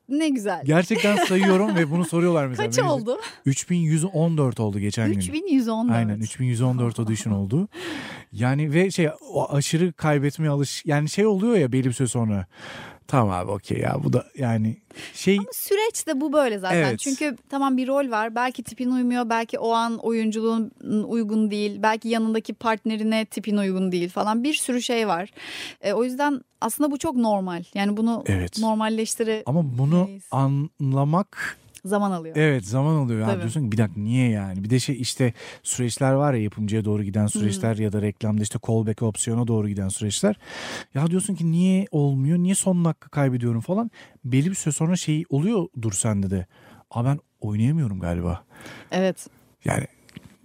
[0.09, 0.63] Ne güzel.
[0.65, 2.71] Gerçekten sayıyorum ve bunu soruyorlar mesela.
[2.71, 3.19] Kaç oldu?
[3.47, 5.19] 3114 oldu geçen gün.
[5.19, 5.97] 3114.
[5.97, 7.69] Aynen 3114 audition oldu.
[8.33, 12.47] Yani ve şey o aşırı kaybetmeye alış yani şey oluyor ya belli bir süre sonra.
[13.09, 14.77] Tamam abi okey ya bu da yani
[15.15, 16.77] şey Ama süreç de bu böyle zaten.
[16.77, 16.99] Evet.
[16.99, 18.35] Çünkü tamam bir rol var.
[18.35, 19.29] Belki tipin uymuyor.
[19.31, 20.71] Belki o an oyunculuğun
[21.07, 21.83] uygun değil.
[21.83, 24.45] Belki yanındaki partnerine tipin uygun değil falan.
[24.45, 25.31] Bir sürü şey var.
[25.81, 27.65] E, o yüzden aslında bu çok normal.
[27.75, 28.59] Yani bunu Evet.
[28.59, 32.37] normalleştire ama bunu anlamak zaman alıyor.
[32.37, 33.21] evet zaman alıyor.
[33.21, 33.41] Ya Tabii.
[33.41, 34.65] diyorsun ki bir dakika niye yani?
[34.65, 38.59] Bir de şey işte süreçler var ya yapımcıya doğru giden süreçler ya da reklamda işte
[38.67, 40.37] callback opsiyona doğru giden süreçler.
[40.95, 42.39] Ya diyorsun ki niye olmuyor?
[42.39, 43.91] Niye son dakika kaybediyorum falan.
[44.25, 46.47] Belli bir süre sonra şey oluyordur sende de.
[46.91, 48.45] Aa ben oynayamıyorum galiba.
[48.91, 49.27] Evet.
[49.65, 49.87] Yani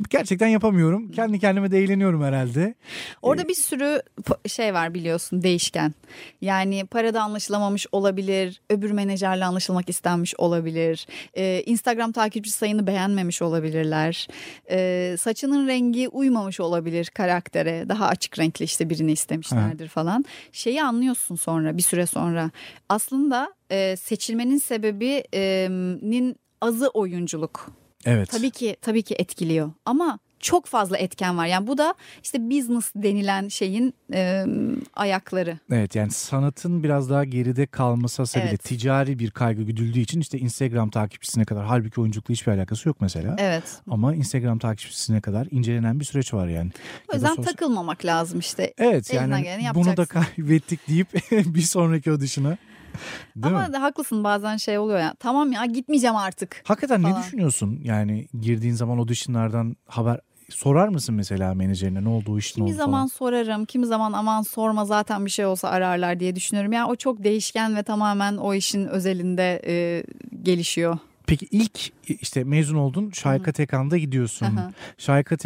[0.10, 1.12] Gerçekten yapamıyorum.
[1.12, 2.76] Kendi kendime de eğleniyorum herhalde.
[3.22, 4.02] Orada bir sürü
[4.48, 5.94] şey var biliyorsun değişken.
[6.42, 14.28] Yani parada anlaşılamamış olabilir, öbür menajerle anlaşılmak istenmiş olabilir, ee, Instagram takipçi sayını beğenmemiş olabilirler,
[14.70, 20.26] ee, saçının rengi uymamış olabilir karaktere, daha açık renkli işte birini istemişlerdir falan.
[20.52, 22.52] Şeyi anlıyorsun sonra bir süre sonra.
[22.90, 27.72] Aslında e, seçilmenin sebebinin azı oyunculuk.
[28.06, 28.30] Evet.
[28.30, 31.46] Tabii ki tabii ki etkiliyor ama çok fazla etken var.
[31.46, 31.94] Yani bu da
[32.24, 34.46] işte business denilen şeyin e,
[34.94, 35.60] ayakları.
[35.72, 38.64] Evet yani sanatın biraz daha geride kalması hasebiyle Evet.
[38.64, 43.36] ticari bir kaygı güdüldüğü için işte Instagram takipçisine kadar halbuki oyunculukla hiçbir alakası yok mesela.
[43.40, 43.64] Evet.
[43.90, 46.72] Ama Instagram takipçisine kadar incelenen bir süreç var yani.
[47.10, 48.74] O Ya yüzden sosyal- takılmamak lazım işte.
[48.78, 52.58] Evet elinden yani bunu da kaybettik deyip bir sonraki audition'a.
[53.36, 53.78] Değil Ama mi?
[53.78, 55.14] haklısın bazen şey oluyor ya.
[55.20, 56.62] Tamam ya gitmeyeceğim artık.
[56.66, 57.24] Hakikaten ne falan.
[57.24, 57.80] düşünüyorsun?
[57.84, 60.20] Yani girdiğin zaman auditionlardan haber
[60.50, 63.08] sorar mısın mesela menajerine ne oldu o iş ne Kimi oldu zaman falan?
[63.08, 66.72] sorarım, kimi zaman aman sorma zaten bir şey olsa ararlar diye düşünüyorum.
[66.72, 70.04] Yani o çok değişken ve tamamen o işin özelinde e,
[70.44, 70.98] gelişiyor.
[71.28, 71.80] Peki ilk
[72.22, 74.46] işte mezun oldun Şayka Tekan'da gidiyorsun.
[74.46, 74.72] Aha.
[74.98, 75.38] Şayka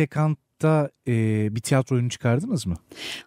[0.61, 2.75] Tekan'da e, bir tiyatro oyunu çıkardınız mı?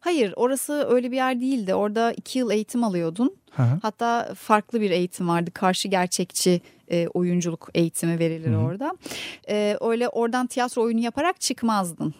[0.00, 1.74] Hayır orası öyle bir yer değildi.
[1.74, 3.36] Orada iki yıl eğitim alıyordun.
[3.50, 3.78] Hı hı.
[3.82, 5.50] Hatta farklı bir eğitim vardı.
[5.54, 6.60] Karşı gerçekçi
[6.90, 8.58] e, oyunculuk eğitimi verilir Hı hı.
[8.58, 8.96] orada.
[9.48, 12.14] E, öyle oradan tiyatro oyunu yaparak çıkmazdın.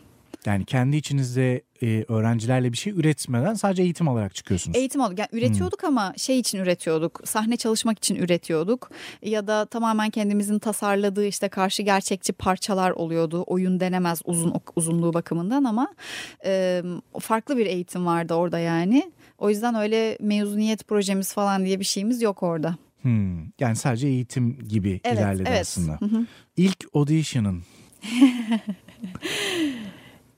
[0.47, 4.77] Yani kendi içinizde e, öğrencilerle bir şey üretmeden sadece eğitim alarak çıkıyorsunuz.
[4.77, 5.19] Eğitim alıyorduk.
[5.19, 7.21] Yani üretiyorduk ama şey için üretiyorduk.
[7.25, 8.91] Sahne çalışmak için üretiyorduk.
[9.23, 13.45] Ya da tamamen kendimizin tasarladığı işte karşı gerçekçi parçalar oluyordu.
[13.47, 15.89] Oyun denemez uzun uzunluğu bakımından ama
[16.45, 16.83] e,
[17.21, 19.13] farklı bir eğitim vardı orada yani.
[19.39, 22.77] O yüzden öyle mezuniyet projemiz falan diye bir şeyimiz yok orada.
[23.03, 23.39] Hmm.
[23.61, 25.61] Yani sadece eğitim gibi Evet, ilerledi evet.
[25.61, 25.93] aslında.
[26.01, 26.27] Hı hı.
[26.57, 27.63] İlk audition'ın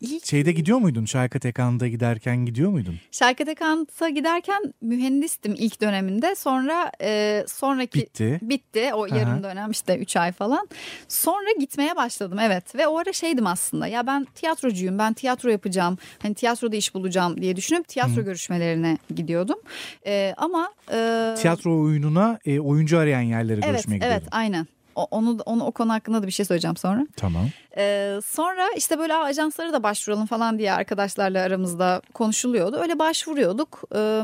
[0.01, 1.05] İlk şeyde gidiyor muydun?
[1.05, 2.95] Şayka Tekan'da giderken gidiyor muydun?
[3.11, 6.35] Şarkı Dekant'a giderken mühendistim ilk döneminde.
[6.35, 8.39] Sonra e, sonraki Bitti.
[8.43, 9.17] bitti o Aha.
[9.17, 10.69] yarım dönem işte 3 ay falan.
[11.09, 15.99] Sonra gitmeye başladım evet ve o ara şeydim aslında ya ben tiyatrocuyum ben tiyatro yapacağım.
[16.23, 19.59] Hani tiyatroda iş bulacağım diye düşünüp tiyatro görüşmelerine gidiyordum.
[20.07, 24.29] E, ama e, Tiyatro oyununa e, oyuncu arayan yerlere evet görüşmeye evet gidiyordun.
[24.31, 24.67] aynen.
[24.97, 27.07] Onu onu o konu hakkında da bir şey söyleyeceğim sonra.
[27.17, 27.49] Tamam.
[27.77, 32.77] Ee, sonra işte böyle "Aa, ajanslara da başvuralım falan diye arkadaşlarla aramızda konuşuluyordu.
[32.77, 33.83] Öyle başvuruyorduk.
[33.95, 34.23] Ee,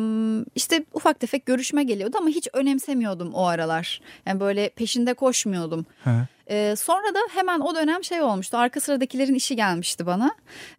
[0.54, 4.00] işte ufak tefek görüşme geliyordu ama hiç önemsemiyordum o aralar.
[4.26, 5.86] Yani böyle peşinde koşmuyordum.
[6.04, 6.26] Ha.
[6.50, 8.56] Ee, sonra da hemen o dönem şey olmuştu.
[8.56, 10.30] Arka sıradakilerin işi gelmişti bana.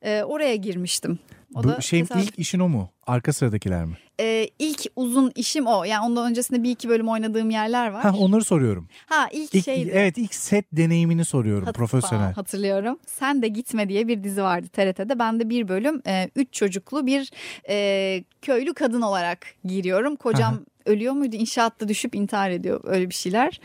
[0.02, 1.20] Ee, oraya girmiştim.
[1.56, 2.28] O da Bu şeyin tesadüf.
[2.28, 2.90] ilk işin o mu?
[3.08, 3.98] Arka sıradakiler mi?
[4.20, 5.84] Ee, ilk uzun işim o.
[5.84, 8.02] Yani ondan öncesinde bir iki bölüm oynadığım yerler var.
[8.02, 8.88] Ha onları soruyorum.
[9.06, 9.92] Ha ilk, İlk, şeydi.
[9.94, 12.34] evet ilk set deneyimini soruyorum Hat- profesyonel.
[12.34, 13.00] Hatırlıyorum.
[13.06, 15.20] Sen de gitme diye bir dizi vardı TRT'de.
[15.20, 17.32] Ben de bir bölüm e, üç çocuklu bir
[17.70, 20.16] e, köylü kadın olarak giriyorum.
[20.16, 20.60] Kocam Aha.
[20.86, 21.36] ölüyor muydu?
[21.36, 23.60] İnşaatta düşüp intihar ediyor öyle bir şeyler.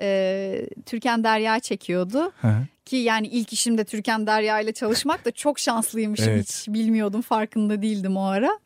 [0.00, 2.32] E, Türkan Derya çekiyordu.
[2.40, 2.66] Hı hı.
[2.84, 6.28] Ki yani ilk işimde Türkan Derya ile çalışmak da çok şanslıymışım.
[6.28, 6.48] Evet.
[6.48, 8.58] Hiç bilmiyordum farkında değildim o ara.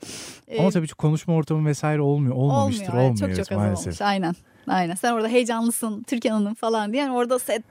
[0.49, 2.35] E, Ama tabii konuşma ortamı vesaire olmuyor.
[2.35, 2.89] Olmamıştır.
[2.89, 3.03] olmuyor.
[3.05, 3.87] Olmuyor, çok evet, çok az maalesef.
[3.87, 4.01] olmuş.
[4.01, 4.35] Aynen.
[4.69, 4.95] Aynen.
[4.95, 7.03] Sen orada heyecanlısın Türkan Hanım falan diye.
[7.03, 7.63] Yani orada set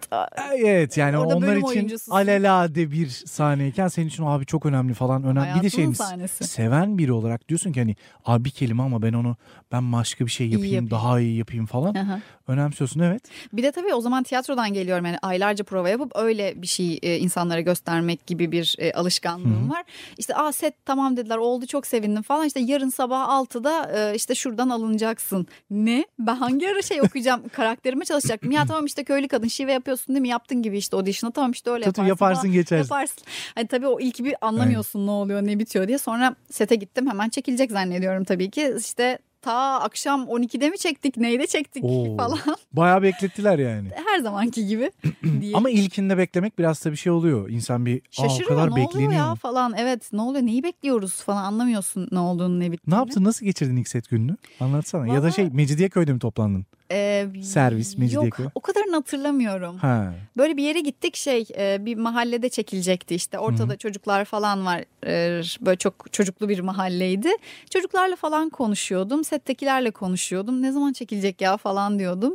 [0.57, 2.11] Evet yani Orada onlar için oyuncususun.
[2.11, 5.23] alelade bir sahneyken senin için abi çok önemli falan.
[5.23, 5.39] Önemli.
[5.39, 6.43] Bir de Hayatının şey sahnesi.
[6.43, 7.95] seven biri olarak diyorsun ki hani
[8.25, 9.35] abi kelime ama ben onu
[9.75, 10.91] ben başka bir şey yapayım, yapayım.
[10.91, 11.93] daha iyi yapayım falan.
[11.95, 12.19] Aha.
[12.47, 13.23] Önemsiyorsun evet.
[13.53, 17.17] Bir de tabii o zaman tiyatrodan geliyorum yani aylarca prova yapıp öyle bir şey e,
[17.17, 19.83] insanlara göstermek gibi bir e, alışkanlığım var.
[20.17, 24.35] İşte aa set tamam dediler oldu çok sevindim falan işte yarın sabah 6'da e, işte
[24.35, 25.47] şuradan alınacaksın.
[25.69, 26.05] Ne?
[26.19, 28.51] Ben hangi ara şey okuyacağım karakterime çalışacaktım.
[28.51, 31.69] Ya tamam işte köylü kadın şive yapıyorsun değil mi yaptın gibi işte audition'a tamam işte
[31.69, 32.09] öyle Tabii yaparsın.
[32.09, 32.53] yaparsın, falan.
[32.53, 32.93] geçersin.
[32.93, 33.23] Yaparsın.
[33.55, 37.29] Hani tabii o ilk bir anlamıyorsun ne oluyor ne bitiyor diye sonra sete gittim hemen
[37.29, 42.17] çekilecek zannediyorum tabii ki işte ta akşam 12'de mi çektik neyde çektik Oo.
[42.17, 42.39] falan
[42.73, 43.89] Bayağı beklettiler yani.
[44.05, 44.91] her zamanki gibi
[45.41, 45.55] diye.
[45.55, 47.49] Ama ilkinde beklemek biraz da bir şey oluyor.
[47.49, 51.13] İnsan bir Aa, o Şaşırıyor kadar ne oluyor ya falan evet ne oluyor neyi bekliyoruz
[51.23, 52.93] falan anlamıyorsun ne olduğunu ne bittiğini.
[52.95, 53.23] Ne yaptın?
[53.23, 54.37] Nasıl geçirdin ilk set gününü?
[54.59, 55.07] Anlatsana.
[55.07, 56.65] Ya da Vallahi- şey Mecidiyeköy'de mi toplandın?
[56.91, 58.43] Ee, Servis, Mecidiyeköy.
[58.43, 59.77] Yok o kadarını hatırlamıyorum.
[59.77, 60.13] Ha.
[60.37, 65.41] Böyle bir yere gittik şey e, bir mahallede çekilecekti işte ortada çocuklar falan var E,
[65.61, 67.29] böyle çok çocuklu bir mahalleydi.
[67.69, 72.33] Çocuklarla falan konuşuyordum settekilerle konuşuyordum ne zaman çekilecek ya falan diyordum.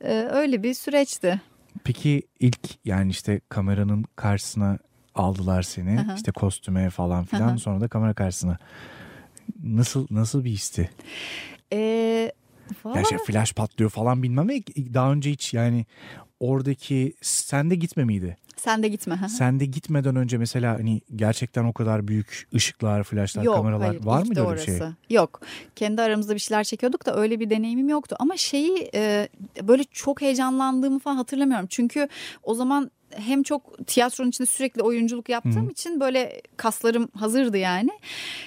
[0.00, 1.40] E, öyle bir süreçti.
[1.84, 4.78] Peki ilk yani işte kameranın karşısına
[5.14, 6.00] aldılar seni.
[6.00, 6.14] Aha.
[6.14, 7.48] işte kostüme falan filan.
[7.48, 7.58] Aha.
[7.58, 8.58] Sonra da kamera karşısına.
[9.62, 10.90] Nasıl nasıl bir histi?
[12.94, 14.48] E, Ya şey flash patlıyor falan bilmem
[14.94, 15.86] daha önce hiç yani
[16.40, 18.36] oradaki sende gitme miydi?
[18.56, 19.18] Sen de gitme.
[19.28, 24.04] Sen de gitmeden önce mesela hani gerçekten o kadar büyük ışıklar, flaşlar, Yok kameralar hayır
[24.04, 24.78] var mıydı öyle bir şey?
[25.10, 25.40] Yok
[25.76, 28.16] kendi aramızda bir şeyler çekiyorduk da öyle bir deneyimim yoktu.
[28.18, 29.28] Ama şeyi e,
[29.62, 31.66] böyle çok heyecanlandığımı falan hatırlamıyorum.
[31.70, 32.08] Çünkü
[32.42, 37.90] o zaman hem çok tiyatronun içinde sürekli oyunculuk yaptığım için böyle kaslarım hazırdı yani.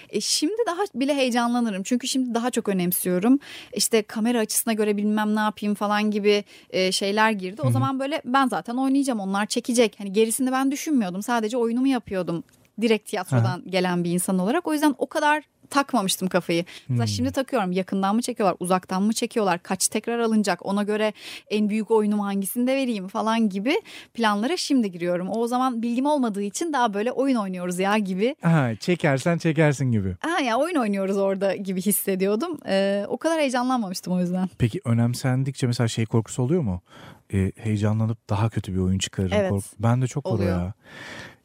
[0.10, 1.84] E, şimdi daha bile heyecanlanırım.
[1.84, 3.40] Çünkü şimdi daha çok önemsiyorum.
[3.74, 7.62] İşte kamera açısına göre bilmem ne yapayım falan gibi e, şeyler girdi.
[7.62, 9.96] O zaman böyle ben zaten oynayacağım onlar çekecek.
[10.00, 11.24] Hani gerisini ben düşünmüyordum.
[11.24, 12.44] Sadece oyunumu yapıyordum.
[12.82, 14.68] Direkt tiyatrodan gelen bir insan olarak.
[14.68, 15.44] O yüzden o kadar
[15.74, 16.66] takmamıştım kafayı.
[16.88, 21.14] Mesela şimdi takıyorum yakından mı çekiyorlar uzaktan mı çekiyorlar kaç tekrar alınacak ona göre
[21.50, 23.74] en büyük oyunumu hangisinde vereyim falan gibi
[24.14, 25.28] planlara şimdi giriyorum.
[25.32, 28.36] O zaman bilgim olmadığı için daha böyle oyun oynuyoruz ya gibi.
[28.42, 30.16] Ha, çekersen çekersin gibi.
[30.20, 32.58] Ha ya oyun oynuyoruz orada gibi hissediyordum.
[32.68, 34.50] Ee, o kadar heyecanlanmamıştım o yüzden.
[34.58, 36.82] Peki önemsendikçe mesela şey korkusu oluyor mu?
[37.34, 39.38] Ee, heyecanlanıp daha kötü bir oyun çıkarırım.
[39.38, 39.52] Evet.
[39.52, 40.66] korku- Ben de çok oluyor Oluyor.
[40.66, 40.74] ya.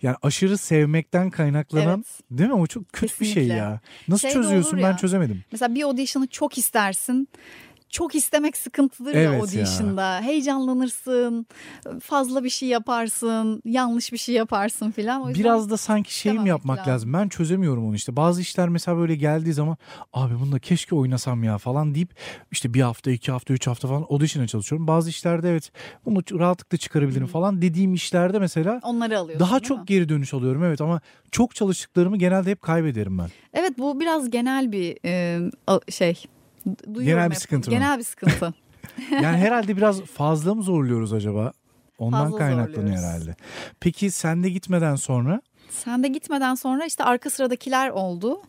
[0.02, 2.54] Yani aşırı sevmekten kaynaklanan değil mi?
[2.54, 3.54] O çok kötü bir şey Kesinlikle.
[3.54, 3.80] ya.
[4.08, 4.96] Nasıl Şey çözüyorsun olur ben ya.
[4.96, 5.44] çözemedim.
[5.52, 7.28] Mesela bir audition'ı çok istersin.
[7.90, 9.40] Çok istemek sıkıntıdır ya Evet ya.
[9.40, 10.20] audition'da.
[10.20, 11.46] Heyecanlanırsın,
[12.02, 15.34] fazla bir şey yaparsın, yanlış bir şey yaparsın filan.
[15.34, 16.92] Biraz da sanki şey mi yapmak lazım.
[16.92, 17.12] lazım.
[17.12, 18.16] Ben çözemiyorum onu işte.
[18.16, 19.76] Bazı işler mesela böyle geldiği zaman
[20.12, 22.14] abi bunu da keşke oynasam ya falan deyip
[22.50, 24.86] işte bir hafta, iki hafta, üç hafta falan audition'a çalışıyorum.
[24.86, 25.72] Bazı işlerde evet
[26.04, 29.84] bunu rahatlıkla çıkarabilirim falan dediğim işlerde mesela onları alıyorsun daha çok mi?
[29.86, 33.28] geri dönüş alıyorum evet ama çok çalıştıklarımı genelde hep kaybederim ben.
[33.54, 35.38] Evet bu biraz genel bir e,
[35.90, 36.24] şey.
[36.68, 37.40] Du- Duyuyorum Genel bir hep.
[37.42, 37.76] sıkıntı mı?
[37.76, 38.54] Genel bir sıkıntı.
[39.10, 41.52] Yani herhalde biraz fazla mı zorluyoruz acaba?
[41.98, 43.02] Ondan Fazla kaynaklanıyor zorluyoruz.
[43.04, 43.34] herhalde.
[43.80, 48.40] Peki sen de gitmeden sonra Sen de gitmeden sonra işte arka sıradakiler oldu.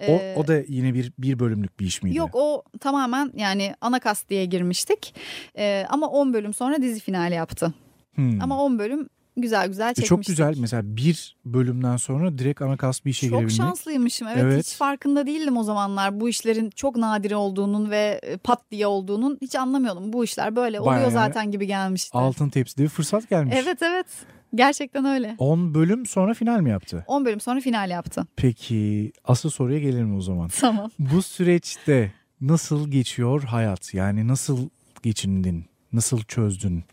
[0.00, 2.16] o, Ee, o da yine bir bir bölümlük bir iş miydi?
[2.18, 5.14] Yok o tamamen yani ana kast diye girmiştik.
[5.58, 7.72] Ee, ama 10 bölüm sonra dizi finali yaptı.
[8.14, 8.42] Hmm.
[8.42, 9.08] Ama 10 bölüm
[9.40, 10.08] güzel güzel çekmiştik.
[10.08, 13.56] çok güzel mesela bir bölümden sonra direkt ana kas bir işe Çok girebilmek.
[13.56, 14.28] şanslıymışım.
[14.28, 14.64] Evet, Evet.
[14.66, 16.20] hiç farkında değildim o zamanlar.
[16.20, 20.12] Bu işlerin çok nadir olduğunun ve e, pat diye olduğunun hiç anlamıyordum.
[20.12, 22.18] Bu işler böyle Bayağı oluyor yani zaten gibi gelmişti.
[22.18, 23.56] Altın tepside bir fırsat gelmiş.
[23.62, 24.06] Evet evet.
[24.54, 25.34] Gerçekten öyle.
[25.38, 27.04] 10 bölüm sonra final mi yaptı?
[27.06, 28.26] 10 bölüm sonra final yaptı.
[28.36, 30.48] Peki asıl soruya gelelim o zaman.
[30.60, 30.90] Tamam.
[30.98, 33.94] Bu süreçte nasıl geçiyor hayat?
[33.94, 34.68] Yani nasıl
[35.02, 35.64] geçindin?
[35.92, 36.84] Nasıl çözdün?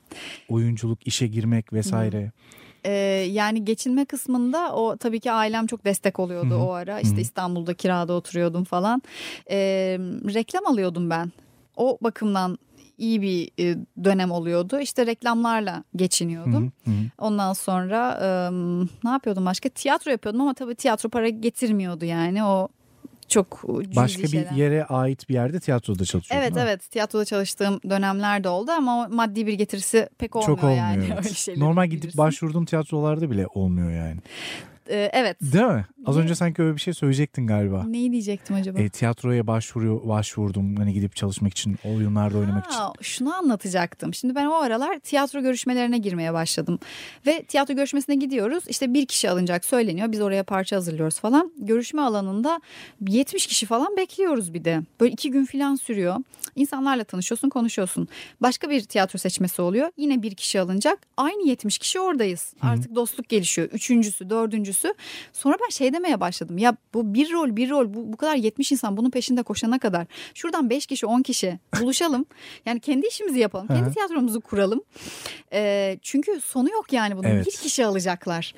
[0.50, 2.32] Oyunculuk, işe girmek vesaire.
[2.86, 2.92] Ee,
[3.32, 6.64] yani geçinme kısmında o tabii ki ailem çok destek oluyordu Hı hı.
[6.64, 7.00] o ara.
[7.00, 7.22] İşte Hı hı.
[7.22, 9.02] İstanbul'da kirada oturuyordum falan.
[9.52, 9.98] Ee,
[10.34, 11.32] reklam alıyordum ben.
[11.78, 12.58] O bakımdan
[12.98, 14.80] iyi bir e, dönem oluyordu.
[14.80, 16.72] İşte reklamlarla geçiniyordum.
[16.86, 16.96] hı, hı.
[17.18, 18.28] Ondan sonra e,
[19.04, 19.70] ne yapıyordum başka?
[19.70, 22.44] Tiyatro yapıyordum ama tabii tiyatro para getirmiyordu yani.
[22.44, 22.68] O
[23.28, 24.52] çok cüzi Başka bir şeyler.
[24.52, 26.48] yere ait bir yerde tiyatroda çalışıyordun.
[26.48, 30.78] Evet evet tiyatroda çalıştığım dönemler de oldu ama maddi bir getirisi pek olmuyor, Çok olmuyor.
[30.84, 31.06] yani.
[31.14, 31.48] evet.
[31.50, 32.18] Öyle Normal gidip bilirsin.
[32.18, 34.18] başvurduğun tiyatrolarda bile olmuyor yani.
[34.90, 35.38] Ee, evet.
[35.42, 35.86] Değil mi?
[36.06, 37.84] Az önce sanki öyle bir şey söyleyecektin galiba.
[37.84, 38.80] Neyi diyecektim acaba?
[38.80, 42.76] E, tiyatroya başvuruyor, başvurdum hani gidip çalışmak için, oyunlarda oynamak için.
[42.78, 44.14] Ha, şunu anlatacaktım.
[44.14, 46.80] Şimdi ben o aralar tiyatro görüşmelerine girmeye başladım.
[47.28, 48.64] Ve tiyatro görüşmesine gidiyoruz.
[48.68, 50.12] İşte bir kişi alınacak söyleniyor.
[50.12, 51.52] Biz oraya parça hazırlıyoruz falan.
[51.58, 52.62] Görüşme alanında
[53.08, 54.82] 70 kişi falan bekliyoruz bir de.
[55.00, 56.16] Böyle iki gün falan sürüyor.
[56.56, 58.08] İnsanlarla tanışıyorsun, konuşuyorsun.
[58.42, 59.92] Başka bir tiyatro seçmesi oluyor.
[59.98, 61.00] Yine bir kişi alınacak.
[61.18, 62.54] Aynı 70 kişi oradayız.
[62.62, 63.70] Artık dostluk gelişiyor.
[63.72, 64.94] Üçüncüsü, dördüncüsü.
[65.34, 66.58] Sonra ben şey demeye başladım.
[66.58, 67.94] Ya bu bir rol, bir rol.
[67.94, 70.08] Bu, bu kadar 70 insan bunun peşinde koşana kadar.
[70.34, 72.26] Şuradan 5 kişi, 10 kişi buluşalım.
[72.66, 73.68] Yani kendi işimizi yapalım.
[73.68, 74.82] Kendi tiyatromuzu kuralım.
[75.54, 77.28] Ee, çünkü sonu yok yani bunun.
[77.28, 77.46] Evet.
[77.46, 78.54] Bir kişi alacaklar.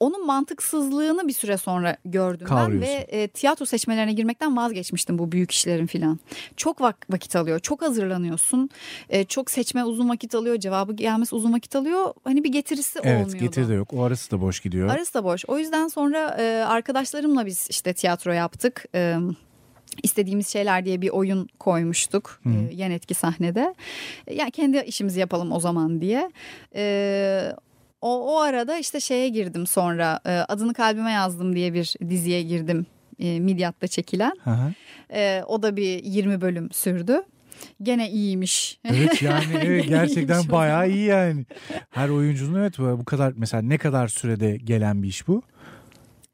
[0.00, 5.50] Onun mantıksızlığını bir süre sonra gördüm ben ve e, tiyatro seçmelerine girmekten vazgeçmiştim bu büyük
[5.50, 6.18] işlerin filan.
[6.56, 7.58] Çok vak- vakit alıyor.
[7.58, 8.70] Çok hazırlanıyorsun.
[9.08, 10.56] E, çok seçme uzun vakit alıyor.
[10.56, 12.14] Cevabı gelmesi uzun vakit alıyor.
[12.24, 13.44] Hani bir getirisi Evet olmuyordu.
[13.44, 13.92] getiri de yok.
[13.94, 14.88] O arası da boş gidiyor.
[14.88, 15.44] Arası da boş.
[15.48, 18.84] O yüzden sonra e, arkadaşlarımla biz işte tiyatro yaptık.
[18.94, 19.16] E,
[20.02, 22.48] istediğimiz şeyler diye bir oyun koymuştuk Hı.
[22.48, 23.74] e, yan etki sahnede.
[24.26, 26.30] E, yani kendi işimizi yapalım o zaman diye.
[26.74, 27.52] E,
[28.00, 32.86] o, o arada işte şeye girdim sonra e, adını kalbime yazdım diye bir diziye girdim.
[33.18, 34.32] E, Midyat'ta çekilen.
[35.12, 37.22] E, o da bir 20 bölüm sürdü.
[37.82, 38.80] Gene iyiymiş.
[38.84, 41.46] Evet yani evet, gerçekten bayağı iyi yani.
[41.90, 45.42] Her oyuncunun evet bu kadar mesela ne kadar sürede gelen bir iş bu?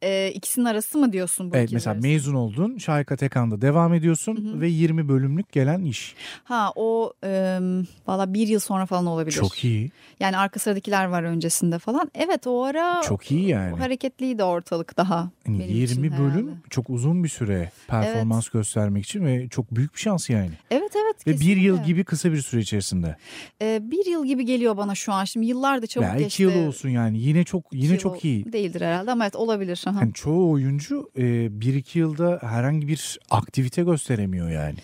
[0.07, 2.09] E, ikisinin arası mı diyorsun bu Evet mesela arası?
[2.09, 2.79] mezun oldun.
[2.79, 6.15] Şahika Tekan'da devam ediyorsun ve 20 bölümlük gelen iş.
[6.45, 7.59] Ha o e,
[8.07, 9.37] valla bir yıl sonra falan olabilir.
[9.37, 9.91] Çok iyi.
[10.21, 12.11] Yani arka sıradakiler var öncesinde falan.
[12.15, 13.79] Evet o ara Çok iyi yani.
[13.79, 15.31] hareketliydi ortalık daha.
[15.47, 16.51] Yani benim 20 için bölüm herhalde.
[16.71, 20.51] çok uzun bir süre performans göstermek için ve çok büyük bir şans yani.
[20.71, 21.87] Evet evet Ve bir yıl kesinlikle.
[21.87, 23.17] gibi kısa bir süre içerisinde.
[23.63, 25.25] E, bir yıl gibi geliyor bana şu an.
[25.25, 26.27] Şimdi yıllar da çabuk Veya geçti.
[26.27, 28.53] iki yıl olsun yani yine çok yine çok iyi.
[28.53, 29.85] Değildir herhalde ama evet olabilir.
[29.97, 30.05] Aha.
[30.05, 34.77] Yani çoğu oyuncu e, bir iki yılda herhangi bir aktivite gösteremiyor yani.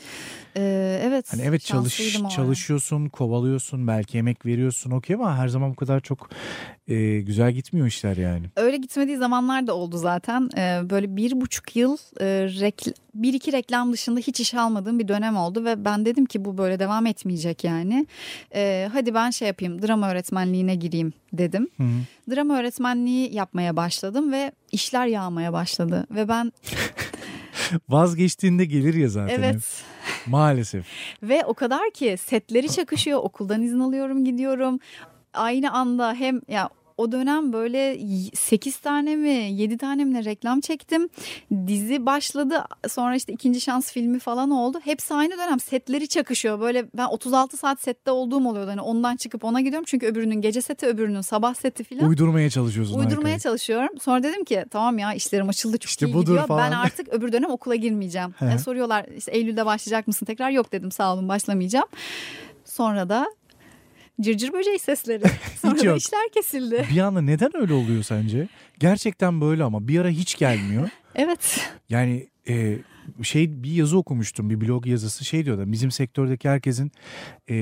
[0.56, 1.32] E, evet.
[1.32, 6.30] Hani evet çalış çalışıyorsun, kovalıyorsun, belki emek veriyorsun okey ama her zaman bu kadar çok
[6.88, 8.46] e, güzel gitmiyor işler yani.
[8.56, 10.50] Öyle gitmediği zamanlar da oldu zaten.
[10.56, 15.08] Ee, böyle bir buçuk yıl e, rekl- bir iki reklam dışında hiç iş almadığım bir
[15.08, 18.06] dönem oldu ve ben dedim ki bu böyle devam etmeyecek yani.
[18.54, 21.68] Ee, hadi ben şey yapayım drama öğretmenliğine gireyim dedim.
[21.76, 22.34] Hı hı.
[22.34, 26.52] Drama öğretmenliği yapmaya başladım ve işler yağmaya başladı ve ben
[27.88, 29.52] Vazgeçtiğinde gelir ya zaten.
[29.52, 29.60] hep.
[30.26, 30.86] Maalesef.
[31.22, 34.78] ve o kadar ki setleri çakışıyor okuldan izin alıyorum gidiyorum
[35.34, 36.68] aynı anda hem ya
[37.02, 37.98] o dönem böyle
[38.34, 41.08] 8 tane mi 7 tane mi reklam çektim.
[41.66, 44.80] Dizi başladı sonra işte ikinci şans filmi falan oldu.
[44.84, 46.60] Hepsi aynı dönem setleri çakışıyor.
[46.60, 48.70] Böyle ben 36 saat sette olduğum oluyordu.
[48.70, 49.84] Hani ondan çıkıp ona gidiyorum.
[49.88, 52.08] Çünkü öbürünün gece seti öbürünün sabah seti falan.
[52.08, 52.98] Uydurmaya çalışıyorsun.
[52.98, 53.38] Uydurmaya arkaya.
[53.38, 53.98] çalışıyorum.
[54.00, 56.46] Sonra dedim ki tamam ya işlerim açıldı çok İşte iyi budur gidiyor.
[56.46, 56.70] falan.
[56.70, 58.34] Ben artık öbür dönem okula girmeyeceğim.
[58.54, 60.50] E, soruyorlar işte Eylül'de başlayacak mısın tekrar?
[60.50, 61.86] Yok dedim sağ olun başlamayacağım.
[62.64, 63.26] Sonra da
[64.22, 65.22] cırcır böceği sesleri.
[65.62, 65.98] Sonra da yok.
[65.98, 66.86] işler kesildi.
[66.94, 68.48] Bir anda neden öyle oluyor sence?
[68.78, 70.88] Gerçekten böyle ama bir ara hiç gelmiyor.
[71.14, 71.60] Evet.
[71.88, 72.78] Yani e,
[73.22, 76.92] şey bir yazı okumuştum bir blog yazısı şey diyordu bizim sektördeki herkesin
[77.50, 77.56] e,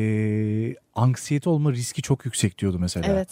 [0.95, 3.07] anksiyete olma riski çok yüksek diyordu mesela.
[3.13, 3.29] Evet.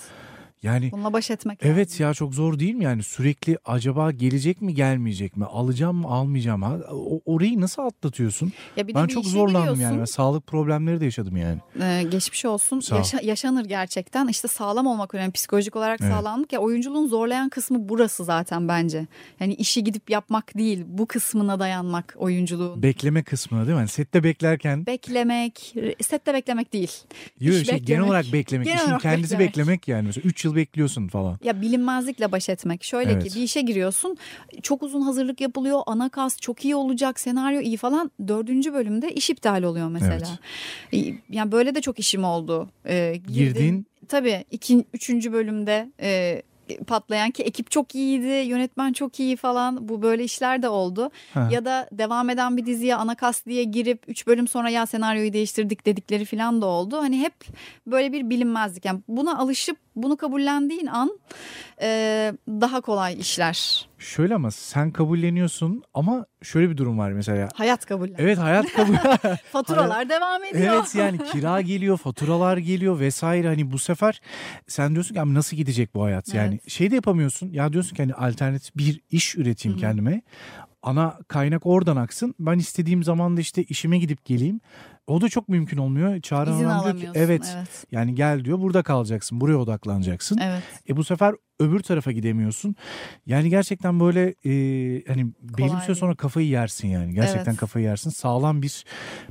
[0.63, 2.07] Yani Bununla baş etmek evet lazım.
[2.07, 6.63] ya çok zor değil mi yani sürekli acaba gelecek mi gelmeyecek mi alacağım mı almayacağım
[6.93, 8.53] o, orayı nasıl atlatıyorsun?
[8.77, 11.59] Ya bir ben bir çok zorlandım yani ben sağlık problemleri de yaşadım yani.
[11.83, 12.81] Ee, geçmiş olsun.
[12.81, 12.97] Sağ.
[12.97, 14.29] Yaşa- yaşanır gerçekten.
[14.29, 15.33] İşte sağlam olmak önemli.
[15.33, 16.13] Psikolojik olarak Evet.
[16.13, 16.53] sağlamlık.
[16.53, 19.07] Ya oyunculuğun zorlayan kısmı burası zaten bence.
[19.41, 20.85] Yani işi gidip yapmak değil.
[20.89, 22.83] Bu kısmına dayanmak oyunculuğun.
[22.83, 23.79] Bekleme kısmına değil mi?
[23.79, 26.93] Yani sette beklerken beklemek, sette beklemek değil.
[27.41, 28.07] Yok, şey, genel beklemek.
[28.09, 29.49] olarak beklemek, Genel işin olarak kendisi beklemek.
[29.49, 31.39] beklemek yani mesela 3 yıl bekliyorsun falan.
[31.45, 32.85] Ya bilinmezlikle baş etmek.
[32.85, 33.25] Şöyle Evet.
[33.33, 34.17] ki bir işe giriyorsun.
[34.63, 35.81] Çok uzun hazırlık yapılıyor.
[35.87, 37.21] Ana kas çok iyi olacak.
[37.21, 38.11] Senaryo iyi falan.
[38.29, 40.39] Dördüncü bölümde iş iptal oluyor mesela.
[40.95, 40.99] E,
[41.31, 42.69] Yani böyle de çok işim oldu.
[42.87, 43.87] Ee, girdim- Girdin.
[44.09, 44.45] Tabii.
[44.51, 46.43] iki, üçüncü bölümde e,
[46.87, 48.27] patlayan ki ekip çok iyiydi.
[48.49, 49.89] Yönetmen çok iyi falan.
[49.89, 51.11] Bu böyle işler de oldu.
[51.35, 51.49] Ha.
[51.53, 55.33] Ya da devam eden bir diziye ana kas diye girip 3 bölüm sonra ya senaryoyu
[55.33, 56.97] değiştirdik dedikleri falan da oldu.
[56.99, 57.35] Hani hep
[57.87, 58.85] böyle bir bilinmezlik.
[58.85, 61.19] Yani buna alışıp bunu kabullendiğin an
[61.83, 61.89] e,
[62.49, 63.89] daha kolay işler.
[63.99, 67.49] Şöyle ama sen kabulleniyorsun ama şöyle bir durum var mesela.
[67.55, 68.15] Hayat kabullen.
[68.19, 68.95] Evet hayat kabul.
[69.53, 70.75] Faturalar devam ediyor.
[70.75, 73.47] evet yani kira geliyor, faturalar geliyor vesaire.
[73.49, 74.21] Hani bu sefer
[74.67, 76.35] sen diyorsun ki "Abi nasıl gidecek bu hayat?
[76.35, 76.71] Yani Evet.
[76.71, 77.53] şey de yapamıyorsun.
[77.53, 80.23] Ya diyorsun ki hani alternatif bir iş üreteyim kendime.
[80.83, 82.35] Ana kaynak oradan aksın.
[82.39, 84.61] Ben istediğim zaman da işte işime gidip geleyim.
[85.09, 86.21] O da çok mümkün olmuyor.
[86.21, 87.87] Çağrı İzin Hanım diyor ki evet, Evet.
[87.93, 89.41] yani gel diyor burada kalacaksın.
[89.41, 90.39] Buraya odaklanacaksın.
[90.43, 90.63] Evet.
[90.89, 92.75] E bu sefer öbür tarafa gidemiyorsun.
[93.27, 94.53] Yani gerçekten böyle e,
[95.09, 97.15] hani belli bir süre sonra kafayı yersin yani.
[97.15, 97.61] Gerçekten Evet.
[97.61, 98.11] kafayı yersin.
[98.11, 98.85] Sağlam bir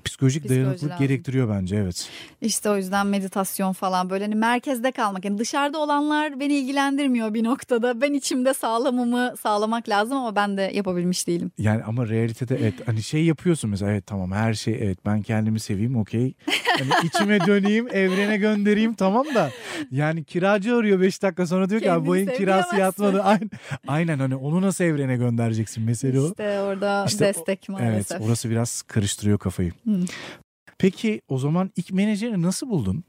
[0.06, 1.08] psikolojik Psikoloji dayanıklılık lazım.
[1.08, 2.10] gerektiriyor bence evet.
[2.42, 5.26] İşte o yüzden meditasyon falan böyle hani merkezde kalmak.
[5.26, 8.02] Yani dışarıda olanlar beni ilgilendirmiyor bir noktada.
[8.02, 11.52] Ben içimde sağlamımı sağlamak lazım ama ben de yapabilmiş değilim.
[11.58, 15.60] Yani ama realitede evet hani şey yapıyorsun mesela evet tamam her şey evet ben kendimi
[15.68, 16.34] seveyim okey.
[16.80, 19.52] Hani içime döneyim evrene göndereyim tamam da
[19.92, 23.24] yani kiracı arıyor 5 dakika sonra diyor ki abi bu ayın kirası sevdiyemezsin." yatmadı.
[23.24, 23.50] Aynen,
[23.88, 26.28] aynen hani onu nasıl evrene göndereceksin mesele o.
[26.28, 28.22] İşte orada İşte o- destek Evet maalesef.
[28.22, 29.72] orası biraz karıştırıyor kafayı.
[29.86, 30.00] Hı.
[30.78, 33.04] Peki o zaman ilk menajeri nasıl buldun?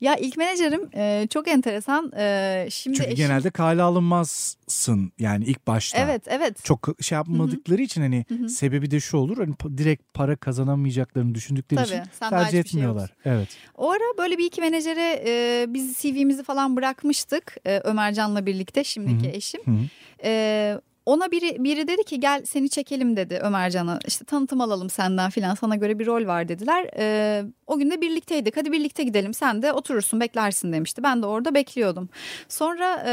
[0.00, 2.12] Ya ilk menajerim e, çok enteresan.
[2.16, 5.98] E, şimdi Çünkü eşim- genelde kale alınmazsın yani ilk başta.
[5.98, 6.64] Evet evet.
[6.64, 9.38] Çok şey yapmadıkları için hani sebebi de şu olur.
[9.38, 13.10] Hani direkt para kazanamayacaklarını düşündükleri Tabii, için tercih şey etmiyorlar.
[13.24, 13.48] evet.
[13.76, 17.56] O ara böyle bir iki menajere e, biz CV'mizi falan bırakmıştık.
[17.66, 19.36] E, Ömercan'la birlikte şimdiki Hı hı.
[19.36, 19.60] eşim.
[19.64, 19.84] Hı hı.
[20.24, 23.98] E, ona biri biri dedi ki gel seni çekelim dedi Ömercan'a.
[24.06, 26.86] İşte tanıtım alalım senden filan sana göre bir rol var dediler.
[26.98, 28.56] E, O gün de birlikteydik.
[28.56, 29.34] Hadi birlikte gidelim.
[29.34, 31.02] Sen de oturursun beklersin demişti.
[31.02, 32.08] Ben de orada bekliyordum.
[32.48, 33.10] Sonra e,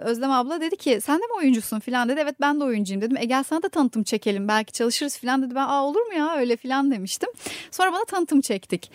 [0.00, 2.20] Özlem abla dedi ki sen de mi oyuncusun falan dedi.
[2.22, 3.16] Evet ben de oyuncuyum dedim.
[3.16, 4.48] E gel sana da tanıtım çekelim.
[4.48, 5.54] Belki çalışırız falan dedi.
[5.54, 7.28] Ben aa olur mu ya öyle falan demiştim.
[7.70, 8.90] Sonra bana tanıtım çektik.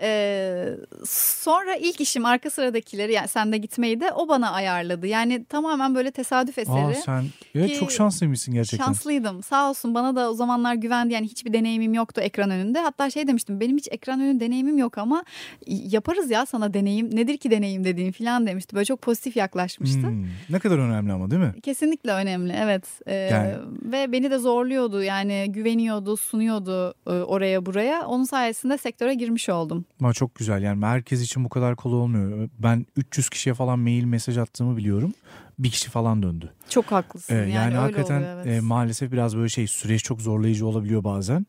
[0.00, 0.68] E,
[1.06, 5.06] sonra ilk işim arka sıradakileri yani sen de gitmeyi de o bana ayarladı.
[5.06, 6.76] Yani tamamen böyle tesadüf eseri.
[6.76, 7.24] Aa, sen
[7.54, 8.84] evet, Ki- çok şanslıymışsın gerçekten.
[8.86, 9.42] Şanslıydım.
[9.42, 11.14] Sağ olsun bana da o zamanlar güvendi.
[11.14, 12.80] Yani hiçbir deneyimim yoktu ekran önünde.
[12.80, 15.24] Hatta şey demiştim benim hiç ekran deneyimim yok ama
[15.66, 17.16] yaparız ya sana deneyim.
[17.16, 18.74] Nedir ki deneyim dediğin falan demişti.
[18.76, 20.06] Böyle çok pozitif yaklaşmıştı.
[20.06, 21.54] Hmm, ne kadar önemli ama değil mi?
[21.62, 28.06] Kesinlikle önemli evet Ee, Yani- ve beni de zorluyordu yani güveniyordu sunuyordu e, oraya buraya
[28.06, 29.84] onun sayesinde sektöre girmiş oldum.
[30.00, 32.48] Ama çok güzel yani herkes için bu kadar kolay olmuyor.
[32.58, 35.12] Ben 300 kişiye falan mail mesaj attığımı biliyorum.
[35.58, 36.52] Bir kişi falan döndü.
[36.68, 38.46] Çok haklısın Ee, yani, yani hakikaten oluyor, evet.
[38.46, 41.46] e, maalesef biraz böyle şey süreç çok zorlayıcı olabiliyor bazen.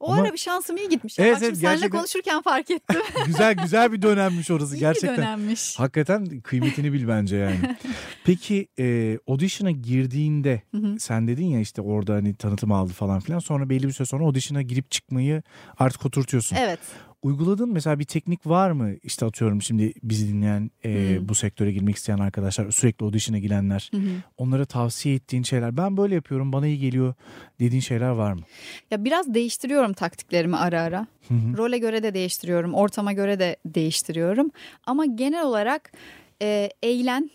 [0.00, 1.18] o ama- ara bir şansım iyi gitmiş.
[1.18, 3.00] Evet, Bak evet, seninle gerçekten- konuşurken fark ettim.
[3.26, 5.12] güzel güzel bir dönemmiş orası İyi gerçekten.
[5.12, 5.78] bir dönemmiş.
[5.78, 7.76] Hakikaten kıymetini bil bence yani.
[8.24, 10.62] Peki e, audition'a girdiğinde
[10.98, 14.24] sen dedin ya işte orada hani tanıtım aldı falan filan sonra belli bir süre sonra
[14.24, 15.42] audition'a girip çıkmayı
[15.78, 16.56] artık oturtuyorsun.
[16.56, 16.78] Evet.
[17.22, 18.90] Uyguladığın mesela bir teknik var mı?
[19.02, 21.28] İşte atıyorum şimdi bizi dinleyen e, Hmm.
[21.28, 24.00] bu sektöre girmek isteyen arkadaşlar sürekli audition'a girenler hı.
[24.38, 27.14] onlara tavsiye ettiğin şeyler ben böyle yapıyorum bana iyi geliyor
[27.60, 28.40] dediğin şeyler var mı?
[28.90, 31.06] Ya biraz değiştiriyorum taktiklerimi ara ara.
[31.28, 31.34] Hı.
[31.56, 34.50] Role göre de değiştiriyorum, ortama göre de değiştiriyorum.
[34.86, 35.92] Ama genel olarak
[36.42, 37.30] e, eğlen,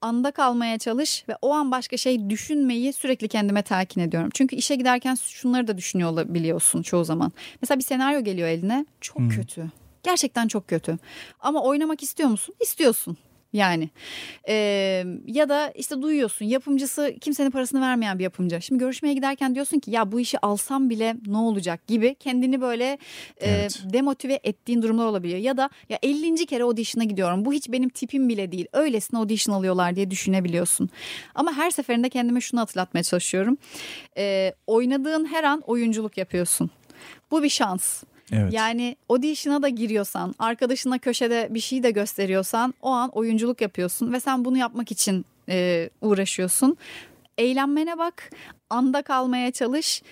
[0.00, 4.30] anda kalmaya çalış ve o an başka şey düşünmeyi sürekli kendime telkin ediyorum.
[4.34, 7.32] Çünkü işe giderken şunları da düşünüyor olabiliyorsun çoğu zaman.
[7.62, 9.28] Mesela bir senaryo geliyor eline, çok Hmm.
[9.28, 9.66] kötü.
[10.02, 10.98] Gerçekten çok kötü.
[11.40, 12.54] Ama oynamak istiyor musun?
[12.60, 13.16] İstiyorsun.
[13.52, 13.90] Yani
[14.48, 18.62] Ee, ya da işte duyuyorsun yapımcısı kimsenin parasını vermeyen bir yapımcı.
[18.62, 22.84] Şimdi görüşmeye giderken diyorsun ki ya bu işi alsam bile ne olacak gibi kendini böyle
[23.40, 23.82] e, Evet.
[23.92, 25.38] demotive ettiğin durumlar olabiliyor.
[25.38, 26.46] Ya da ya 50.
[26.46, 30.90] kere audition'a gidiyorum bu hiç benim tipim bile değil öylesine audition alıyorlar diye düşünebiliyorsun.
[31.34, 33.58] Ama her seferinde kendime şunu hatırlatmaya çalışıyorum.
[34.18, 36.70] Ee, oynadığın her an oyunculuk yapıyorsun.
[37.30, 38.02] Bu bir şans.
[38.32, 38.52] Evet.
[38.52, 44.20] Yani audition'a da giriyorsan, arkadaşına köşede bir şey de gösteriyorsan o an oyunculuk yapıyorsun ve
[44.20, 46.76] sen bunu yapmak için e, uğraşıyorsun.
[47.38, 48.30] Eğlenmene bak,
[48.70, 50.02] anda kalmaya çalış.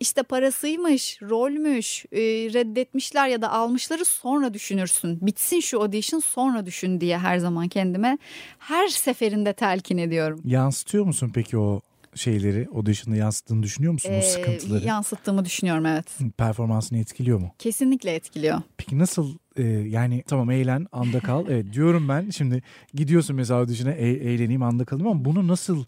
[0.00, 2.20] İşte parasıymış, rolmüş, e,
[2.52, 5.18] reddetmişler ya da almışları sonra düşünürsün.
[5.26, 8.18] Bitsin şu audition sonra düşün diye her zaman kendime
[8.58, 10.40] her seferinde telkin ediyorum.
[10.44, 11.80] Yansıtıyor musun peki o
[12.14, 14.86] şeyleri audition'da yansıttığını düşünüyor musun o Ee, sıkıntıları?
[14.86, 16.06] yansıttığımı düşünüyorum evet.
[16.36, 17.54] Performansını etkiliyor mu?
[17.58, 18.62] Kesinlikle etkiliyor.
[18.76, 21.46] Peki nasıl e, yani tamam eğlen anda kal.
[21.50, 22.62] Evet diyorum ben şimdi
[22.94, 25.84] gidiyorsun mesela audition'a e- eğleneyim anda kalayım ama bunu nasıl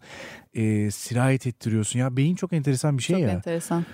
[0.53, 1.99] e, sirayet ettiriyorsun?
[1.99, 3.29] Ya beyin çok enteresan bir şey Çok ya.
[3.29, 3.85] enteresan.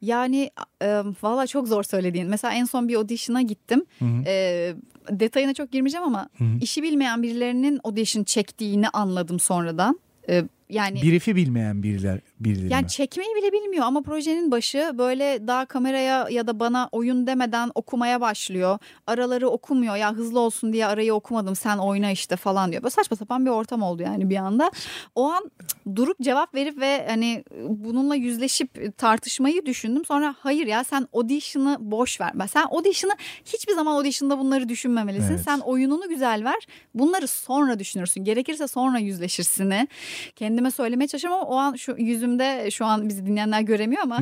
[0.00, 0.50] Yani
[0.82, 0.86] e,
[1.22, 2.28] valla çok zor söylediğin.
[2.28, 3.84] Mesela en son bir audition'a gittim.
[3.98, 4.22] Hı hı.
[4.26, 4.74] E,
[5.10, 6.58] detayına çok girmeyeceğim ama Hı hı.
[6.60, 10.00] işi bilmeyen birilerinin audition çektiğini anladım sonradan.
[10.28, 15.66] E, yani Birifi bilmeyen biriler birileri yani çekmeyi bile bilmiyor ama projenin başı böyle daha
[15.66, 18.78] kameraya ya da bana oyun demeden okumaya başlıyor.
[19.06, 22.82] Araları okumuyor ya hızlı olsun diye arayı okumadım sen oyna işte falan diyor.
[22.82, 24.70] Böyle saçma sapan bir ortam oldu yani bir anda.
[25.14, 25.50] O an
[25.94, 30.04] durup cevap verip ve hani bununla yüzleşip tartışmayı düşündüm.
[30.04, 32.32] Sonra hayır ya sen audition'ı boş ver.
[32.48, 33.12] Sen audition'ı
[33.44, 35.34] hiçbir zaman audition'da bunları düşünmemelisin.
[35.34, 35.44] Evet.
[35.44, 36.66] Sen oyununu güzel ver.
[36.94, 38.24] Bunları sonra düşünürsün.
[38.24, 39.88] Gerekirse sonra yüzleşirsini.
[40.36, 44.18] Kendime söylemeye çalışıyorum ama o an şu yüzümde şu an bizi dinleyenler göremiyor ama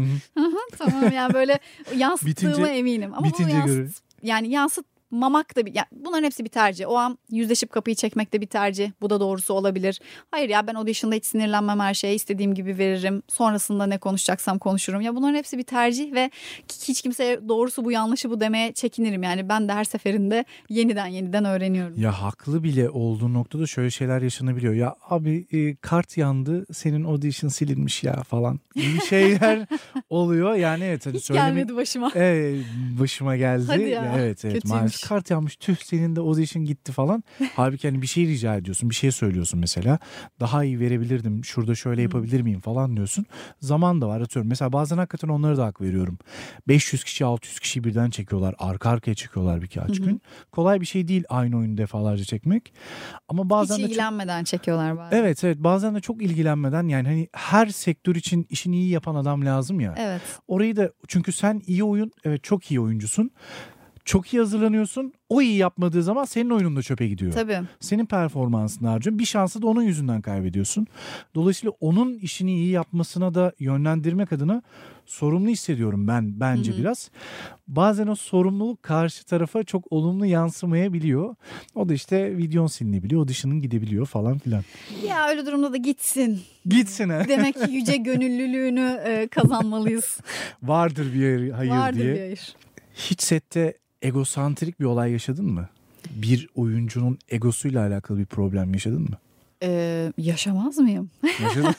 [0.79, 1.59] tamam yani böyle
[1.97, 3.15] yansıttığıma Bitince- eminim.
[3.15, 3.95] Ama bitince bunu yansıt, görür.
[4.23, 4.49] yani
[5.13, 6.89] yansıtmamak da bir yani bunların hepsi bir tercih.
[6.89, 8.91] O an yüzleşip kapıyı çekmek de bir tercih.
[9.01, 10.01] Bu da doğrusu olabilir.
[10.31, 13.23] Hayır ya ben audition'da hiç sinirlenmem her şeye istediğim gibi veririm.
[13.29, 15.01] Sonrasında ne konuşacaksam konuşurum.
[15.01, 16.31] Ya bunların hepsi bir tercih ve
[16.83, 19.23] hiç kimseye doğrusu bu yanlışı bu demeye çekinirim.
[19.23, 22.01] Yani ben de her seferinde yeniden yeniden öğreniyorum.
[22.01, 24.75] Ya haklı bile olduğu noktada şöyle şeyler yaşanabiliyor.
[24.75, 29.67] Ya abi e, kart yandı senin audition silinmiş ya falan gibi şeyler
[30.11, 30.55] oluyor.
[30.55, 31.47] Yani evet hani Hiç söyleme...
[31.49, 32.11] gelmedi başıma.
[32.15, 32.65] Evet
[33.01, 33.65] başıma geldi.
[33.67, 34.65] Hadi ya, Evet evet kötüymüş.
[34.65, 37.25] maalesef kart yanmış tüh senin de audition gitti falan.
[37.57, 39.99] Halbuki hani bir şey rica ediyorsun bir şey söylüyorsun mesela.
[40.41, 43.27] Daha iyi verebilirdim şurada şöyle yapabilir miyim falan diyorsun.
[43.61, 44.49] Zaman da var atıyorum.
[44.49, 46.19] Mesela bazen hakikaten onlara da hak veriyorum.
[46.69, 48.55] 500 kişi 600 kişi birden çekiyorlar.
[48.59, 50.23] Arka arkaya çekiyorlar birkaç gün.
[50.53, 52.73] Kolay bir şey değil aynı oyunu defalarca çekmek.
[53.29, 55.17] Ama bazen Hiç de çok- ilgilenmeden çekiyorlar bazen.
[55.17, 59.45] Evet evet bazen de çok ilgilenmeden yani hani her sektör için işini iyi yapan adam
[59.47, 59.95] lazım ya.
[59.99, 60.23] Evet.
[60.49, 63.31] Orayı da çünkü sen iyi oyun evet çok iyi oyuncusun.
[64.05, 65.13] Çok iyi hazırlanıyorsun.
[65.29, 67.33] O iyi yapmadığı zaman senin oyunun da çöpe gidiyor.
[67.33, 67.61] Tabii.
[67.81, 69.19] Senin performansını harcıyorsun.
[69.19, 70.87] Bir şansı da onun yüzünden kaybediyorsun.
[71.35, 74.63] Dolayısıyla onun işini iyi yapmasına da yönlendirmek adına
[75.07, 77.11] sorumlu hissediyorum ben bence biraz.
[77.69, 81.35] Bazen o sorumluluk karşı tarafa çok olumlu yansımayabiliyor.
[81.75, 84.63] O da işte videon silinebiliyor, dışının gidebiliyor falan filan.
[85.09, 86.41] Ya öyle durumda da gitsin.
[86.67, 87.23] Gitsin ha.
[87.29, 90.21] Demek ki yüce gönüllülüğünü e, kazanmalıyız.
[90.63, 92.15] Vardır bir hayır, hayır Vardır diye.
[92.15, 92.57] bir hayır.
[92.95, 95.69] Hiç sette egosantrik bir olay yaşadın mı?
[96.11, 99.19] Bir oyuncunun egosuyla alakalı bir problem yaşadın mı?
[99.63, 101.11] Ee, yaşamaz mıyım?
[101.43, 101.75] Yaşadın.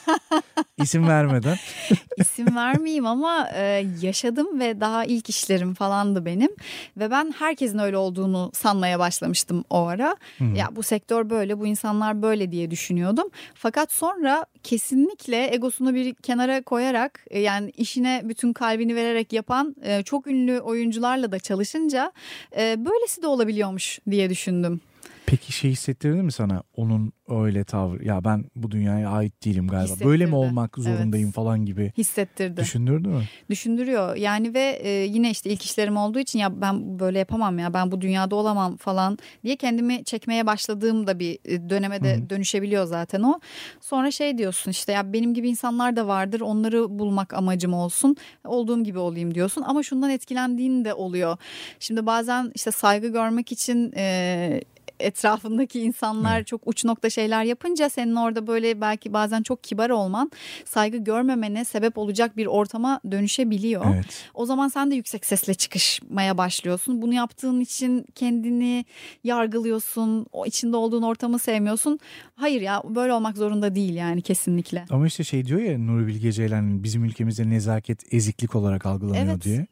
[0.82, 1.56] İsim vermeden.
[2.16, 6.50] İsim vermeyeyim ama e, yaşadım ve daha ilk işlerim falandı benim.
[6.96, 10.16] Ve ben herkesin öyle olduğunu sanmaya başlamıştım o ara.
[10.56, 13.28] Ya bu sektör böyle, bu insanlar böyle diye düşünüyordum.
[13.54, 20.02] Fakat sonra kesinlikle egosunu bir kenara koyarak e, yani işine bütün kalbini vererek yapan e,
[20.02, 22.12] çok ünlü oyuncularla da çalışınca
[22.56, 24.80] e, böylesi de olabiliyormuş diye düşündüm.
[25.26, 29.94] Peki şey hissettirdi mi sana onun öyle tavır ya ben bu dünyaya ait değilim galiba
[30.04, 31.34] böyle mi olmak zorundayım Evet.
[31.34, 32.60] falan gibi Hissettirdi.
[32.60, 33.22] düşündürdü mü?
[33.50, 34.16] düşündürüyor.
[34.16, 37.92] Yani ve e, yine işte ilk işlerim olduğu için ya ben böyle yapamam ya ben
[37.92, 43.22] bu dünyada olamam falan diye kendimi çekmeye başladığım da bir e, döneme de dönüşebiliyor zaten
[43.22, 43.40] o.
[43.80, 48.84] Sonra şey diyorsun işte ya benim gibi insanlar da vardır onları bulmak amacım olsun olduğum
[48.84, 51.36] gibi olayım diyorsun ama şundan etkilendiğin de oluyor.
[51.80, 54.60] Şimdi bazen işte saygı görmek için e,
[55.04, 56.46] etrafındaki insanlar Evet.
[56.46, 60.30] çok uç nokta şeyler yapınca senin orada böyle belki bazen çok kibar olman
[60.64, 63.84] saygı görmemene sebep olacak bir ortama dönüşebiliyor.
[63.94, 64.28] Evet.
[64.34, 67.02] O zaman sen de yüksek sesle çıkışmaya başlıyorsun.
[67.02, 68.84] Bunu yaptığın için kendini
[69.24, 70.26] yargılıyorsun.
[70.32, 71.98] O içinde olduğun ortamı sevmiyorsun.
[72.34, 74.84] Hayır ya böyle olmak zorunda değil yani kesinlikle.
[74.90, 79.42] Ama işte şey diyor ya Nuri Bilge Ceylan bizim ülkemizde nezaket eziklik olarak algılanıyor Evet.
[79.44, 79.66] diye.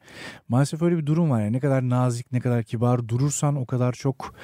[0.49, 1.41] Maalesef öyle bir durum var.
[1.41, 4.35] Yani ne kadar nazik ne kadar kibar durursan o kadar çok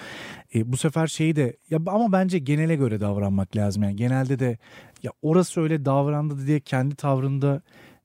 [0.56, 3.84] e, bu sefer şeyi de ya ama bence genele göre davranmak lazım.
[3.84, 4.58] Yani genelde de
[5.04, 7.62] ya orası öyle davrandı diye kendi tavrında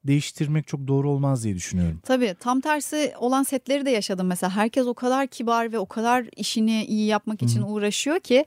[0.06, 2.00] değiştirmek çok doğru olmaz diye düşünüyorum.
[2.04, 4.56] Tabii tam tersi olan setleri de yaşadım mesela.
[4.56, 8.44] Herkes o kadar kibar ve o kadar işini iyi yapmak için uğraşıyor ki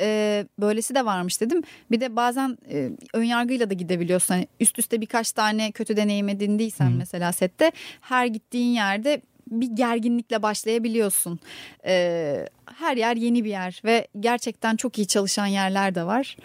[0.00, 1.62] e, böylesi de varmış dedim.
[1.90, 4.34] Bir de bazen e, ön yargıyla da gidebiliyorsun.
[4.34, 10.42] Hani üst üste birkaç tane kötü deneyim edindiysen mesela sette her gittiğin yerde bir gerginlikle
[10.42, 11.40] başlayabiliyorsun.
[11.86, 12.46] E,
[12.78, 16.36] her yer yeni bir yer ve gerçekten çok iyi çalışan yerler de var.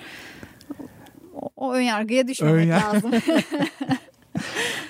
[1.35, 3.11] O, o ön yargıya düşmemek Ön lazım.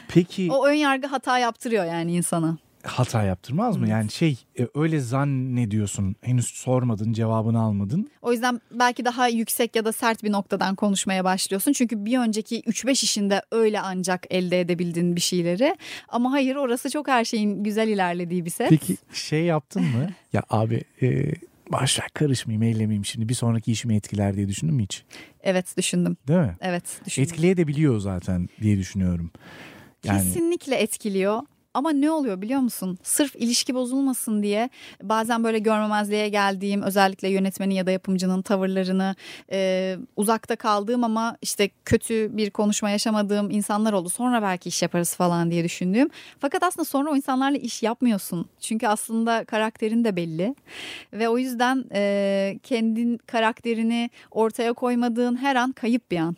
[0.07, 2.57] Peki o ön yargı hata yaptırıyor yani insana.
[2.85, 3.89] Hata yaptırmaz mı?
[3.89, 8.09] Yani şey e, öyle zannediyorsun henüz sormadın cevabını almadın.
[8.21, 11.73] O yüzden belki daha yüksek ya da sert bir noktadan konuşmaya başlıyorsun.
[11.73, 15.75] Çünkü bir önceki 3-5 işinde öyle ancak elde edebildin bir şeyleri.
[16.09, 18.69] Ama hayır orası çok her şeyin güzel ilerlediği bir set.
[18.69, 20.09] Peki şey yaptın mı?
[20.33, 21.31] ya abi e,
[21.71, 25.03] boş ver karışmayayım eylemeyeyim şimdi bir sonraki işimi etkiler diye düşündün mü hiç?
[25.43, 26.17] Evet düşündüm.
[26.27, 26.57] Değil mi?
[26.61, 27.29] Evet düşündüm.
[27.29, 29.31] Etkileyebiliyor zaten diye düşünüyorum.
[30.03, 31.41] Yani Kesinlikle etkiliyor.
[31.75, 32.97] Ama ne oluyor biliyor musun?
[33.03, 34.69] Sırf ilişki bozulmasın diye
[35.03, 39.15] bazen böyle görmemezliğe geldiğim özellikle yönetmenin ya da yapımcının tavırlarını
[39.51, 44.09] e, uzakta kaldığım ama işte kötü bir konuşma yaşamadığım insanlar oldu.
[44.09, 46.09] Sonra belki iş yaparız falan diye düşündüğüm.
[46.39, 48.45] Fakat aslında sonra o insanlarla iş yapmıyorsun.
[48.59, 50.55] Çünkü aslında karakterin de belli.
[51.13, 56.35] Ve o yüzden e, kendin karakterini ortaya koymadığın her an kayıp bir an.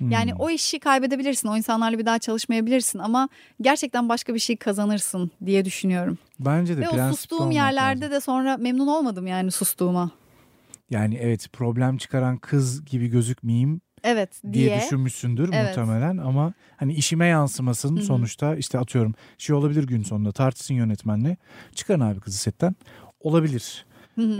[0.00, 1.48] Yani o işi kaybedebilirsin.
[1.48, 3.28] O insanlarla bir daha çalışmayabilirsin ama
[3.60, 6.18] gerçekten başka bir şey kazanırsın diye düşünüyorum.
[6.40, 8.16] bence de Ve o sustuğum yerlerde lazım.
[8.16, 10.10] de sonra memnun olmadım yani sustuğuma.
[10.90, 14.80] Yani evet problem çıkaran kız gibi gözükmeyeyim Evet diye, diye.
[14.80, 15.76] düşünmüşsündür Evet.
[15.76, 21.36] muhtemelen ama hani işime yansımasın sonuçta işte atıyorum şey olabilir gün sonunda tartışsın yönetmenle
[21.74, 22.74] çıkarın abi kızı setten
[23.20, 23.86] olabilir.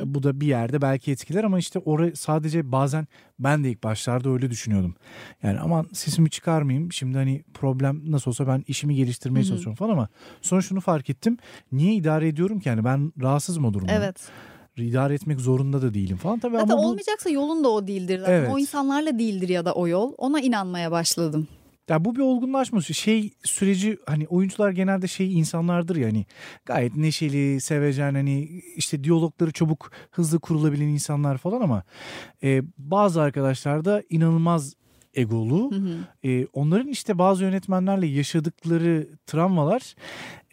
[0.05, 3.07] Bu da bir yerde belki etkiler ama işte oraya sadece bazen
[3.39, 4.95] ben de ilk başlarda öyle düşünüyordum.
[5.43, 10.09] Yani aman sesimi çıkarmayayım şimdi hani problem nasıl olsa ben işimi geliştirmeye çalışıyorum falan ama
[10.43, 11.37] sonra şunu fark ettim.
[11.72, 13.97] Niye idare ediyorum ki yani ben rahatsızım o durumdan.
[13.97, 14.16] Evet.
[14.76, 18.18] İdare etmek zorunda da değilim falan tabii Zaten ama bu olmayacaksa yolun da o değildir.
[18.18, 18.33] Zaten.
[18.33, 18.51] Evet.
[18.53, 20.12] O insanlarla değildir ya da o yol.
[20.18, 21.49] Ona inanmaya başladım.
[21.91, 26.26] Ya bu bir olgunlaşma şey süreci hani oyuncular genelde şey insanlardır ya hani
[26.64, 31.82] gayet neşeli, sevecen hani işte diyalogları çabuk hızlı kurulabilen insanlar falan ama
[32.43, 34.74] e, bazı arkadaşlar da inanılmaz
[35.14, 35.70] egolu.
[36.24, 39.95] E, onların işte bazı yönetmenlerle yaşadıkları travmalar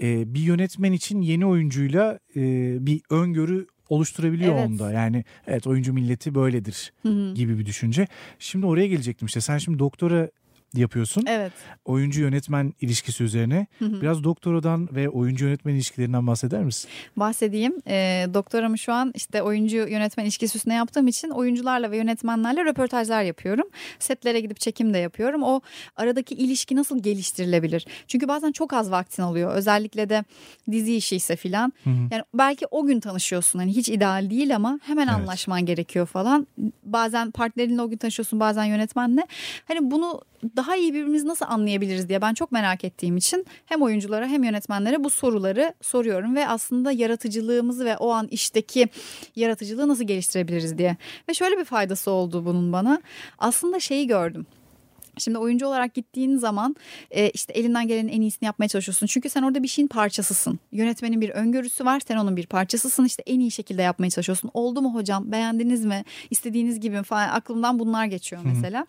[0.02, 2.42] e, bir yönetmen için yeni oyuncuyla e,
[2.86, 4.68] bir öngörü oluşturabiliyor Evet.
[4.68, 4.92] onda.
[4.92, 6.94] Yani evet oyuncu milleti böyledir
[7.36, 8.08] gibi bir düşünce.
[8.40, 9.42] Şimdi oraya gelecektim işte.
[9.42, 10.30] Sen şimdi doktora
[10.74, 11.24] yapıyorsun.
[11.28, 11.52] Evet.
[11.86, 13.68] Oyuncu yönetmen ilişkisi üzerine.
[13.82, 16.90] Biraz doktoradan ve oyuncu yönetmen ilişkilerinden bahseder misin?
[17.18, 17.74] Bahsedeyim.
[17.88, 23.24] E, doktoramı şu an işte oyuncu yönetmen ilişkisi üstüne yaptığım için oyuncularla ve yönetmenlerle röportajlar
[23.24, 23.66] yapıyorum.
[24.00, 25.44] Setlere gidip çekim de yapıyorum.
[25.44, 25.62] O
[25.96, 27.86] aradaki ilişki nasıl geliştirilebilir?
[28.08, 29.54] Çünkü bazen çok az vaktin oluyor.
[29.54, 30.24] Özellikle de
[30.72, 31.74] dizi işi ise filan.
[31.86, 33.60] Yani belki o gün tanışıyorsun.
[33.60, 35.16] Hani hiç ideal değil ama hemen Evet.
[35.18, 36.48] anlaşman gerekiyor falan.
[36.84, 39.28] Bazen partnerinle o gün tanışıyorsun, bazen yönetmenle.
[39.68, 40.22] Hani bunu
[40.58, 45.04] daha iyi birbirimizi nasıl anlayabiliriz diye ben çok merak ettiğim için hem oyunculara hem yönetmenlere
[45.04, 48.88] bu soruları soruyorum ve aslında yaratıcılığımızı ve o an işteki
[49.36, 50.98] yaratıcılığı nasıl geliştirebiliriz diye.
[51.30, 53.02] Ve şöyle bir faydası oldu bunun bana.
[53.38, 54.46] Aslında şeyi gördüm.
[55.18, 56.76] Şimdi oyuncu olarak gittiğin zaman
[57.12, 59.08] e, işte elinden gelenin en iyisini yapmaya çalışıyorsun.
[59.08, 60.60] Çünkü sen orada bir şeyin parçasısın.
[60.72, 62.02] Yönetmenin bir öngörüsü var.
[62.08, 63.06] Sen onun bir parçasısın.
[63.06, 64.52] İşte en iyi şekilde yapmaya çalışıyorsun.
[64.54, 65.32] Oldu mu hocam?
[65.32, 66.04] Beğendiniz mi?
[66.30, 67.30] İstediğiniz gibi mi falan.
[67.30, 68.88] Aklımdan bunlar geçiyor mesela.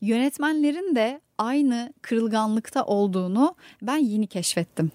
[0.00, 4.90] Yönetmenlerin de aynı kırılganlıkta olduğunu ben yeni keşfettim.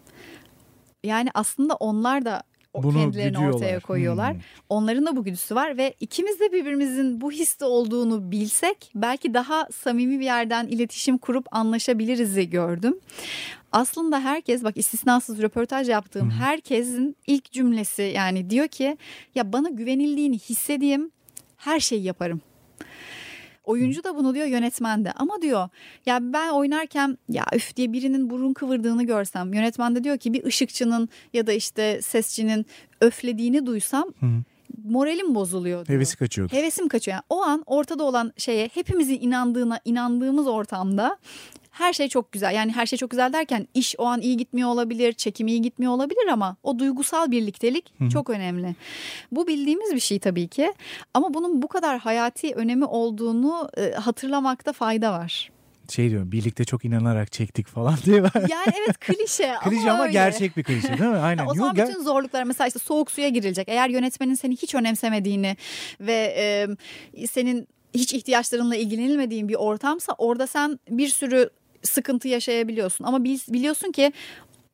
[1.03, 2.43] Yani aslında onlar da
[2.75, 3.81] Bunu kendilerini ortaya güdüyorlar.
[3.81, 4.33] koyuyorlar.
[4.33, 4.41] Hmm.
[4.69, 9.67] Onların da bu güdüsü var ve ikimiz de birbirimizin bu histe olduğunu bilsek belki daha
[9.71, 12.99] samimi bir yerden iletişim kurup anlaşabiliriz'i gördüm.
[13.71, 18.97] Aslında herkes bak istisnasız röportaj yaptığım herkesin ilk cümlesi yani diyor ki
[19.35, 21.11] ya bana güvenildiğini hissedeyim
[21.57, 22.41] her şeyi yaparım.
[23.63, 25.69] Oyuncu da bunu diyor yönetmen de ama diyor
[26.05, 30.43] ya ben oynarken ya üf diye birinin burun kıvırdığını görsem yönetmen de diyor ki bir
[30.43, 32.65] ışıkçının ya da işte sesçinin
[33.01, 34.05] öflediğini duysam
[34.83, 35.97] moralim bozuluyor diyor.
[35.97, 36.53] Hevesi kaçıyordu.
[36.53, 37.15] Hevesim kaçıyor.
[37.15, 41.17] Yani o an ortada olan şeye hepimizin inandığına inandığımız ortamda
[41.71, 42.53] her şey çok güzel.
[42.55, 45.91] Yani her şey çok güzel derken iş o an iyi gitmiyor olabilir, çekim iyi gitmiyor
[45.91, 48.75] olabilir ama o duygusal birliktelik çok önemli.
[49.31, 50.73] Bu bildiğimiz bir şey tabii ki
[51.13, 55.51] ama bunun bu kadar hayati önemi olduğunu e, hatırlamakta fayda var.
[55.89, 58.17] Şey diyorum birlikte çok inanarak çektik falan diye.
[58.35, 60.13] Yani evet klişe, klişe ama öyle.
[60.13, 61.17] gerçek bir klişe değil mi?
[61.21, 61.45] Aynen.
[61.45, 63.69] O zaman Yok, bütün zorluklar mesela işte soğuk suya girilecek.
[63.69, 65.57] Eğer yönetmenin seni hiç önemsemediğini
[65.99, 71.49] ve e, senin hiç ihtiyaçlarınla ilgilenilmediğin bir ortamsa orada sen bir sürü
[71.83, 73.05] sıkıntı yaşayabiliyorsun.
[73.05, 74.11] Ama bil- biliyorsun ki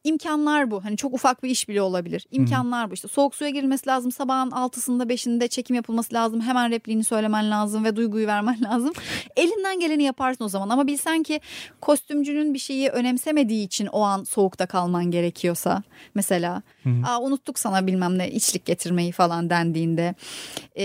[0.03, 0.85] imkanlar bu.
[0.85, 2.27] Hani çok ufak bir iş bile olabilir.
[2.31, 2.93] İmkanlar bu.
[2.93, 4.11] İşte soğuk suya girilmesi lazım.
[4.11, 6.41] Sabahın altısında beşinde çekim yapılması lazım.
[6.41, 8.93] Hemen repliğini söylemen lazım ve duyguyu vermen lazım.
[9.35, 10.69] Elinden geleni yaparsın o zaman.
[10.69, 11.41] Ama bilsen ki
[11.81, 15.83] kostümcünün bir şeyi önemsemediği için o an soğukta kalman gerekiyorsa
[16.15, 16.61] mesela.
[17.05, 20.15] Aa, unuttuk sana bilmem ne içlik getirmeyi falan dendiğinde.
[20.77, 20.83] Ee,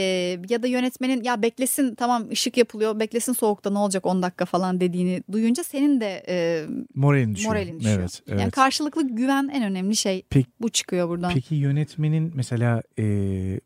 [0.49, 4.81] ya da yönetmenin ya beklesin tamam ışık yapılıyor beklesin soğukta ne olacak 10 dakika falan
[4.81, 7.55] dediğini duyunca senin de e, Moralin düşüyor.
[7.55, 7.99] moralin düşüyor.
[8.01, 8.41] Evet, evet.
[8.41, 10.23] Yani karşılıklı güven en önemli şey.
[10.31, 11.35] Peki- Bu çıkıyor buradan.
[11.35, 13.05] Peki yönetmenin mesela e,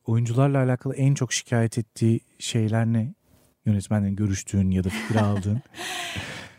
[0.06, 3.14] oyuncularla alakalı en çok şikayet ettiği şeyler ne?
[3.66, 5.60] Yönetmenle görüştüğün ya da fikir aldığın.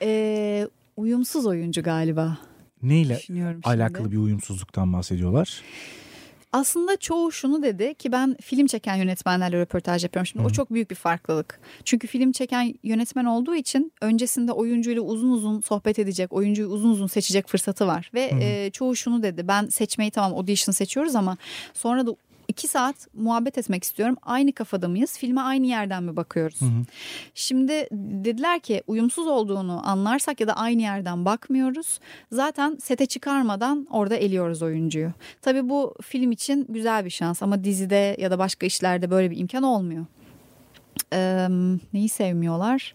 [0.01, 0.67] Ee,
[0.97, 2.37] uyumsuz oyuncu galiba.
[2.83, 3.67] Neyle Düşünüyorum şimdi.
[3.67, 5.61] alakalı bir uyumsuzluktan bahsediyorlar?
[6.53, 10.25] Aslında çoğu şunu dedi ki ben film çeken yönetmenlerle röportaj yapıyorum.
[10.27, 11.59] Şimdi o çok büyük bir farklılık.
[11.85, 17.07] Çünkü film çeken yönetmen olduğu için öncesinde oyuncuyla uzun uzun sohbet edecek, oyuncuyu uzun uzun
[17.07, 18.11] seçecek fırsatı var.
[18.13, 21.37] Ve e, çoğu şunu dedi ben seçmeyi tamam audition seçiyoruz ama
[21.73, 22.15] sonra da
[22.47, 24.15] iki saat muhabbet etmek istiyorum.
[24.21, 25.17] Aynı kafada mıyız?
[25.17, 26.59] Filme aynı yerden mi bakıyoruz?
[27.33, 31.99] Şimdi dediler ki uyumsuz olduğunu anlarsak ya da aynı yerden bakmıyoruz.
[32.31, 35.11] Zaten sete çıkarmadan orada eliyoruz oyuncuyu.
[35.41, 39.37] Tabii bu film için güzel bir şans ama dizide ya da başka işlerde böyle bir
[39.37, 40.05] imkan olmuyor.
[41.13, 41.47] Ee,
[41.93, 42.93] neyi sevmiyorlar?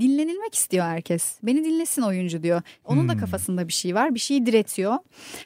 [0.00, 1.38] Dinlenilmek istiyor herkes.
[1.42, 2.62] Beni dinlesin oyuncu diyor.
[2.84, 3.20] Onun da Hmm.
[3.20, 4.14] kafasında bir şey var.
[4.14, 4.98] Bir şeyi diretiyor.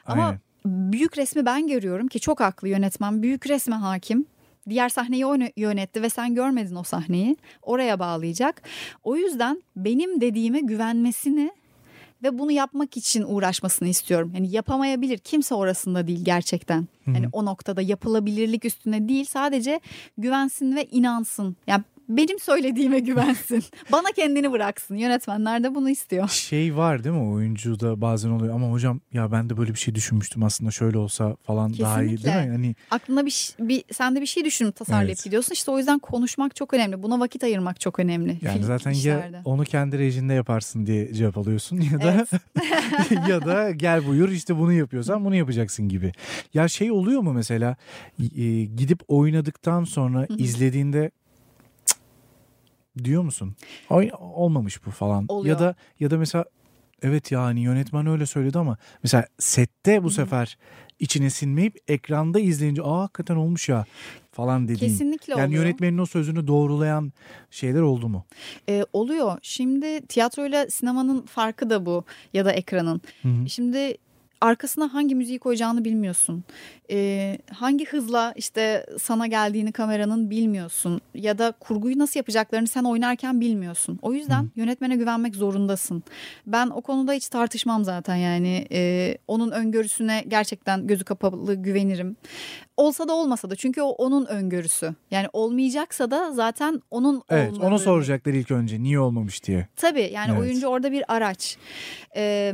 [0.07, 0.41] Ama Aynen.
[0.67, 3.23] Büyük resmi ben görüyorum ki çok haklı yönetmen.
[3.23, 4.27] Büyük resme hakim.
[4.69, 7.37] Diğer sahneyi o yönetti ve sen görmedin o sahneyi.
[7.63, 8.63] Oraya bağlayacak.
[9.05, 11.53] O yüzden benim dediğime güvenmesini
[12.23, 14.33] ve bunu yapmak için uğraşmasını istiyorum.
[14.35, 15.19] Yani yapamayabilir.
[15.19, 16.89] Kimse orasında değil gerçekten.
[17.05, 19.81] Hani o noktada yapılabilirlik üstüne değil sadece
[20.19, 21.57] güvensin ve inansın.
[21.67, 23.65] Yani benim söylediğime güvensin.
[23.93, 24.95] Bana kendini bıraksın.
[24.97, 26.29] Yönetmenler de bunu istiyor.
[26.29, 29.95] Şey var değil mi oyuncuda bazen oluyor ama hocam ya ben de böyle bir şey
[29.95, 32.47] düşünmüştüm aslında şöyle olsa falan daha iyi değil Kesinlikle.
[32.47, 32.51] mi?
[32.53, 35.25] Hani Aklına bir, bir sen de bir şey düşünüp tasarlayıp Evet.
[35.25, 35.53] gidiyorsun.
[35.53, 37.03] İşte o yüzden konuşmak çok önemli.
[37.03, 38.39] Buna vakit ayırmak çok önemli.
[38.43, 39.37] yani film zaten işlerde.
[39.37, 42.27] ya onu kendi rejinde yaparsın diye cevap alıyorsun ya da
[43.29, 46.13] ya da gel buyur işte bunu yapıyorsan bunu yapacaksın gibi.
[46.55, 47.77] Ya şey oluyor mu mesela
[48.21, 48.25] e,
[48.65, 51.11] gidip oynadıktan sonra izlediğinde
[53.05, 53.57] diyor musun?
[53.91, 55.25] Ay olmamış bu falan.
[55.29, 55.55] Oluyor.
[55.55, 56.45] Ya da ya da mesela
[57.03, 60.59] Evet yani yönetmen öyle söyledi ama mesela sette bu sefer
[60.99, 63.85] içine sinmeyip ekranda izleyince aa hakikaten olmuş ya
[64.33, 64.93] falan dediğin.
[64.93, 65.65] Kesinlikle yani oluyor.
[65.65, 67.13] yönetmenin o sözünü doğrulayan
[67.51, 68.25] şeyler oldu mu?
[68.69, 69.39] Ee, oluyor.
[69.43, 73.01] Şimdi tiyatroyla sinemanın farkı da bu ya da ekranın.
[73.23, 73.49] Hı hı.
[73.49, 73.97] Şimdi
[74.41, 76.45] arkasına hangi müziği koyacağını bilmiyorsun.
[76.91, 81.01] Ee, hangi hızla işte sana geldiğini kameranın bilmiyorsun.
[81.15, 83.99] Ya da kurguyu nasıl yapacaklarını sen oynarken bilmiyorsun.
[84.03, 86.03] O yüzden yönetmene güvenmek zorundasın.
[86.47, 88.67] Ben o konuda hiç tartışmam zaten yani.
[88.73, 92.17] Ee, onun öngörüsüne gerçekten gözü kapalı güvenirim.
[92.77, 94.95] Olsa da olmasa da çünkü o onun öngörüsü.
[95.11, 99.69] Yani olmayacaksa da zaten onun Evet onu olmadığı- soracaklar ilk önce niye olmamış diye.
[99.77, 100.41] Tabii yani Evet.
[100.41, 101.57] oyuncu orada bir araç.
[102.17, 102.53] Ee,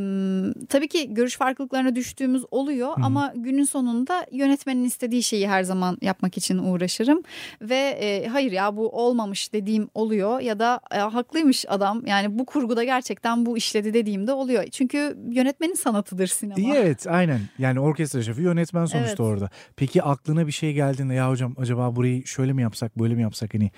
[0.68, 6.36] tabii ki görüş farklılıklarına düştüğümüz oluyor ama günün sonunda yönetmenin istediği şeyi her zaman yapmak
[6.36, 7.22] için uğraşırım.
[7.62, 12.44] Ve e, hayır ya bu olmamış dediğim oluyor ya da e, haklıymış adam yani bu
[12.46, 14.64] kurguda gerçekten bu işledi dediğimde oluyor.
[14.72, 16.74] Çünkü yönetmenin sanatıdır sinema.
[16.76, 19.20] Evet aynen yani orkestra şefi yönetmen sonuçta Evet.
[19.20, 19.50] orada.
[19.76, 23.54] Peki aklına bir şey geldiğinde ya hocam acaba burayı şöyle mi yapsak böyle mi yapsak?
[23.54, 23.70] Hani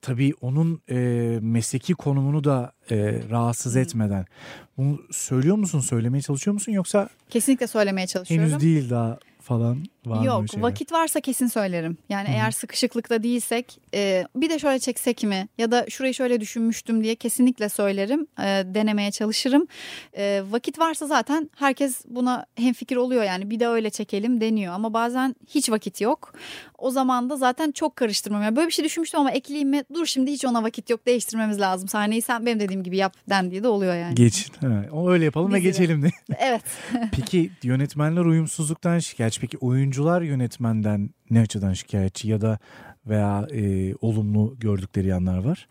[0.00, 0.96] tabii onun e,
[1.42, 4.24] mesleki konumunu da e, rahatsız etmeden.
[4.76, 8.48] Bunu söylüyor musun söylemeye çalışıyor musun yoksa Kesinlikle söylemeye çalışıyorum.
[8.50, 11.96] henüz değil daha falan var Yok vakit varsa kesin söylerim.
[12.08, 17.04] Yani eğer sıkışıklıkta değilsek e, bir de şöyle çeksek mi ya da şurayı şöyle düşünmüştüm
[17.04, 18.26] diye kesinlikle söylerim.
[18.38, 19.66] E, denemeye çalışırım.
[20.16, 24.74] E, vakit varsa zaten herkes buna hemfikir oluyor yani bir de öyle çekelim deniyor.
[24.74, 26.32] Ama bazen hiç vakit yok.
[26.78, 28.42] O zaman da zaten çok karıştırmam.
[28.42, 29.82] Yani böyle bir şey düşünmüştüm ama ekleyeyim mi?
[29.94, 31.88] Dur şimdi hiç ona vakit yok değiştirmemiz lazım.
[31.88, 34.14] Sahneyi sen benim dediğim gibi yap dendiği de oluyor yani.
[34.14, 34.52] Geçin.
[34.60, 35.68] Ha, öyle yapalım ve Biz de.
[35.68, 36.10] geçelim de.
[36.38, 36.62] evet.
[37.12, 39.40] Peki yönetmenler uyumsuzluktan şikayetçi.
[39.40, 39.58] Peki
[39.92, 42.58] oyuncular yönetmenden ne açıdan şikayetçi ya da
[43.06, 45.68] veya e, olumlu gördükleri yanlar var?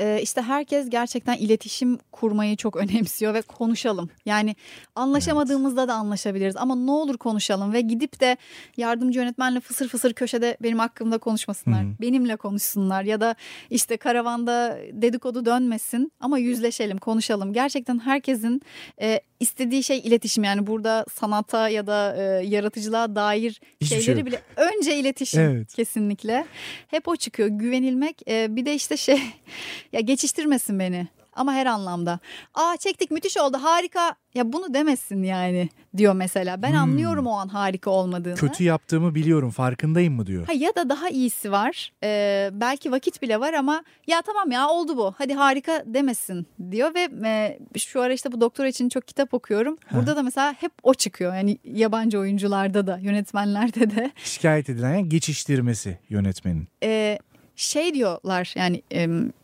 [0.00, 4.10] Ee, işte herkes gerçekten iletişim kurmayı çok önemsiyor ve konuşalım.
[4.26, 4.56] Yani
[4.94, 8.36] anlaşamadığımızda da anlaşabiliriz ama ne olur konuşalım ve gidip de
[8.76, 11.84] yardımcı yönetmenle fısır fısır köşede benim hakkımda konuşmasınlar.
[11.84, 11.88] Hı.
[12.00, 13.34] Benimle konuşsunlar ya da
[13.70, 17.52] işte karavanda dedikodu dönmesin ama yüzleşelim, konuşalım.
[17.52, 18.62] Gerçekten herkesin
[19.00, 24.18] e, istediği şey iletişim yani burada sanata ya da e, yaratıcılığa dair Hiçbir şey şeyleri
[24.20, 24.26] yok.
[24.26, 25.74] bile önce iletişim Evet.
[25.74, 26.44] kesinlikle.
[26.88, 28.28] Hep o çıkıyor güvenilmek.
[28.28, 29.18] E, bir de işte şey
[29.92, 31.08] ya geçiştirmesin beni.
[31.36, 32.18] Ama her anlamda.
[32.54, 34.14] Aa çektik müthiş oldu harika.
[34.34, 36.62] Ya bunu demesin yani diyor mesela.
[36.62, 36.78] Ben Hmm.
[36.78, 38.34] anlıyorum o an harika olmadığını.
[38.34, 40.46] Kötü yaptığımı biliyorum farkındayım mı diyor.
[40.46, 41.92] Ha, ya da daha iyisi var.
[42.02, 45.14] Ee, belki vakit bile var ama ya tamam ya oldu bu.
[45.18, 49.78] Hadi harika demesin diyor ve e, şu ara işte bu doktora için çok kitap okuyorum.
[49.92, 51.34] Burada da mesela hep o çıkıyor.
[51.34, 54.10] Yani yabancı oyuncularda da, yönetmenlerde de.
[54.24, 56.68] Şikayet edilen yani geçiştirmesi yönetmenin.
[56.82, 57.18] Ee,
[57.56, 58.82] şey diyorlar yani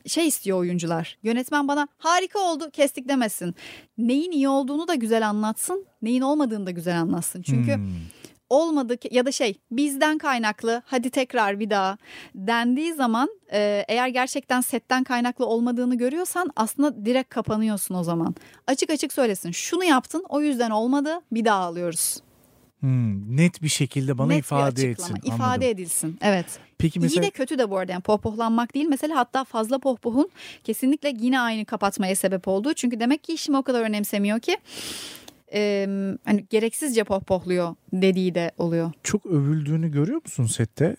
[0.06, 1.18] şey istiyor oyuncular.
[1.22, 3.54] Yönetmen bana harika oldu kestik demesin.
[3.98, 5.86] Neyin iyi olduğunu da güzel anlatsın.
[6.02, 7.42] Neyin olmadığını da güzel anlatsın.
[7.42, 7.86] Çünkü Hmm.
[8.50, 11.98] olmadı ki ya da şey bizden kaynaklı hadi tekrar bir daha
[12.34, 13.28] dendiği zaman
[13.88, 18.34] eğer gerçekten setten kaynaklı olmadığını görüyorsan aslında direkt kapanıyorsun o zaman.
[18.66, 22.16] Açık açık söylesin şunu yaptın o yüzden olmadı bir daha alıyoruz.
[22.80, 25.28] Hmm, net bir şekilde bana Net bir ifade açıklama, etsin.
[25.34, 25.62] ifade Anladım.
[25.68, 26.46] edilsin evet.
[26.78, 30.28] Peki mesela İyi de kötü de bu arada yani pohpohlanmak değil mesela hatta fazla pohpohun
[30.64, 32.74] kesinlikle yine aynı kapatmaya sebep olduğu.
[32.74, 34.56] Çünkü demek ki işimi o kadar önemsemiyor ki
[35.52, 35.86] e,
[36.24, 38.92] hani gereksizce pohpohluyor dediği de oluyor.
[39.02, 40.96] çok övüldüğünü görüyor musun sette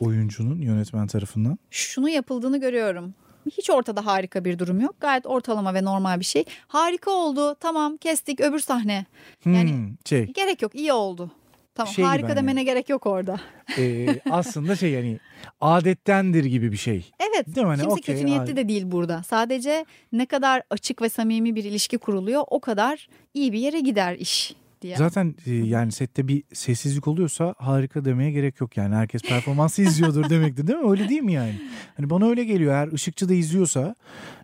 [0.00, 1.58] oyuncunun yönetmen tarafından?
[1.70, 3.14] Şunu yapıldığını görüyorum.
[3.50, 4.94] Hiç ortada harika bir durum yok.
[5.00, 6.44] Gayet ortalama ve normal bir şey.
[6.68, 7.54] Harika oldu.
[7.60, 9.06] Tamam kestik öbür sahne.
[9.46, 11.30] Yani- Hmm, şey Gerek yok iyi oldu.
[11.74, 13.40] Tamam Şey harika hani- demene gerek yok orada.
[13.78, 15.18] e, aslında şey yani
[15.60, 17.10] adettendir gibi bir şey.
[17.20, 17.70] Evet Değil mi?
[17.70, 19.22] Hani kimse okey, kötü niyetli de değil burada.
[19.22, 24.14] Sadece ne kadar açık ve samimi bir ilişki kuruluyor o kadar iyi bir yere gider
[24.14, 24.54] iş
[24.84, 24.96] diye.
[24.96, 28.94] Zaten e, yani sette bir sessizlik oluyorsa harika demeye gerek yok yani.
[28.94, 30.90] Herkes performansı izliyordur demektir değil mi?
[30.90, 31.60] Öyle değil mi yani?
[31.96, 32.72] Hani bana öyle geliyor.
[32.72, 33.94] Eğer ışıkçı da izliyorsa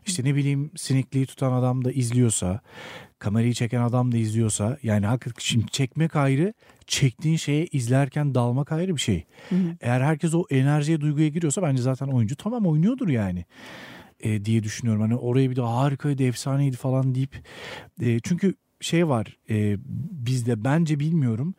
[0.07, 2.61] işte ne bileyim sinikliği tutan adam da izliyorsa
[3.19, 6.55] kamerayı çeken adam da izliyorsa yani hakikaten şimdi çekmek ayrı
[6.87, 9.25] çektiğin şeye izlerken dalmak ayrı bir şey.
[9.49, 9.77] Hı hı.
[9.81, 13.45] Eğer herkes o enerjiye duyguya giriyorsa bence zaten oyuncu tamam oynuyordur yani
[14.21, 15.03] e, diye düşünüyorum.
[15.03, 17.37] Hani oraya bir de harikaydı efsaneydi falan deyip
[18.01, 19.77] e, çünkü şey var e,
[20.27, 21.55] bizde bence bilmiyorum.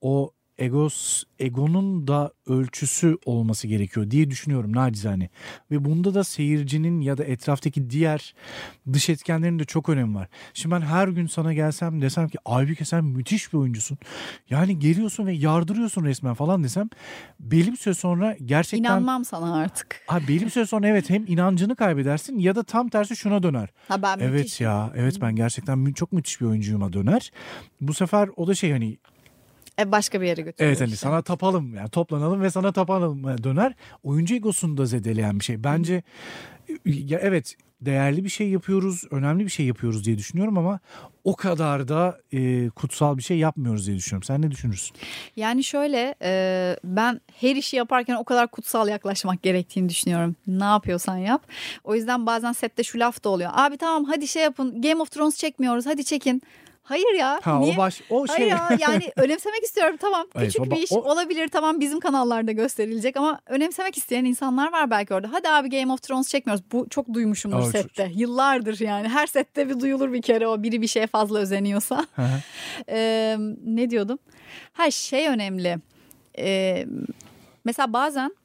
[0.00, 5.28] O egos egonun da ölçüsü olması gerekiyor diye düşünüyorum nacizane.
[5.70, 8.34] Ve bunda da seyircinin ya da etraftaki diğer
[8.92, 10.28] dış etkenlerin de çok önemi var.
[10.54, 13.98] Şimdi ben her gün sana gelsem desem ki Aybüke sen müthiş bir oyuncusun.
[14.50, 16.88] Yani geliyorsun ve yardırıyorsun resmen falan desem
[17.40, 18.78] belli bir süre sonra gerçekten...
[18.78, 20.00] İnanmam sana artık.
[20.08, 23.68] Abi belli bir süre sonra evet hem inancını kaybedersin ya da tam tersi şuna döner.
[23.88, 24.66] Ha ben Evet müthişim.
[24.66, 27.30] ya evet ben gerçekten çok müthiş bir oyuncuyuma döner.
[27.80, 28.98] Bu sefer o da şey hani
[29.80, 30.70] E, başka bir yere götürüyor.
[30.70, 31.06] Evet hani işte.
[31.06, 33.74] sana tapalım yani toplanalım ve sana tapalım döner.
[34.02, 35.64] Oyuncu egosunu da zedeleyen bir şey.
[35.64, 36.02] Bence
[36.84, 40.80] ya evet değerli bir şey yapıyoruz, önemli bir şey yapıyoruz diye düşünüyorum ama
[41.24, 44.22] o kadar da e, kutsal bir şey yapmıyoruz diye düşünüyorum.
[44.22, 44.96] Sen ne düşünürsün?
[45.36, 50.36] Yani şöyle e, ben her işi yaparken o kadar kutsal yaklaşmak gerektiğini düşünüyorum.
[50.46, 51.46] Ne yapıyorsan yap.
[51.84, 53.50] O yüzden bazen sette şu laf da oluyor.
[53.54, 56.42] Abi tamam hadi şey yapın Game of Thrones çekmiyoruz hadi çekin.
[56.88, 57.40] Hayır ya.
[57.42, 57.74] Ha niye?
[57.74, 60.92] o baş o Hayır şey ya yani önemsemek istiyorum tamam Evet, küçük o- bir iş
[60.92, 65.32] o- olabilir tamam bizim kanallarda gösterilecek ama önemsemek isteyen insanlar var belki orada.
[65.32, 69.68] Hadi abi Game of Thrones çekmiyoruz bu çok duymuşumdur çok- sette yıllardır yani her sette
[69.68, 72.06] bir duyulur bir kere o biri bir şeye fazla özeniyorsa.
[72.88, 73.36] Ee,
[73.66, 74.18] ne diyordum?
[74.72, 75.76] Her şey önemli.
[76.38, 76.86] Ee,
[77.64, 78.36] mesela bazen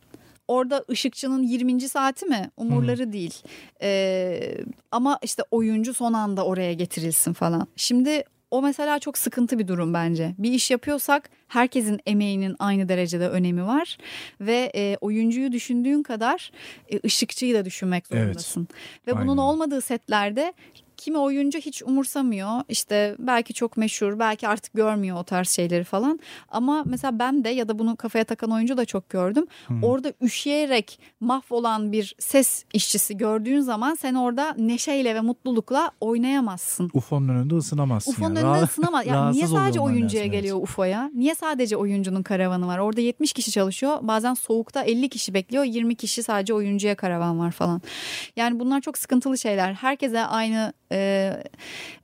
[0.51, 1.81] orada ışıkçının 20.
[1.81, 3.33] saati mi umurları değil.
[3.81, 4.57] Ee,
[4.91, 7.67] ama işte oyuncu son anda oraya getirilsin falan.
[7.75, 10.35] Şimdi o mesela çok sıkıntı bir durum bence.
[10.37, 13.97] Bir iş yapıyorsak herkesin emeğinin aynı derecede önemi var
[14.41, 16.51] ve e, oyuncuyu düşündüğün kadar
[16.89, 18.23] e, ışıkçıyı da düşünmek Evet.
[18.23, 18.67] zorundasın.
[19.07, 19.37] Ve bunun Aynen.
[19.37, 20.53] olmadığı setlerde
[21.01, 22.61] kimi oyuncu hiç umursamıyor.
[22.69, 26.19] İşte belki çok meşhur, belki artık görmüyor o tarz şeyleri falan.
[26.49, 29.45] Ama mesela ben de ya da bunu kafaya takan oyuncu da çok gördüm.
[29.81, 36.89] Orada üşüyerek mahvolan bir ses işçisi gördüğün zaman sen orada neşeyle ve mutlulukla oynayamazsın.
[36.93, 38.11] UFO'nun önünde ısınamazsın.
[38.11, 38.47] UFO'nun yani.
[38.47, 39.05] önünde ısınamaz.
[39.05, 40.43] Ya niye sadece oyuncuya lazım, evet.
[40.43, 41.11] geliyor UFO'ya?
[41.13, 42.77] Niye sadece oyuncunun karavanı var?
[42.77, 43.97] Orada 70 kişi çalışıyor.
[44.01, 45.63] Bazen soğukta 50 kişi bekliyor.
[45.63, 47.81] 20 kişi sadece oyuncuya karavan var falan.
[48.35, 49.73] Yani bunlar çok sıkıntılı şeyler.
[49.73, 51.33] Herkese aynı e,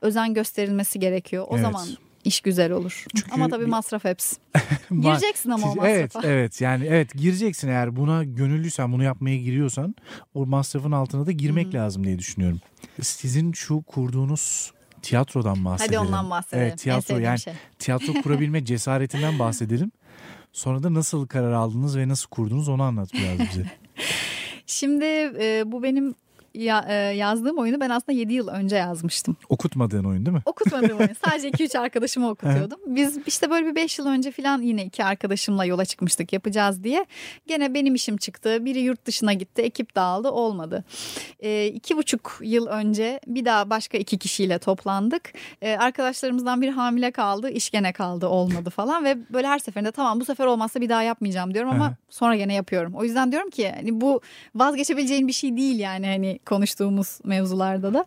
[0.01, 1.45] özen gösterilmesi gerekiyor.
[1.49, 1.61] O Evet.
[1.61, 1.87] zaman
[2.23, 3.05] iş güzel olur.
[3.15, 4.35] Çünkü ama tabii masraf hepsi.
[5.01, 5.89] Gireceksin ama o masrafa.
[5.89, 9.95] Evet evet yani evet gireceksin eğer buna gönüllüysen bunu yapmaya giriyorsan
[10.33, 12.59] o masrafın altına da girmek lazım diye düşünüyorum.
[13.01, 15.99] Sizin şu kurduğunuz tiyatrodan bahsedelim.
[15.99, 16.67] Hadi ondan bahsedelim.
[16.67, 17.53] Evet tiyatro yani şey.
[17.79, 19.91] tiyatro kurabilme cesaretinden bahsedelim.
[20.53, 23.65] Sonra da nasıl karar aldınız ve nasıl kurdunuz onu anlat biraz bize.
[24.65, 25.05] Şimdi
[25.39, 26.15] e, bu benim
[26.53, 29.37] ya, e, yazdığım oyunu ben aslında 7 yıl önce yazmıştım.
[29.49, 30.41] Okutmadığın oyun değil mi?
[30.45, 31.09] Okutmadığım oyun.
[31.25, 32.79] Sadece 2-3 arkadaşıma okutuyordum.
[32.87, 37.05] Biz işte böyle bir 5 yıl önce falan yine iki arkadaşımla yola çıkmıştık yapacağız diye.
[37.47, 38.65] Gene benim işim çıktı.
[38.65, 39.61] Biri yurt dışına gitti.
[39.61, 40.29] Ekip dağıldı.
[40.31, 40.83] Olmadı.
[41.39, 45.33] E, iki buçuk yıl önce bir daha başka iki kişiyle toplandık.
[45.61, 47.49] E, arkadaşlarımızdan biri hamile kaldı.
[47.49, 48.27] iş gene kaldı.
[48.27, 49.03] Olmadı falan.
[49.05, 52.53] Ve böyle her seferinde tamam bu sefer olmazsa bir daha yapmayacağım diyorum ama sonra gene
[52.53, 52.93] yapıyorum.
[52.95, 54.21] O yüzden diyorum ki hani bu
[54.55, 58.05] vazgeçebileceğin bir şey değil yani hani konuştuğumuz mevzularda da.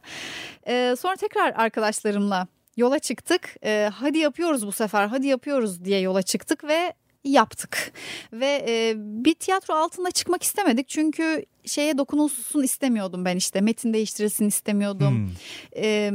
[0.66, 2.46] Ee, sonra tekrar arkadaşlarımla
[2.76, 3.56] yola çıktık.
[3.64, 6.94] Ee, hadi yapıyoruz bu sefer, hadi yapıyoruz diye yola çıktık ve
[7.24, 7.92] yaptık.
[8.32, 14.48] Ve e, bir tiyatro altında çıkmak istemedik çünkü şeye dokunulsun istemiyordum ben işte metin değiştirilsin
[14.48, 15.18] istemiyordum.
[15.18, 15.28] Hmm.
[15.76, 16.12] Ee,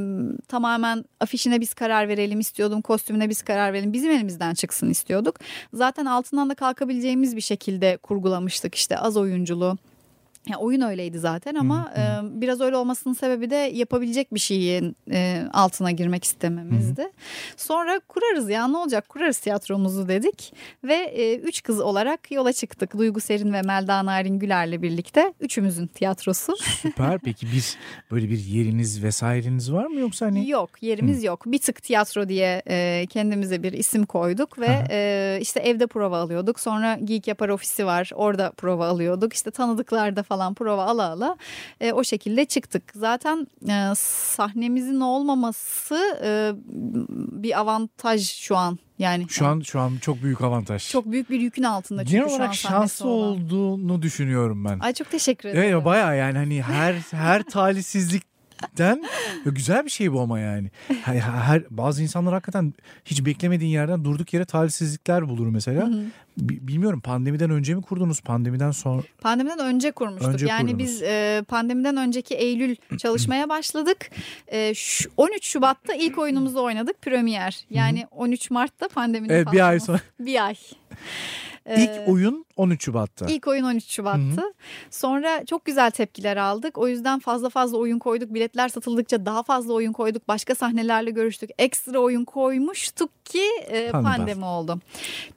[0.47, 5.35] tamamen afişine biz karar verelim istiyordum kostümüne biz karar verelim bizim elimizden çıksın istiyorduk.
[5.73, 9.77] Zaten altından da kalkabileceğimiz bir şekilde kurgulamıştık işte az oyunculuğu.
[10.49, 12.01] Ya oyun öyleydi zaten ama e,
[12.41, 17.11] biraz öyle olmasının sebebi de yapabilecek bir şeyin e, altına girmek istememizdi.
[17.57, 20.53] Sonra kurarız ya ne olacak kurarız tiyatromuzu dedik
[20.83, 22.97] ve e, üç kız olarak yola çıktık.
[22.97, 26.55] Duygu Serin ve Melda Narin Güler'le birlikte üçümüzün tiyatrosu.
[26.57, 27.19] Süper.
[27.19, 27.77] Peki bir
[28.11, 31.43] böyle bir yeriniz vesaireniz var mı yoksa hani Yok yerimiz yok.
[31.45, 34.83] Bir tık tiyatro diye e, kendimize bir isim koyduk ve Aha.
[34.89, 36.59] e, işte evde prova alıyorduk.
[36.59, 39.33] Sonra Geek Yapar ofisi var orada prova alıyorduk.
[39.33, 41.37] İşte tanıdıklarda falan prova ala ala
[41.81, 42.83] e, o şekilde çıktık.
[42.95, 46.51] Zaten e, sahnemizin olmaması e,
[47.43, 48.79] bir avantaj şu an.
[48.99, 50.89] Yani şu an şu an çok büyük avantaj.
[50.89, 53.29] çok büyük bir yükün altında çünkü Genel şu an olarak şanslı olan.
[53.29, 54.79] olduğunu düşünüyorum ben.
[54.79, 55.73] Ay çok teşekkür ederim.
[55.73, 57.43] Evet bayağı yani hani her her
[58.77, 59.01] talihsizlikten
[59.45, 60.69] güzel bir şey bu ama yani.
[61.03, 62.73] Her, her bazı insanlar hakikaten
[63.05, 65.89] hiç beklemediğin yerden durduk yere talihsizlikler bulur mesela.
[66.37, 69.01] Bi- Bilmiyorum pandemiden önce mi kurdunuz pandemiden sonra?
[69.21, 70.33] Pandemiden önce kurmuştuk.
[70.33, 70.79] Önce yani kurdunuz.
[70.79, 74.09] biz e, pandemiden önceki Eylül çalışmaya başladık.
[74.47, 77.65] E, şu- 13 Şubat'ta ilk oyunumuzu oynadık Premier.
[77.69, 79.99] Yani 13 Mart'ta pandeminin Evet bir ay sonra.
[80.19, 80.55] Bir ay.
[81.77, 83.25] İlk oyun 13 Şubat'ta.
[83.25, 84.43] İlk oyun 13 Şubat'tı.
[84.91, 86.77] Sonra çok güzel tepkiler aldık.
[86.77, 88.33] O yüzden fazla fazla oyun koyduk.
[88.33, 90.27] Biletler satıldıkça daha fazla oyun koyduk.
[90.27, 91.49] Başka sahnelerle görüştük.
[91.57, 94.15] Ekstra oyun koymuştuk ki e, Pandemi.
[94.17, 94.79] pandemi oldu.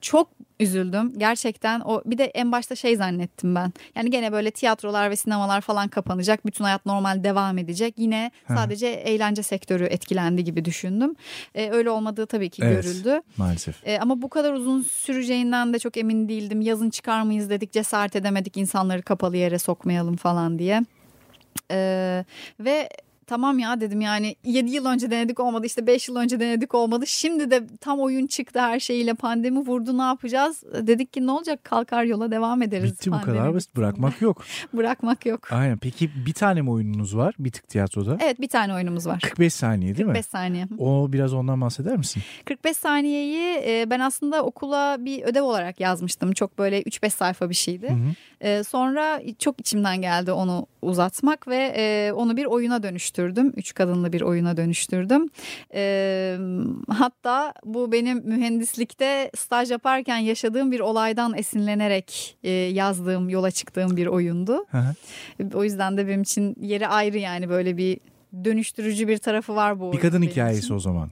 [0.01, 0.29] Çok
[0.61, 1.13] üzüldüm.
[1.19, 3.73] Gerçekten o bir de en başta şey zannettim ben.
[3.95, 6.47] Yani gene böyle tiyatrolar ve sinemalar falan kapanacak.
[6.47, 7.95] Bütün hayat normal devam edecek.
[7.97, 8.55] Yine Hı.
[8.55, 11.15] sadece eğlence sektörü etkilendi gibi düşündüm.
[11.55, 12.85] E, öyle olmadığı tabii ki Evet.
[12.85, 13.21] görüldü.
[13.37, 13.87] Maalesef.
[13.87, 16.61] E, ama bu kadar uzun süreceğinden de çok emin değildim.
[16.61, 20.85] Yazın çıkar mıyız dedik cesaret edemedik insanları kapalı yere sokmayalım falan diye.
[21.71, 22.25] E,
[22.61, 22.89] ve
[23.29, 27.07] tamam ya dedim yani 7 yıl önce denedik olmadı işte 5 yıl önce denedik olmadı.
[27.07, 30.63] Şimdi de tam oyun çıktı her şeyiyle pandemi vurdu ne yapacağız?
[30.75, 32.93] Dedik ki ne olacak kalkar yola devam ederiz.
[32.93, 33.77] Bitti bu pandemi kadar basit.
[33.77, 34.45] Bırakmak yok.
[34.73, 35.53] Bırakmak yok.
[35.53, 35.79] Aynen.
[35.79, 37.35] Peki bir tane mi oyununuz var?
[37.39, 38.19] Bir tık tiyatroda.
[38.21, 39.21] Evet bir tane oyunumuz var.
[39.23, 40.31] 45 saniye değil 45 mi?
[40.31, 40.69] saniye.
[40.79, 42.23] O biraz ondan bahseder misin?
[42.45, 46.33] 45 saniyeyi e, ben aslında okula bir ödev olarak yazmıştım.
[46.33, 47.89] Çok böyle 3-5 sayfa bir şeydi.
[47.89, 48.15] Hı hı.
[48.41, 52.83] E, sonra çok içimden geldi onu uzatmak ve e, onu bir oyuna
[53.19, 53.53] dönüştürdüm.
[53.57, 55.29] Üç kadınlı bir oyuna dönüştürdüm.
[55.75, 56.39] E,
[56.89, 64.07] hatta bu benim mühendislikte staj yaparken yaşadığım bir olaydan esinlenerek e, yazdığım, yola çıktığım bir
[64.07, 64.67] oyundu.
[64.71, 64.95] Hı hı.
[65.55, 67.99] O yüzden de benim için yeri ayrı yani böyle bir
[68.45, 70.75] dönüştürücü bir tarafı var bu Bir kadın hikayesi için.
[70.75, 71.11] o zaman.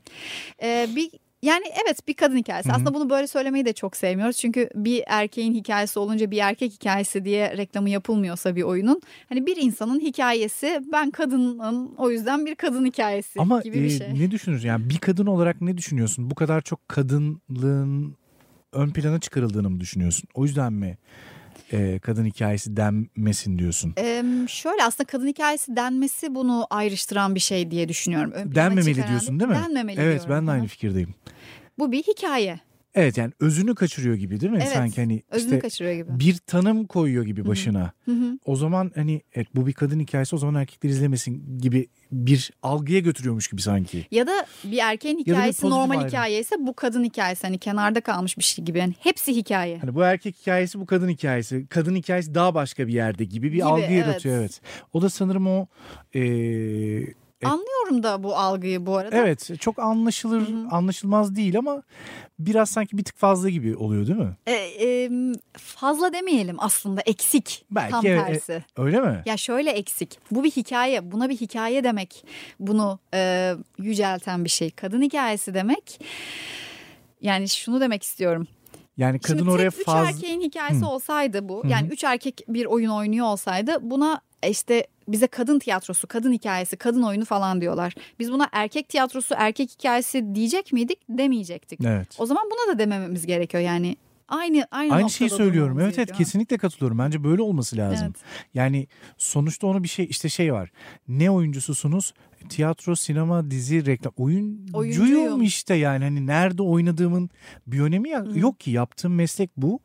[0.62, 1.10] Ee, bir
[1.47, 2.68] yani evet bir kadın hikayesi.
[2.68, 2.77] Hı hı.
[2.77, 4.36] Aslında bunu böyle söylemeyi de çok sevmiyoruz.
[4.36, 9.01] Çünkü bir erkeğin hikayesi olunca bir erkek hikayesi diye reklamı yapılmıyorsa bir oyunun.
[9.28, 13.90] Hani bir insanın hikayesi ben kadının o yüzden bir kadın hikayesi Ama gibi bir e,
[13.90, 14.14] şey.
[14.14, 14.68] ne düşünüyorsun?
[14.68, 16.31] Yani bir kadın olarak ne düşünüyorsun?
[16.31, 18.16] Bu kadar çok kadınlığın
[18.73, 20.28] ön plana çıkarıldığını mı düşünüyorsun?
[20.35, 20.98] O yüzden mi
[21.72, 23.94] e, kadın hikayesi denmesin diyorsun?
[23.98, 28.32] Ee, şöyle aslında kadın hikayesi denmesi bunu ayrıştıran bir şey diye düşünüyorum.
[28.32, 29.56] Ön Denmemeli diyorsun değil mi?
[29.56, 30.30] Denmemeli Evet diyorum.
[30.36, 31.14] ben de aynı fikirdeyim.
[31.78, 32.60] Bu bir hikaye.
[32.97, 34.59] Evet yani özünü kaçırıyor gibi değil mi?
[34.62, 36.20] Evet, Sanki hani Özünü işte kaçırıyor gibi.
[36.20, 37.93] bir tanım koyuyor gibi başına.
[38.05, 38.39] Hı hı.
[38.44, 43.01] O zaman hani evet, bu bir kadın hikayesi o zaman erkekler izlemesin gibi bir algıya
[43.01, 44.06] götürüyormuş gibi sanki.
[44.10, 46.09] Ya da bir erkeğin bir hikayesi pozitif normal ayrım.
[46.09, 48.78] hikaye ise bu kadın hikayesi hani kenarda kalmış bir şey gibi.
[48.78, 49.78] Yani hepsi hikaye.
[49.78, 51.66] Hani bu erkek hikayesi bu kadın hikayesi.
[51.66, 54.06] Kadın hikayesi daha başka bir yerde gibi bir Gibi, algı evet.
[54.06, 54.60] yaratıyor evet.
[54.93, 55.66] O da sanırım o
[56.14, 56.20] e,
[57.42, 59.16] E- Anlıyorum da bu algıyı bu arada.
[59.16, 61.82] evet çok anlaşılır anlaşılmaz değil ama
[62.38, 64.36] biraz sanki bir tık fazla gibi oluyor değil mi?
[64.46, 65.10] E, e,
[65.58, 68.64] fazla demeyelim aslında eksik Belki tam evet, tersi.
[68.76, 69.22] Öyle mi?
[69.26, 70.18] Ya şöyle eksik.
[70.30, 71.12] Bu bir hikaye.
[71.12, 72.24] Buna bir hikaye demek.
[72.60, 74.70] Bunu e, yücelten bir şey.
[74.70, 76.00] Kadın hikayesi demek.
[77.20, 78.46] Yani şunu demek istiyorum.
[78.96, 80.88] Yani kadın Şimdi oraya tek üç fazla erkeğin hikayesi Hı.
[80.88, 81.62] olsaydı bu.
[81.62, 81.72] Hı hı.
[81.72, 87.02] Yani üç erkek bir oyun oynuyor olsaydı buna işte bize kadın tiyatrosu, kadın hikayesi, kadın
[87.02, 87.94] oyunu falan diyorlar.
[88.18, 90.98] Biz buna erkek tiyatrosu, erkek hikayesi diyecek miydik?
[91.08, 91.80] Demeyecektik.
[91.84, 92.16] Evet.
[92.18, 93.96] O zaman buna da demememiz gerekiyor yani.
[94.28, 95.80] Aynı aynı, Aynı şeyi söylüyorum.
[95.80, 96.98] Evet evet kesinlikle katılıyorum.
[96.98, 98.06] Bence böyle olması lazım.
[98.06, 98.16] Evet.
[98.54, 98.86] Yani
[99.18, 100.70] sonuçta onu bir şey işte şey var.
[101.08, 102.14] Ne oyuncususunuz?
[102.48, 104.12] Tiyatro, sinema, dizi, reklam.
[104.16, 105.42] Oyuncuyum Oyuncuyum.
[105.42, 106.04] işte yani.
[106.04, 107.30] Hani nerede oynadığımın
[107.66, 108.70] bir önemi yok ki.
[108.70, 109.80] Yaptığım meslek bu.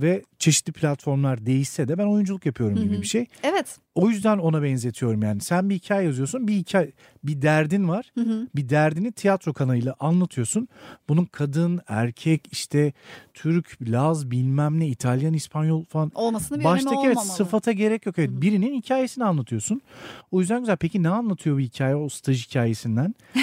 [0.00, 3.26] Ve çeşitli platformlar değişse de ben oyunculuk yapıyorum gibi bir şey.
[3.42, 3.78] Evet.
[3.94, 5.40] O yüzden ona benzetiyorum yani.
[5.40, 6.48] Sen bir hikaye yazıyorsun.
[6.48, 6.92] Bir hikaye,
[7.24, 8.12] bir derdin var.
[8.56, 10.68] Bir derdini tiyatro kanalıyla anlatıyorsun.
[11.08, 12.92] Bunun kadın, erkek, işte
[13.34, 16.12] Türk, Laz, bilmem ne, İtalyan, İspanyol falan.
[16.14, 18.18] Olmasını bir Baştaki evet sıfata gerek yok.
[18.18, 19.82] Evet, birinin hikayesini anlatıyorsun.
[20.30, 20.76] O yüzden güzel.
[20.76, 23.14] Peki ne anlatıyor bu hikaye o staj hikayesinden?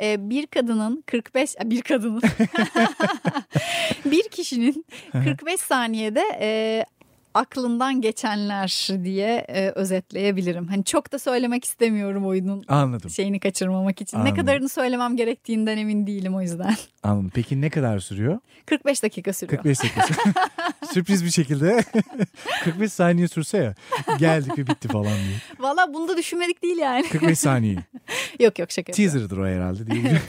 [0.00, 2.22] Ee, bir kadının 45 bir kadının
[4.04, 6.84] bir kişinin 45 saniyede e,
[7.36, 10.66] aklından geçenler diye e, özetleyebilirim.
[10.68, 13.10] Hani çok da söylemek istemiyorum oyunun Anladım.
[13.10, 14.16] şeyini kaçırmamak için.
[14.16, 14.34] Anladım.
[14.34, 16.74] Ne kadarını söylemem gerektiğinden emin değilim o yüzden.
[17.02, 17.30] Anladım.
[17.34, 18.38] Peki ne kadar sürüyor?
[18.66, 19.62] 45 dakika sürüyor.
[19.62, 20.06] 45 dakika.
[20.92, 21.84] Sürpriz bir şekilde
[22.64, 23.74] 45 saniye sürse ya
[24.18, 25.36] geldik ve bitti falan diye.
[25.58, 27.08] Valla bunu da düşünmedik değil yani.
[27.08, 27.76] 45 saniye.
[28.40, 28.92] yok yok şaka.
[28.92, 30.20] Teaser'dır o herhalde diye.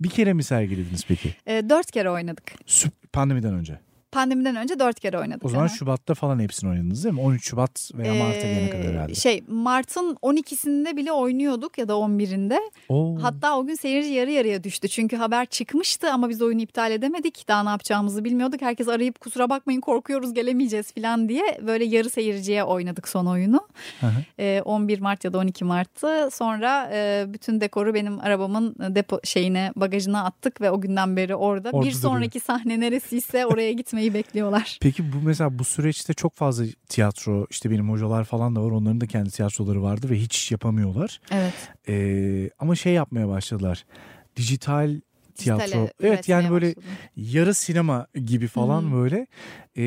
[0.00, 1.34] bir kere mi sergilediniz peki?
[1.46, 2.52] E, dört kere oynadık.
[2.66, 3.78] Süp- Pandemiden önce.
[4.16, 5.44] Pandemiden önce dört kere oynadık.
[5.44, 5.74] O zaman Aha.
[5.74, 7.20] Şubat'ta falan hepsini oynadınız değil mi?
[7.20, 9.14] 13 Şubat veya Mart'a gelene kadar Ee, herhalde.
[9.14, 12.58] Şey Mart'ın 12'sinde bile oynuyorduk ya da 11'inde.
[12.88, 13.18] Oo.
[13.22, 14.88] Hatta o gün seyirci yarı yarıya düştü.
[14.88, 17.48] Çünkü haber çıkmıştı ama biz oyunu iptal edemedik.
[17.48, 18.62] Daha ne yapacağımızı bilmiyorduk.
[18.62, 21.60] Herkes arayıp kusura bakmayın korkuyoruz gelemeyeceğiz falan diye.
[21.66, 23.60] Böyle yarı seyirciye oynadık son oyunu.
[24.00, 24.24] Hı hı.
[24.38, 26.28] Ee, 11 Mart ya da 12 Mart'tı.
[26.32, 31.70] Sonra e, bütün dekoru benim arabamın depo şeyine bagajına attık ve o günden beri orada.
[31.70, 34.78] Orada bir sonraki sahne neresiyse oraya gitmeyi bekliyorlar.
[34.80, 38.70] Peki bu mesela bu süreçte çok fazla tiyatro işte benim hocalar falan da var.
[38.70, 41.20] Onların da kendi tiyatroları vardı ve hiç yapamıyorlar.
[41.30, 41.54] Evet.
[41.88, 43.84] Ee, ama şey yapmaya başladılar.
[44.36, 45.00] Dijital
[45.36, 45.88] tiyatro.
[46.00, 46.86] Evet yani böyle başladı.
[47.16, 48.92] yarı sinema gibi falan hı.
[48.94, 49.26] böyle.
[49.76, 49.82] Ee,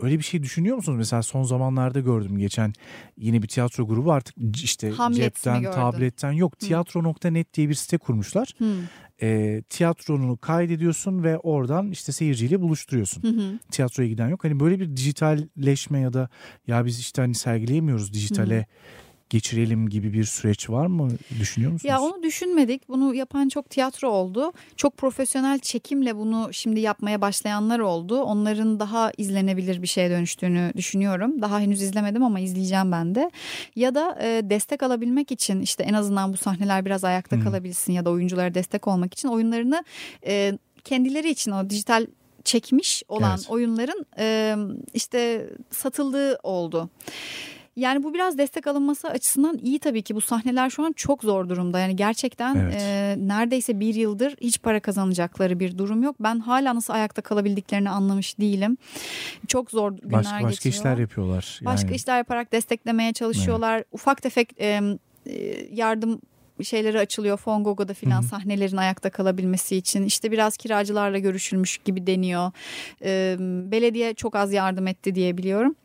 [0.00, 0.98] öyle bir şey düşünüyor musunuz?
[0.98, 2.72] Mesela son zamanlarda gördüm geçen
[3.16, 6.58] yeni bir tiyatro grubu artık işte Hamlet cepten, tabletten yok.
[6.58, 8.48] Tiyatro.net diye bir site kurmuşlar.
[8.58, 8.74] Hı.
[9.22, 13.22] Ee, tiyatronu kaydediyorsun ve oradan işte seyirciyle buluşturuyorsun.
[13.22, 13.58] Hı.
[13.70, 14.44] Tiyatroya giden yok.
[14.44, 16.28] Hani böyle bir dijitalleşme ya da
[16.66, 18.66] ya biz işte hani sergileyemiyoruz dijitale
[19.30, 21.08] geçirelim gibi bir süreç var mı
[21.40, 21.90] düşünüyor musunuz?
[21.90, 22.88] Ya onu düşünmedik.
[22.88, 24.52] Bunu yapan çok tiyatro oldu.
[24.76, 28.22] Çok profesyonel çekimle bunu şimdi yapmaya başlayanlar oldu.
[28.22, 31.42] Onların daha izlenebilir bir şeye dönüştüğünü düşünüyorum.
[31.42, 33.30] Daha henüz izlemedim ama izleyeceğim ben de.
[33.76, 37.44] Ya da e, destek alabilmek için işte en azından bu sahneler biraz ayakta Hı.
[37.44, 39.84] kalabilsin ya da oyunculara destek olmak için oyunlarını
[40.26, 42.06] e, kendileri için o dijital
[42.44, 43.50] çekmiş olan Evet.
[43.50, 44.56] oyunların e,
[44.94, 46.90] işte satıldığı oldu.
[47.76, 50.14] Yani bu biraz destek alınması açısından iyi tabii ki.
[50.14, 51.78] Bu sahneler şu an çok zor durumda.
[51.78, 52.74] Yani gerçekten Evet.
[52.80, 56.16] e, neredeyse bir yıldır hiç para kazanacakları bir durum yok.
[56.20, 58.76] Ben hala nasıl ayakta kalabildiklerini anlamış değilim.
[59.48, 60.74] Çok zor günler başka, başka geçiyor.
[60.74, 61.60] işler yapıyorlar.
[61.64, 61.96] Başka yani.
[61.96, 63.84] işler yaparak desteklemeye çalışıyorlar.
[63.92, 64.80] Ufak tefek e,
[65.26, 66.20] e, yardım
[66.62, 70.04] şeyleri açılıyor Fongogo'da filan sahnelerin ayakta kalabilmesi için.
[70.04, 72.52] İşte biraz kiracılarla görüşülmüş gibi deniyor.
[73.04, 73.36] E,
[73.70, 75.76] belediye çok az yardım etti diye biliyorum.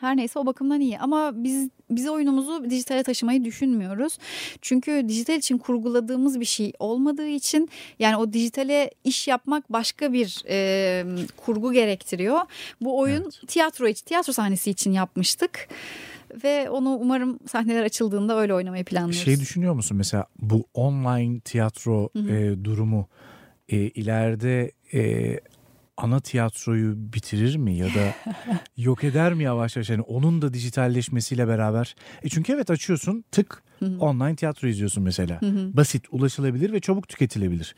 [0.00, 4.18] Her neyse o bakımdan iyi ama biz biz oyunumuzu dijitale taşımayı düşünmüyoruz.
[4.62, 7.68] Çünkü dijital için kurguladığımız bir şey olmadığı için
[7.98, 11.04] yani o dijitale iş yapmak başka bir e,
[11.36, 12.40] kurgu gerektiriyor.
[12.80, 13.40] Bu oyun Evet.
[13.46, 15.68] tiyatro için, tiyatro sahnesi için yapmıştık.
[16.44, 19.24] Ve onu umarım sahneler açıldığında öyle oynamayı planlıyoruz.
[19.24, 22.32] Şey düşünüyor musun mesela bu online tiyatro Hı hı.
[22.32, 23.08] e, durumu
[23.68, 25.00] e, ileride e,
[25.96, 28.14] ana tiyatroyu bitirir mi ya da
[28.76, 29.90] yok eder mi yavaş yavaş?
[29.90, 31.94] Yani onun da dijitalleşmesiyle beraber.
[32.22, 33.62] E çünkü evet açıyorsun tık
[34.00, 35.40] online tiyatro izliyorsun mesela.
[35.72, 37.76] Basit, ulaşılabilir ve çabuk tüketilebilir.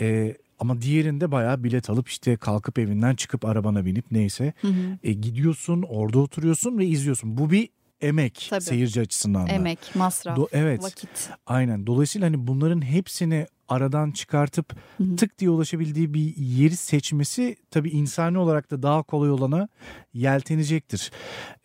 [0.00, 4.98] E, ama diğerinde bayağı bilet alıp işte kalkıp evinden çıkıp arabana binip neyse Hı hı.
[5.02, 7.38] e, gidiyorsun orada oturuyorsun ve izliyorsun.
[7.38, 7.68] Bu bir
[8.00, 8.60] emek Tabii.
[8.60, 9.52] seyirci açısından da.
[9.52, 10.82] Emek, masraf, Do- evet.
[10.82, 11.30] vakit.
[11.46, 11.86] Aynen.
[11.86, 15.16] Dolayısıyla hani bunların hepsini aradan çıkartıp Hı hı.
[15.16, 19.68] tık diye ulaşabildiği bir yeri seçmesi tabii insani olarak da daha kolay olana
[20.16, 21.10] yeltenecektir.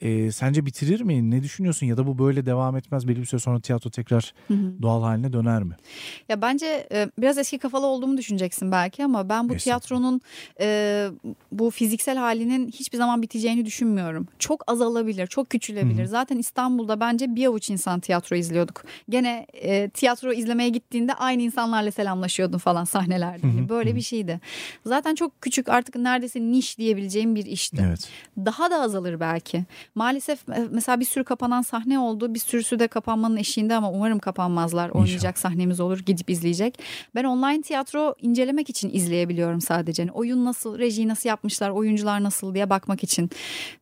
[0.02, 1.32] Ee, sence bitirir mi?
[1.32, 1.86] Ne düşünüyorsun?
[1.86, 3.08] Ya da bu böyle devam etmez.
[3.08, 4.82] Belli bir süre sonra tiyatro tekrar Hı hı.
[4.82, 5.76] doğal haline döner mi?
[6.30, 9.82] Ya bence e, biraz eski kafalı olduğumu düşüneceksin belki ama ben bu Estağfurullah.
[9.82, 10.22] tiyatronun
[10.62, 11.08] e,
[11.52, 14.28] bu fiziksel halinin hiçbir zaman biteceğini düşünmüyorum.
[14.40, 16.00] Çok azalabilir, çok küçülebilir.
[16.00, 16.08] Hı hı.
[16.08, 18.84] Zaten İstanbul'da bence bir avuç insan tiyatro izliyorduk.
[19.10, 23.44] Gene e, tiyatro izlemeye gittiğinde aynı insanlarla selamlaşıyordun falan sahnelerde.
[23.44, 23.98] Hı hı, Hani Böyle hı hı.
[23.98, 24.40] bir şeydi.
[24.86, 27.84] Zaten çok küçük artık neredeyse niş diyebileceğim bir işti.
[27.88, 28.10] Evet.
[28.46, 29.64] Daha da azalır belki.
[29.96, 32.34] Maalesef e, mesela bir sürü kapanan sahne oldu.
[32.34, 34.90] Bir sürüsü de kapanmanın eşiğinde ama umarım kapanmazlar.
[34.90, 36.80] Oynayacak sahnemiz olur, gidip izleyecek.
[37.16, 40.02] Ben online tiyatro incelemek için izleyebiliyorum sadece.
[40.02, 43.30] Yani oyun nasıl, rejiyi nasıl yapmışlar, oyuncular nasıl diye bakmak için.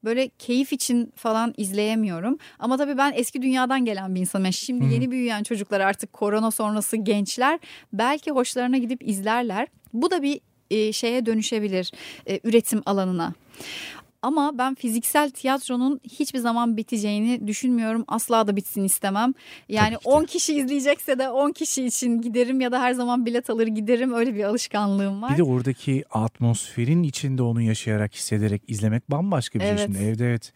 [0.03, 2.38] Böyle keyif için falan izleyemiyorum.
[2.60, 4.45] Ama tabii ben eski dünyadan gelen bir insanım.
[4.45, 7.60] Yani şimdi Hı yeni büyüyen çocuklar artık korona sonrası gençler
[7.94, 9.68] belki hoşlarına gidip izlerler.
[9.94, 10.40] Bu da bir
[10.72, 11.91] e, şeye dönüşebilir
[12.27, 13.34] e, üretim alanına.
[14.22, 18.06] Ama ben fiziksel tiyatronun hiçbir zaman biteceğini düşünmüyorum.
[18.08, 19.34] Asla da bitsin istemem.
[19.70, 20.10] Yani Tabii ki de.
[20.10, 24.14] 10 kişi izleyecekse de 10 kişi için giderim ya da her zaman bilet alır giderim.
[24.14, 25.34] Öyle bir alışkanlığım var.
[25.34, 29.82] Bir de oradaki atmosferin içinde onu yaşayarak, hissederek izlemek bambaşka bir şey Evet.
[29.86, 29.98] şimdi.
[30.00, 30.54] Evde evet.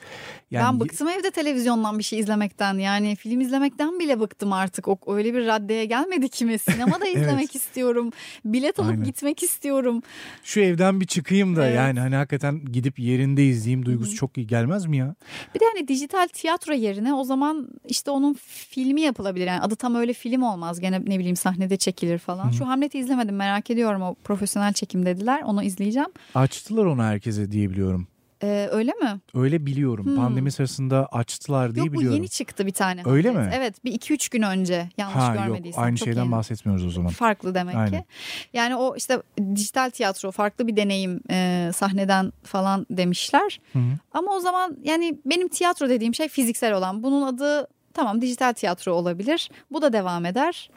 [0.51, 2.77] Yani ben bıktım evde televizyondan bir şey izlemekten.
[2.77, 4.87] Yani film izlemekten bile bıktım artık.
[4.87, 6.59] O öyle bir raddeye gelmedi kimi.
[6.59, 8.11] Sinemada izlemek istiyorum.
[8.45, 9.03] Bilet alıp Aynen.
[9.03, 10.01] gitmek istiyorum.
[10.43, 11.75] şu evden bir çıkayım da Evet.
[11.77, 15.15] yani hani hakikaten gidip yerinde izleyeyim duygusu çok iyi gelmez mi ya?
[15.55, 19.47] Bir de hani dijital tiyatro yerine o zaman işte onun filmi yapılabilir.
[19.47, 20.79] Yani adı tam öyle film olmaz.
[20.79, 22.49] Gene ne bileyim sahnede çekilir falan.
[22.51, 24.01] Şu Hamlet'i izlemedim merak ediyorum.
[24.01, 25.41] O profesyonel çekim dediler.
[25.41, 26.09] Onu izleyeceğim.
[26.35, 28.07] Açtılar onu herkese diye biliyorum.
[28.43, 29.19] Ee, öyle mi?
[29.35, 30.05] Öyle biliyorum.
[30.05, 30.15] Hmm.
[30.15, 32.17] Pandemi sırasında açtılar diye Yok bu biliyorum.
[32.17, 33.01] yeni çıktı bir tane.
[33.05, 33.45] Öyle Hamlet.
[33.47, 33.51] mi?
[33.55, 35.83] Evet bir iki üç gün önce yanlış ha yok görmediysem.
[35.83, 36.31] aynı Çok şeyden yeni.
[36.31, 37.11] bahsetmiyoruz o zaman.
[37.11, 37.91] Farklı demek Aynen.
[38.01, 38.05] ki.
[38.53, 39.21] Yani o işte
[39.55, 43.59] dijital tiyatro farklı bir deneyim e, sahneden falan demişler.
[43.73, 43.83] Hı hı.
[44.13, 47.03] Ama o zaman yani benim tiyatro dediğim şey fiziksel olan.
[47.03, 49.49] Bunun adı tamam dijital tiyatro olabilir.
[49.71, 50.69] Bu da devam eder.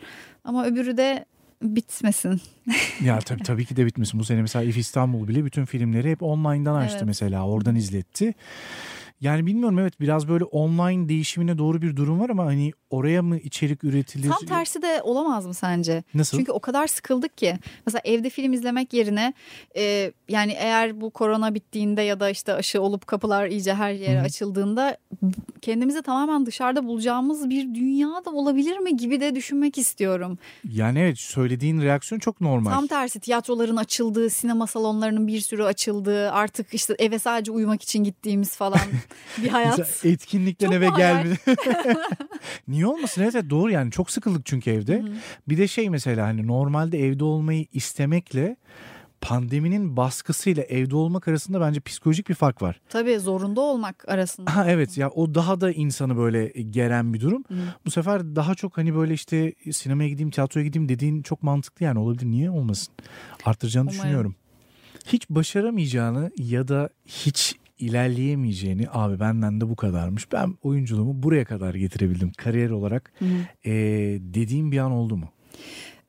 [0.45, 1.25] Ama öbürü de
[1.63, 2.41] bitmesin.
[3.05, 4.21] Ya tabii tabii ki de bitmesin.
[4.21, 7.07] Bu sene mesela İF İstanbul bile bütün filmleri hep online'dan açtı Evet.
[7.07, 7.47] mesela.
[7.47, 8.35] Oradan izletti.
[9.21, 13.39] Yani bilmiyorum evet biraz böyle online değişimine doğru bir durum var ama hani oraya mı
[13.39, 14.29] içerik üretilir?
[14.29, 16.05] Tam tersi de olamaz mı sence?
[16.15, 16.39] Nasıl?
[16.39, 17.55] Çünkü o kadar sıkıldık ki.
[17.87, 19.35] Mesela evde film izlemek yerine
[19.77, 24.17] e, yani eğer bu korona bittiğinde ya da işte aşı olup kapılar iyice her yere
[24.17, 24.25] Hı hı.
[24.25, 24.97] açıldığında
[25.63, 30.39] kendimizi tamamen dışarıda bulacağımız bir dünya da olabilir mi gibi de düşünmek istiyorum.
[30.73, 32.71] Yani evet söylediğin reaksiyon çok normal.
[32.71, 38.05] Tam tersi tiyatroların açıldığı, sinema salonlarının bir sürü açıldığı, artık işte eve sadece uyumak için
[38.05, 38.81] gittiğimiz falan
[39.43, 40.05] bir hayat.
[40.05, 41.23] Etkinlikten Çok eve mu hayal?
[41.23, 41.37] gelme.
[42.69, 43.23] Niye olmasın?
[43.23, 45.05] Evet, evet doğru yani çok sıkıldık çünkü evde.
[45.49, 48.57] Bir de şey mesela hani normalde evde olmayı istemekle
[49.21, 52.81] pandeminin baskısıyla evde olmak arasında bence psikolojik bir fark var.
[52.89, 54.57] Tabii zorunda olmak arasında.
[54.57, 57.45] Ha evet ya o daha da insanı böyle geren bir durum.
[57.87, 61.99] Bu sefer daha çok hani böyle işte sinemaya gideyim, tiyatroya gideyim dediğin çok mantıklı yani
[61.99, 62.27] olabilir.
[62.27, 62.95] Niye olmasın?
[63.45, 63.99] Arttıracağını Umarım.
[64.01, 64.35] düşünüyorum.
[65.07, 70.33] Hiç başaramayacağını ya da hiç ilerleyemeyeceğini abi benden de bu kadarmış.
[70.33, 73.13] Ben oyunculuğumu buraya kadar getirebildim kariyer olarak.
[73.65, 73.73] Ee,
[74.21, 75.29] dediğim bir an oldu mu?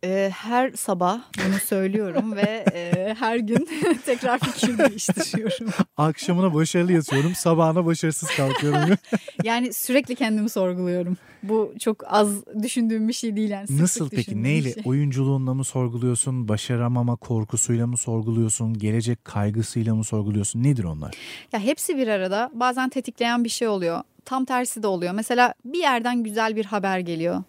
[0.03, 3.67] Ee, her sabah bunu söylüyorum ve e, her gün
[4.05, 5.69] tekrar fikir değiştiriyorum.
[5.97, 8.97] Akşamına başarılı yatıyorum, sabahına başarısız kalkıyorum.
[9.43, 11.17] Yani sürekli kendimi sorguluyorum.
[11.43, 13.67] Bu çok az düşündüğüm bir şey değil yani.
[13.67, 14.21] sık sık Nasıl peki?
[14.21, 14.73] düşündüğüm Neyle?
[14.73, 14.83] şey.
[14.85, 16.47] Oyunculuğunla mı sorguluyorsun?
[16.47, 18.73] Başaramama korkusuyla mı sorguluyorsun?
[18.73, 20.63] Gelecek kaygısıyla mı sorguluyorsun?
[20.63, 21.13] Nedir onlar?
[21.53, 24.01] Ya hepsi bir arada bazen tetikleyen bir şey oluyor.
[24.25, 25.13] Tam tersi de oluyor.
[25.13, 27.43] Mesela bir yerden güzel bir haber geliyor.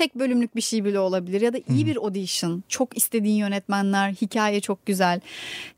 [0.00, 2.62] Tek bölümlük bir şey bile olabilir ya da iyi bir audition.
[2.68, 5.20] Çok istediğin yönetmenler, hikaye çok güzel.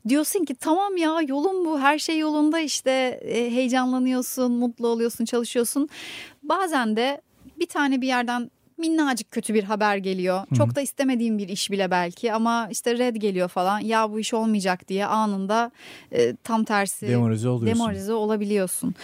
[0.09, 2.91] Diyorsun ki tamam ya yolun bu, her şey yolunda işte
[3.23, 5.89] E, heyecanlanıyorsun, mutlu oluyorsun, çalışıyorsun.
[6.43, 7.21] Bazen de
[7.59, 8.51] bir tane bir yerden
[8.87, 10.41] minnacık kötü bir haber geliyor.
[10.57, 13.79] Çok da istemediğim bir iş bile belki ama işte red geliyor falan.
[13.79, 15.71] Ya bu iş olmayacak diye anında
[16.11, 17.79] e, tam tersi Demoralize oluyorsun.
[17.79, 18.95] demoralize olabiliyorsun.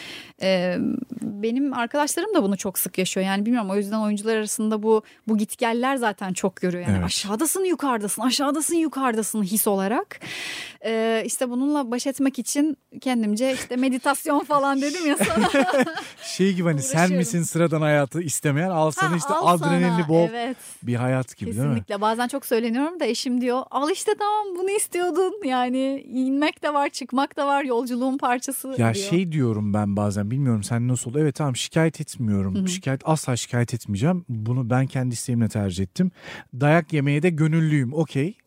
[0.41, 0.77] Ee,
[1.21, 3.25] benim arkadaşlarım da bunu çok sık yaşıyor.
[3.25, 6.83] Yani bilmiyorum o yüzden oyuncular arasında bu bu gitgeller zaten çok görüyor.
[6.83, 7.05] Yani Evet.
[7.05, 10.19] aşağıdasın yukarıdasın aşağıdasın yukarıdasın his olarak.
[10.85, 15.49] Ee, işte bununla baş etmek için kendimce işte meditasyon falan dedim ya sana.
[16.23, 20.09] Şey gibi hani sen misin sıradan hayatı istemeyen al sana Ha, işte al adrenalinli sana.
[20.09, 20.57] bol Evet.
[20.83, 21.65] bir hayat gibi değil mi?
[21.69, 22.01] Kesinlikle.
[22.01, 25.33] Bazen çok söyleniyorum da eşim diyor al işte tamam bunu istiyordun.
[25.45, 28.93] Yani inmek de var çıkmak da var yolculuğun parçası Ya diyor.
[28.93, 32.67] şey diyorum ben bazen bilmiyorum sen nasıl evet tamam şikayet etmiyorum.
[32.67, 34.25] Şikayet asla şikayet etmeyeceğim.
[34.29, 36.11] Bunu ben kendi isteğimle tercih ettim.
[36.53, 38.37] Dayak yemeye de gönüllüyüm okey.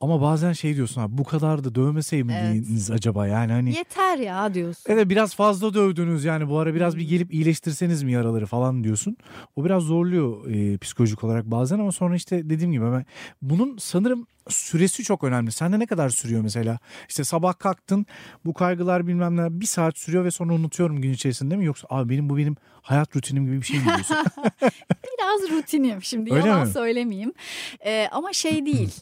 [0.00, 3.74] Ama bazen şey diyorsun abi bu kadar da dövmeseydiniz acaba yani hani.
[3.74, 4.84] Yeter ya diyorsun.
[4.88, 9.16] Evet biraz fazla dövdünüz yani bu ara biraz bir gelip iyileştirseniz mi yaraları falan diyorsun.
[9.56, 13.06] O biraz zorluyor e, psikolojik olarak bazen ama sonra işte dediğim gibi ben
[13.42, 15.52] bunun sanırım süresi çok önemli.
[15.52, 16.78] Sende ne kadar sürüyor mesela?
[17.08, 18.06] İşte sabah kalktın
[18.44, 21.64] bu kaygılar bilmem ne bir saat sürüyor ve sonra unutuyorum gün içerisinde mi?
[21.64, 24.16] Yoksa abi benim bu benim hayat rutinim gibi bir şey mi diyorsun?
[25.18, 26.72] Biraz rutinim şimdi Öyle yalan mi?
[26.72, 27.32] söylemeyeyim.
[27.84, 28.94] Ee, ama şey değil.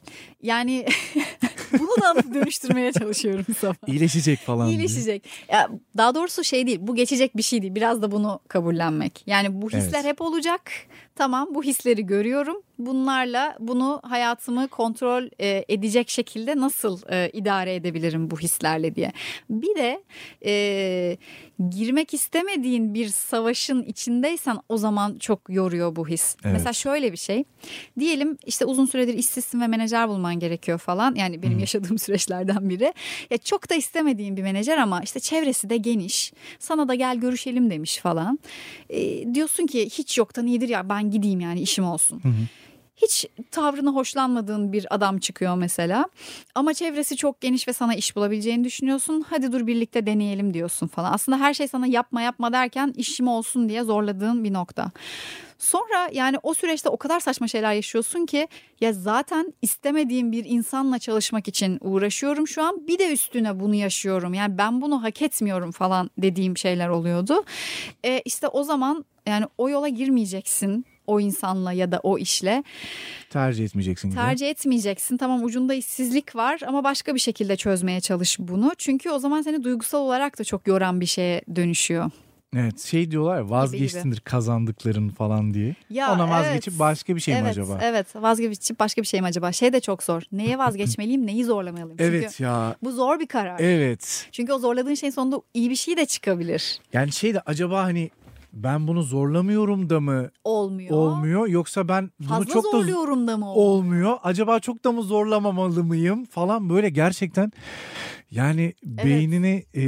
[0.42, 0.86] Yani
[1.78, 3.74] bunu da dönüştürmeye çalışıyorum sabah.
[3.86, 4.78] İyileşecek falan diye.
[4.78, 5.28] İyileşecek.
[5.48, 6.78] Ya, daha doğrusu şey değil.
[6.82, 7.74] Bu geçecek bir şey değil.
[7.74, 9.22] Biraz da bunu kabullenmek.
[9.26, 10.04] Yani bu hisler Evet.
[10.04, 10.60] hep olacak.
[11.16, 12.56] Tamam bu hisleri görüyorum.
[12.78, 19.12] Bunlarla bunu hayatımı kontrol e, edecek şekilde nasıl e, idare edebilirim bu hislerle diye.
[19.50, 20.02] Bir de
[20.44, 21.16] e,
[21.70, 26.36] girmek istemediğin bir savaşın içindeysen o zaman çok yoruyor bu his.
[26.44, 26.52] Evet.
[26.52, 27.44] Mesela şöyle bir şey.
[27.98, 31.14] Diyelim işte uzun süredir işsizsin ve menajer bulman gerekiyor falan.
[31.14, 32.94] Yani benim yaşadığım süreçlerden biri.
[33.30, 36.32] Ya çok da istemediğin bir menajer ama işte çevresi de geniş.
[36.58, 38.38] Sana da gel görüşelim demiş falan.
[38.90, 42.22] E, diyorsun ki hiç yoktan iyidir ya ben gideyim yani işim olsun.
[42.96, 46.06] Hiç tavrını hoşlanmadığın bir adam çıkıyor mesela.
[46.54, 49.24] Ama çevresi çok geniş ve sana iş bulabileceğini düşünüyorsun.
[49.30, 51.12] Hadi dur birlikte deneyelim diyorsun falan.
[51.12, 54.90] Aslında her şey sana yapma yapma derken işim olsun diye zorladığın bir nokta.
[55.58, 58.48] Sonra yani o süreçte o kadar saçma şeyler yaşıyorsun ki
[58.80, 62.86] ya zaten istemediğim bir insanla çalışmak için uğraşıyorum şu an.
[62.86, 64.34] Bir de üstüne bunu yaşıyorum.
[64.34, 67.44] Yani ben bunu hak etmiyorum falan dediğim şeyler oluyordu.
[68.04, 72.64] E, işte o zaman yani o yola girmeyeceksin o insanla ya da o işle.
[73.30, 74.20] Tercih etmeyeceksin gibi.
[74.20, 75.16] Tercih etmeyeceksin.
[75.16, 78.72] Tamam ucunda işsizlik var ama başka bir şekilde çözmeye çalış bunu.
[78.78, 82.10] Çünkü o zaman seni duygusal olarak da çok yoran bir şeye dönüşüyor.
[82.56, 85.74] Evet şey diyorlar ya vazgeçtindir kazandıkların falan diye.
[85.90, 86.80] Ya, Ona vazgeçip evet.
[86.80, 87.78] başka bir şey mi evet, acaba?
[87.82, 89.52] Evet vazgeçip başka bir şey mi acaba?
[89.52, 90.22] Şey de çok zor.
[90.32, 91.88] Neye vazgeçmeliyim neyi zorlamalıyım?
[91.90, 92.76] Çünkü Evet ya.
[92.82, 93.60] bu zor bir karar.
[93.60, 94.28] Evet.
[94.32, 96.80] Çünkü o zorladığın şeyin sonunda iyi bir şey de çıkabilir.
[96.92, 98.10] Yani şey de acaba hani
[98.52, 100.90] ben bunu zorlamıyorum da mı Olmuyor.
[100.96, 103.66] olmuyor yoksa ben bunu Fazla çok da zorluyorum da mı olmuyor?
[103.78, 104.18] olmuyor.
[104.22, 107.52] Acaba çok da mı zorlamamalı mıyım falan böyle gerçekten
[108.30, 109.80] yani beynini e,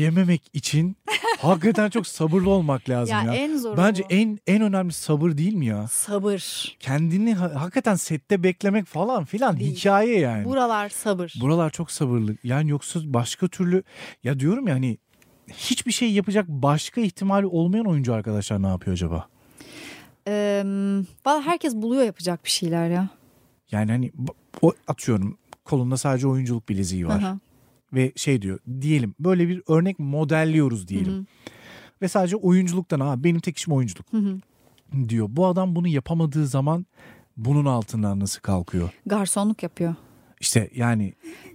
[0.00, 0.96] yememek için
[1.38, 3.34] hakikaten çok sabırlı olmak lazım Ya ya.
[3.34, 4.14] en zoru Bence bu.
[4.14, 5.88] en en önemli sabır değil mi ya?
[5.88, 6.76] Sabır.
[6.80, 9.74] Kendini ha- hakikaten sette beklemek falan filan Değil.
[9.76, 10.44] hikaye yani.
[10.44, 11.34] Buralar sabır.
[11.40, 12.36] Buralar çok sabırlı.
[12.44, 13.82] Yani yoksa başka türlü
[14.24, 14.98] ya diyorum ya hani
[15.48, 19.28] hiçbir şey yapacak başka ihtimali olmayan oyuncu arkadaşlar ne yapıyor acaba?
[20.28, 20.62] Ee,
[21.26, 23.08] valla herkes buluyor yapacak bir şeyler ya.
[23.70, 24.12] Yani hani
[24.62, 27.18] o atıyorum kolunda sadece oyunculuk bileziği var.
[27.18, 27.38] Aha.
[27.92, 31.12] Ve şey diyor diyelim böyle bir örnek modelliyoruz diyelim.
[31.12, 31.24] Hı hı.
[32.02, 34.38] Ve sadece oyunculuktan ha benim tek işim oyunculuk Hı hı.
[35.08, 35.26] diyor.
[35.30, 36.86] Bu adam bunu yapamadığı zaman
[37.36, 38.90] bunun altından nasıl kalkıyor?
[39.06, 39.94] Garsonluk yapıyor.
[40.40, 41.12] İşte yani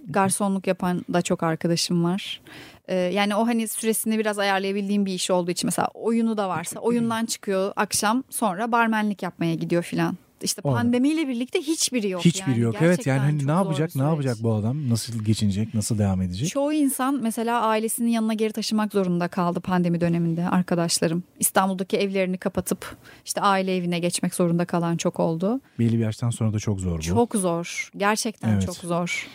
[0.08, 2.40] Garsonluk yapan da çok arkadaşım var.
[2.88, 6.80] Ee, yani o hani süresini biraz ayarlayabildiğim bir iş olduğu için mesela oyunu da varsa
[6.80, 10.16] oyundan çıkıyor akşam sonra barmenlik yapmaya gidiyor filan.
[10.42, 12.24] İşte pandemiyle birlikte hiçbiri yok.
[12.24, 12.60] hiçbiri yani.
[12.60, 12.74] yok.
[12.78, 14.90] Evet Gerçekten yani hani ne yapacak ne yapacak bu adam?
[14.90, 15.74] Nasıl geçinecek?
[15.74, 16.48] Nasıl devam edecek?
[16.48, 21.22] Çoğu insan mesela ailesinin yanına geri taşımak zorunda kaldı pandemi döneminde arkadaşlarım.
[21.38, 25.60] İstanbul'daki evlerini kapatıp işte aile evine geçmek zorunda kalan çok oldu.
[25.78, 27.02] Belli bir yaştan sonra da çok zor bu.
[27.02, 27.90] Çok zor.
[27.96, 28.66] Gerçekten Evet.
[28.66, 29.28] çok zor.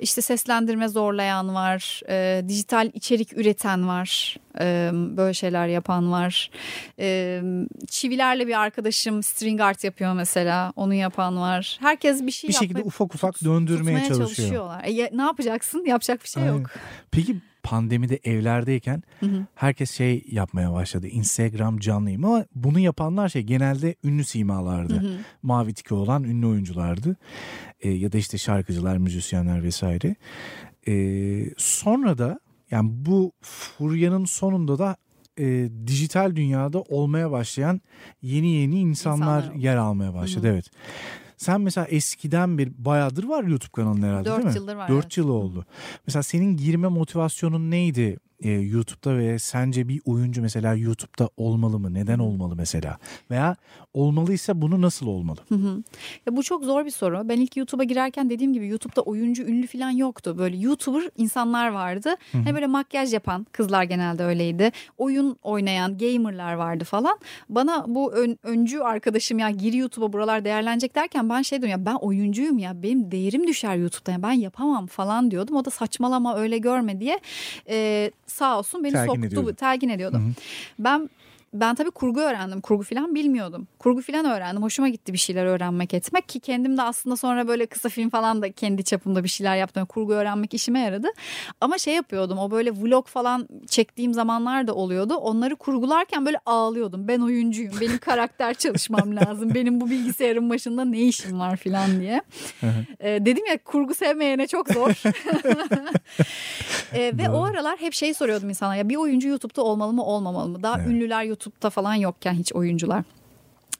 [0.00, 6.50] İşte seslendirme zorlayan var, e, dijital içerik üreten var, e, böyle şeyler yapan var.
[6.98, 7.40] E,
[7.88, 11.78] çivilerle bir arkadaşım string art yapıyor mesela, onu yapan var.
[11.80, 14.28] Herkes bir şey bir şekilde yapmaya- ufak ufak tut- döndürmeye çalışıyor.
[14.28, 14.84] çalışıyorlar.
[14.84, 15.84] E, ne yapacaksın?
[15.86, 16.52] Yapacak bir şey Aynen.
[16.58, 16.70] yok.
[17.10, 19.46] Peki pandemide evlerdeyken Hı hı.
[19.54, 21.06] herkes şey yapmaya başladı.
[21.06, 24.94] Instagram canlıyım ama bunu yapanlar şey genelde ünlü simalardı.
[24.94, 25.12] Hı hı.
[25.42, 27.16] Mavi tiki olan ünlü oyunculardı.
[27.80, 30.16] Ee, ya da işte şarkıcılar, müzisyenler vesaire.
[30.88, 34.96] Ee, sonra da yani bu furyanın sonunda da
[35.38, 37.80] e, dijital dünyada olmaya başlayan
[38.22, 40.46] yeni yeni insanlar, İnsanlar yer almaya başladı.
[40.46, 40.52] Hı hı.
[40.52, 40.70] Evet.
[41.40, 44.56] Sen mesela eskiden bir bayağıdır var YouTube kanalın herhalde Dört değil mi?
[44.56, 45.16] yıldır var, Dört evet.
[45.16, 45.66] yıl oldu.
[46.06, 51.94] Mesela senin girme motivasyonun neydi e, YouTube'da ve sence bir oyuncu mesela YouTube'da olmalı mı?
[51.94, 52.98] Neden olmalı mesela?
[53.30, 53.56] Veya
[53.94, 55.38] olmalıysa bunu nasıl olmalı?
[55.48, 55.82] Hı hı.
[56.26, 57.28] Ya bu çok zor bir soru.
[57.28, 60.34] Ben ilk YouTube'a girerken dediğim gibi YouTube'da oyuncu ünlü falan yoktu.
[60.38, 62.14] Böyle YouTuber insanlar vardı.
[62.32, 64.70] Hani böyle makyaj yapan kızlar genelde öyleydi.
[64.98, 67.18] Oyun oynayan gamerlar vardı falan.
[67.48, 71.86] Bana bu ön- öncü arkadaşım ya gir YouTube'a buralar değerlenecek derken ben şey diyorum ya
[71.86, 75.56] ben oyuncuyum ya benim değerim düşer YouTube'da ya ben yapamam falan diyordum.
[75.56, 77.20] O da saçmalama öyle görme diye
[77.68, 79.54] Ee, sağ olsun beni Telkin soktu ediyordu.
[79.54, 80.20] telkin ediyordu.
[80.78, 81.10] Ben
[81.54, 82.60] ben tabii kurgu öğrendim.
[82.60, 83.68] Kurgu falan bilmiyordum.
[83.78, 84.62] Kurgu falan öğrendim.
[84.62, 88.42] Hoşuma gitti bir şeyler öğrenmek etmek ki kendim de aslında sonra böyle kısa film falan
[88.42, 89.86] da kendi çapımda bir şeyler yaptım.
[89.86, 91.08] Kurgu öğrenmek işime yaradı.
[91.60, 92.38] Ama şey yapıyordum.
[92.38, 95.14] O böyle vlog falan çektiğim zamanlar da oluyordu.
[95.14, 97.08] Onları kurgularken böyle ağlıyordum.
[97.08, 97.74] Ben oyuncuyum.
[97.80, 99.54] Benim karakter çalışmam lazım.
[99.54, 102.22] Benim bu bilgisayarın başında ne işim var falan diye.
[103.00, 104.90] Ee, dedim ya kurgu sevmeyene çok zor.
[106.94, 110.48] Ee, ve o aralar hep şey soruyordum insana ya bir oyuncu YouTube'da olmalı mı olmamalı
[110.48, 110.62] mı?
[110.62, 110.88] Daha Evet.
[110.88, 113.04] ünlüler YouTube'da falan yokken hiç oyuncular.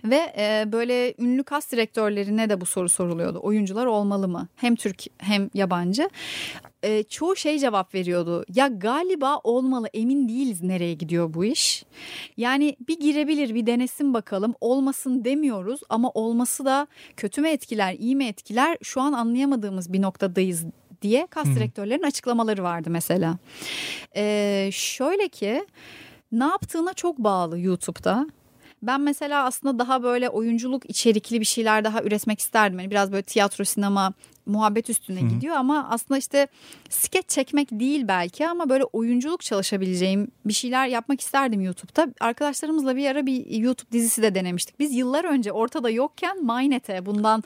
[0.05, 3.41] Ve e, böyle ünlü kas direktörlerine de bu soru soruluyordu.
[3.43, 4.49] Oyuncular olmalı mı?
[4.57, 6.11] Hem Türk hem yabancı.
[6.82, 8.45] E, çoğu şey cevap veriyordu.
[8.55, 11.85] Ya galiba olmalı emin değiliz nereye gidiyor bu iş.
[12.37, 14.55] Yani bir girebilir bir denesin bakalım.
[14.61, 20.03] Olmasın demiyoruz ama olması da kötü mü etkiler iyi mi etkiler şu an anlayamadığımız bir
[20.03, 20.65] noktadayız
[21.03, 23.39] diye kas direktörlerin açıklamaları vardı mesela.
[24.16, 25.65] E, şöyle ki
[26.32, 28.27] ne yaptığına çok bağlı YouTube'da.
[28.82, 32.78] Ben mesela aslında daha böyle oyunculuk içerikli bir şeyler daha üretmek isterdim.
[32.78, 34.12] Yani biraz böyle tiyatro, sinema,
[34.47, 36.48] muhabbet üstüne gidiyor ama aslında işte
[36.89, 42.09] skeç çekmek değil belki ama böyle oyunculuk çalışabileceğim bir şeyler yapmak isterdim YouTube'da.
[42.20, 44.78] Arkadaşlarımızla bir ara bir YouTube dizisi de denemiştik.
[44.78, 47.44] Biz yıllar önce ortada yokken Mynet'e bundan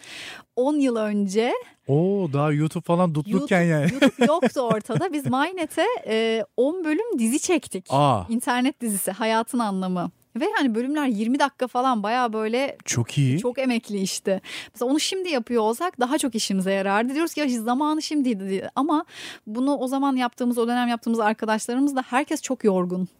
[0.56, 1.52] 10 yıl önce
[1.88, 3.92] Oo daha YouTube falan tutlukken yani.
[3.92, 5.12] YouTube yoktu ortada.
[5.12, 7.86] Biz Mynet'e e, 10 bölüm dizi çektik.
[7.90, 10.10] Aa İnternet dizisi Hayatın Anlamı.
[10.36, 13.38] Ve hani bölümler 20 dakika falan baya böyle çok iyi.
[13.38, 14.40] çok emekli işte.
[14.74, 17.14] Mesela onu şimdi yapıyor olsak daha çok işimize yarardı.
[17.14, 18.70] Diyoruz ki ya zamanı şimdiydi diye.
[18.76, 19.04] Ama
[19.46, 23.08] bunu o zaman yaptığımız o dönem yaptığımız arkadaşlarımız da herkes çok yorgun.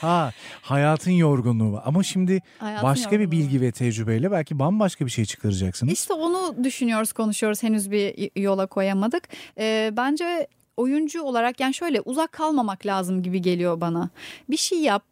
[0.00, 0.32] Ha
[0.62, 1.82] hayatın yorgunluğu var.
[1.86, 3.30] Ama şimdi Hayatın başka bir yorgunluğu.
[3.30, 5.92] bilgi ve tecrübeyle belki bambaşka bir şey çıkaracaksınız.
[5.92, 7.62] İşte onu düşünüyoruz, konuşuyoruz.
[7.62, 9.28] Henüz bir yola koyamadık.
[9.58, 10.46] Ee, bence
[10.76, 14.10] oyuncu olarak yani şöyle uzak kalmamak lazım gibi geliyor bana.
[14.50, 15.04] Bir şey yap,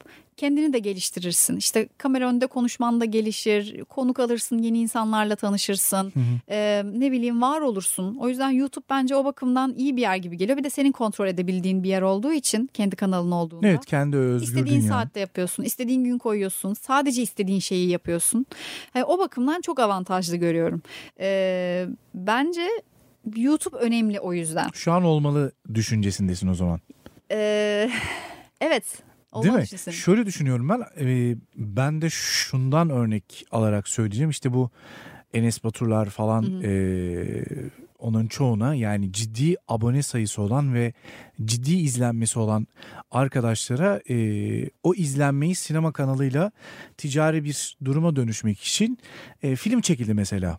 [0.43, 1.57] kendini de geliştirirsin.
[1.57, 3.85] İşte kamera önünde konuşman da gelişir.
[3.85, 6.13] Konuk alırsın, yeni insanlarla tanışırsın.
[6.49, 8.17] Ee, ne bileyim var olursun.
[8.21, 10.59] O yüzden YouTube bence o bakımdan iyi bir yer gibi geliyor.
[10.59, 13.69] Bir de senin kontrol edebildiğin bir yer olduğu için kendi kanalın olduğunda.
[13.69, 14.93] Evet kendi özgür İstediğin dünya.
[14.93, 15.63] saatte yapıyorsun.
[15.63, 16.75] istediğin gün koyuyorsun.
[16.75, 18.47] Sadece istediğin şeyi yapıyorsun.
[18.95, 20.83] E, o bakımdan çok avantajlı görüyorum.
[21.21, 22.69] E, bence
[23.37, 24.69] YouTube önemli o yüzden.
[24.75, 26.81] Şu an olmalı düşüncesindesin o zaman.
[28.61, 28.85] Evet.
[29.35, 29.63] Değil olmalı mi?
[29.65, 29.95] düşünsene.
[29.95, 30.83] Şöyle düşünüyorum ben.
[31.01, 34.31] e, ben de şundan örnek alarak söyleyeceğim.
[34.31, 34.71] İşte bu
[35.35, 37.45] Enes Baturlar falan e,
[37.99, 40.93] onların çoğuna yani ciddi abone sayısı olan ve
[41.45, 42.67] ciddi izlenmesi olan
[43.11, 44.17] arkadaşlara e,
[44.83, 46.53] o izlenmeyi sinema kanalıyla
[46.97, 48.99] ticari bir duruma dönüşmek için
[49.43, 50.59] e, film çekildi mesela.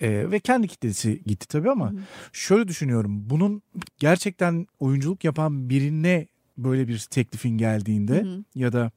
[0.00, 1.92] E, ve kendi kitlesi gitti tabii ama
[2.32, 3.30] şöyle düşünüyorum.
[3.30, 3.62] Bunun
[3.98, 6.26] gerçekten oyunculuk yapan birine
[6.58, 8.90] böyle bir teklifin geldiğinde ya da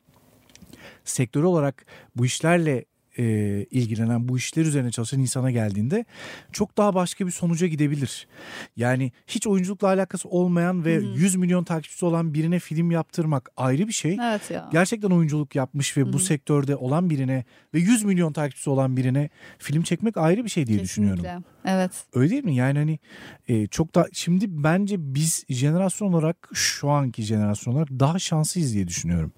[1.04, 2.86] sektör olarak bu işlerle
[3.18, 3.24] e,
[3.72, 6.06] ilgilenen, bu işler üzerine çalışan insana geldiğinde
[6.52, 8.28] çok daha başka bir sonuca gidebilir.
[8.76, 13.94] Yani hiç oyunculukla alakası olmayan ve 100 milyon takipçisi olan birine film yaptırmak ayrı bir
[13.94, 14.18] şey.
[14.22, 14.70] Evet ya.
[14.72, 19.84] Gerçekten oyunculuk yapmış ve bu sektörde olan birine ve 100 milyon takipçisi olan birine film
[19.84, 21.24] çekmek ayrı bir şey diye düşünüyorum.
[21.24, 21.56] Kesinlikle.
[21.66, 21.92] Evet.
[22.14, 22.56] Öyle değil mi?
[22.56, 23.00] Yani hani
[23.48, 28.88] e, çok da şimdi bence biz jenerasyon olarak şu anki jenerasyon olarak daha şanslıyız diye
[28.88, 29.32] düşünüyorum.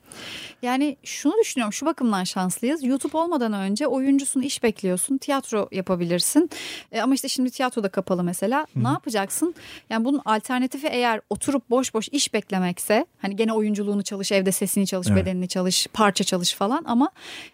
[0.61, 2.83] Yani şunu düşünüyorum şu bakımdan şanslıyız.
[2.83, 5.17] YouTube olmadan önce oyuncusun iş bekliyorsun.
[5.17, 6.49] Tiyatro yapabilirsin.
[6.91, 8.67] E, ama işte şimdi tiyatro da kapalı mesela.
[8.75, 9.55] Ne yapacaksın?
[9.89, 14.87] Yani bunun alternatifi eğer oturup boş boş iş beklemekse hani gene oyunculuğunu çalış, evde sesini
[14.87, 15.25] çalış, Evet.
[15.25, 17.09] bedenini çalış, parça çalış falan ama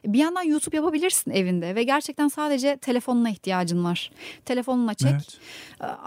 [0.06, 4.12] bir yandan YouTube yapabilirsin evinde ve gerçekten sadece telefonuna ihtiyacın var.
[4.46, 5.12] Telefonuna çek.
[5.12, 5.38] Evet.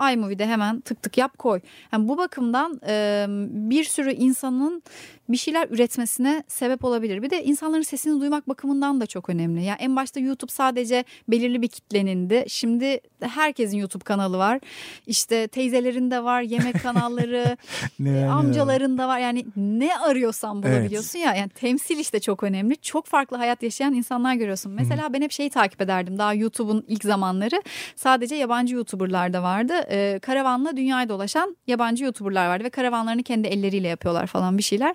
[0.08, 1.60] e, iMovie'de hemen tık tık yap koy.
[1.92, 4.82] Yani bu bakımdan e, bir sürü insanın
[5.28, 7.22] bir şeyler üretmesine sebep olabilir.
[7.22, 9.64] Bir de insanların sesini duymak bakımından da çok önemli.
[9.64, 12.44] Ya en başta YouTube sadece belirli bir kitlenindi.
[12.48, 14.60] Şimdi herkesin YouTube kanalı var.
[15.06, 17.56] İşte teyzelerin de var, yemek kanalları,
[17.98, 18.26] neler.
[18.28, 19.18] amcaların da var.
[19.18, 21.34] Yani ne arıyorsan bulabiliyorsun ya.
[21.34, 22.76] Yani temsil işte çok önemli.
[22.76, 24.72] Çok farklı hayat yaşayan insanlar görüyorsun.
[24.72, 26.18] Mesela ben hep şeyi takip ederdim.
[26.18, 27.62] Daha YouTube'un ilk zamanları
[27.96, 29.74] sadece yabancı YouTuber'lar da vardı.
[29.90, 34.94] Ee, karavanla dünyayı dolaşan yabancı YouTuber'lar vardı ve karavanlarını kendi elleriyle yapıyorlar falan bir şeyler.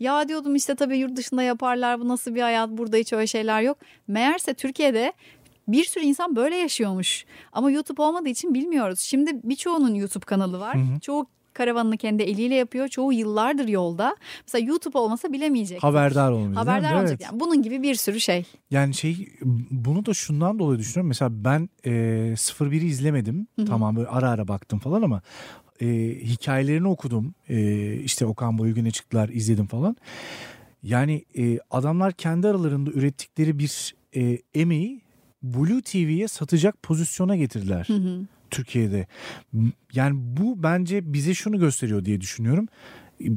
[0.00, 3.62] Ya diyordum işte tabii yurt dışında yaparlar bu nasıl bir hayat burada hiç öyle şeyler
[3.62, 3.78] yok.
[4.08, 5.12] Meğerse Türkiye'de
[5.68, 7.24] bir sürü insan böyle yaşıyormuş.
[7.52, 9.00] Ama YouTube olmadığı için bilmiyoruz.
[9.00, 10.76] Şimdi birçoğunun YouTube kanalı var.
[11.02, 12.88] Çoğu karavanını kendi eliyle yapıyor.
[12.88, 14.16] Çoğu yıllardır yolda.
[14.46, 15.82] Mesela YouTube olmasa bilemeyecek.
[15.82, 16.56] Haberdar olmayacağız.
[16.56, 17.08] Haberdar olacak.
[17.10, 17.20] Evet.
[17.20, 18.44] Yani bunun gibi bir sürü şey.
[18.70, 19.28] Yani şey
[19.70, 21.08] bunu da şundan dolayı düşünüyorum.
[21.08, 21.90] Mesela ben e,
[22.34, 23.46] 01'i izlemedim.
[23.66, 25.22] Tamam böyle ara ara baktım falan ama
[25.80, 25.86] e,
[26.22, 27.34] hikayelerini okudum.
[27.48, 29.96] E, işte Okan Bayülgen'e çıktılar izledim falan.
[30.82, 35.00] Yani e, adamlar kendi aralarında ürettikleri bir e, emeği
[35.42, 37.86] Blue TV'ye satacak pozisyona getirdiler.
[38.50, 39.06] Türkiye'de.
[39.92, 42.68] Yani bu bence bize şunu gösteriyor diye düşünüyorum.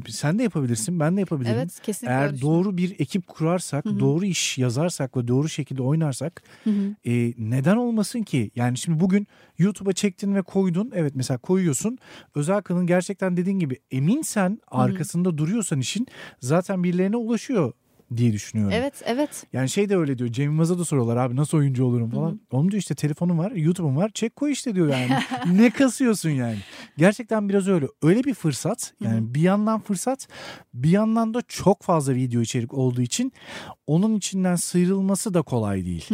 [0.08, 1.54] Sen de yapabilirsin, ben de yapabilirim.
[1.56, 6.42] Evet kesinlikle Eğer doğru bir ekip kurarsak, doğru iş yazarsak ve doğru şekilde oynarsak
[7.04, 8.50] e, neden olmasın ki?
[8.56, 9.26] Yani şimdi bugün
[9.58, 10.92] YouTube'a çektin ve koydun.
[10.94, 11.98] Evet mesela koyuyorsun.
[12.34, 16.06] Özel kanın gerçekten dediğin gibi eminsen arkasında duruyorsan işin
[16.40, 17.72] zaten birilerine ulaşıyor
[18.16, 18.74] diye düşünüyorum.
[18.76, 19.46] Evet evet.
[19.52, 20.32] Yani şey de öyle diyor.
[20.32, 22.40] Cem Yılmaz'a da soruyorlar abi nasıl oyuncu olurum falan.
[22.50, 24.10] Onun diyor işte telefonum var, YouTube'um var.
[24.14, 25.10] Çek koy işte diyor yani.
[25.52, 26.58] ne kasıyorsun yani?
[26.98, 27.86] Gerçekten biraz öyle.
[28.02, 28.94] Öyle bir fırsat.
[29.00, 30.28] Yani bir yandan fırsat,
[30.74, 33.32] bir yandan da çok fazla video içerik olduğu için
[33.86, 36.08] onun içinden sıyrılması da kolay değil.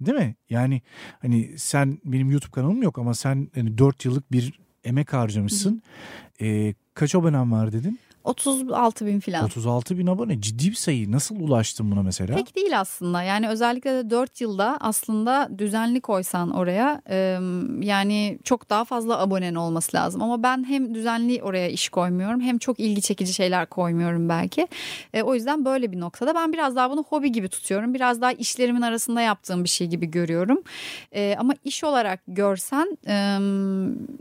[0.00, 0.34] Değil mi?
[0.50, 0.82] Yani
[1.22, 5.82] hani sen benim YouTube kanalım yok ama sen hani 4 yıllık bir emek harcamışsın.
[6.40, 7.98] Ee, kaç abonen var dedin?
[8.28, 9.44] 36 bin falan.
[9.44, 11.12] 36 bin abone ciddi bir sayı.
[11.12, 12.34] Nasıl ulaştın buna mesela?
[12.36, 13.22] Pek değil aslında.
[13.22, 17.38] Yani özellikle de 4 yılda aslında düzenli koysan oraya e,
[17.80, 20.22] yani çok daha fazla abonen olması lazım.
[20.22, 24.68] Ama ben hem düzenli oraya iş koymuyorum hem çok ilgi çekici şeyler koymuyorum belki.
[25.14, 27.94] E, o yüzden böyle bir noktada ben biraz daha bunu hobi gibi tutuyorum.
[27.94, 30.62] Biraz daha işlerimin arasında yaptığım bir şey gibi görüyorum.
[31.12, 33.14] E, ama iş olarak görsen e,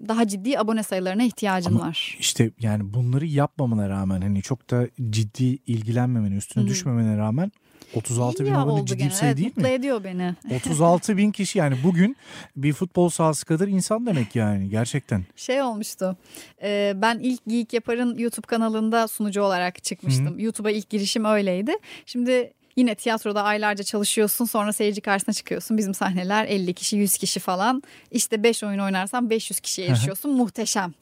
[0.07, 2.17] daha ciddi abone sayılarına ihtiyacın Ama var.
[2.19, 7.51] İşte yani bunları yapmamana rağmen hani çok da ciddi ilgilenmemene üstüne düşmemene rağmen
[7.95, 9.67] 36 bin İyi ya abone ciddi bir Evet, değil mutlu mi?
[9.69, 10.35] ediyor beni.
[10.55, 12.17] 36 bin kişi yani bugün
[12.55, 15.23] bir futbol sahası kadar insan demek yani gerçekten.
[15.35, 16.17] Şey olmuştu.
[16.63, 20.39] e, ben ilk Geek Yapar'ın YouTube kanalında sunucu olarak çıkmıştım.
[20.39, 21.71] YouTube'a ilk girişim öyleydi.
[22.05, 25.77] Şimdi yine tiyatroda aylarca çalışıyorsun sonra seyirci karşısına çıkıyorsun.
[25.77, 27.83] Bizim sahneler 50 kişi 100 kişi falan.
[28.11, 30.31] İşte 5 oyun oynarsan 500 kişiye erişiyorsun.
[30.31, 30.93] Muhteşem.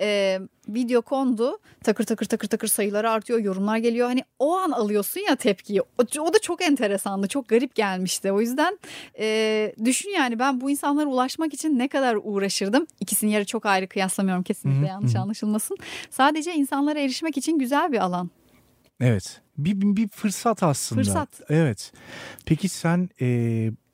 [0.00, 0.38] Ee,
[0.68, 4.08] video kondu takır takır takır takır sayıları artıyor yorumlar geliyor.
[4.08, 5.82] Hani o an alıyorsun ya tepkiyi.
[5.82, 5.86] O,
[6.20, 8.32] o da çok enteresandı çok garip gelmişti.
[8.32, 8.78] O yüzden
[9.18, 12.86] e, düşün yani ben bu insanlara ulaşmak için ne kadar uğraşırdım.
[13.00, 15.76] İkisinin yeri çok ayrı kıyaslamıyorum kesinlikle yanlış anlaşılmasın.
[16.10, 18.30] Sadece insanlara erişmek için güzel bir alan.
[19.00, 19.40] Evet.
[19.58, 21.02] Bir, bir, fırsat aslında.
[21.02, 21.28] Fırsat.
[21.48, 21.92] Evet.
[22.46, 23.26] Peki sen e,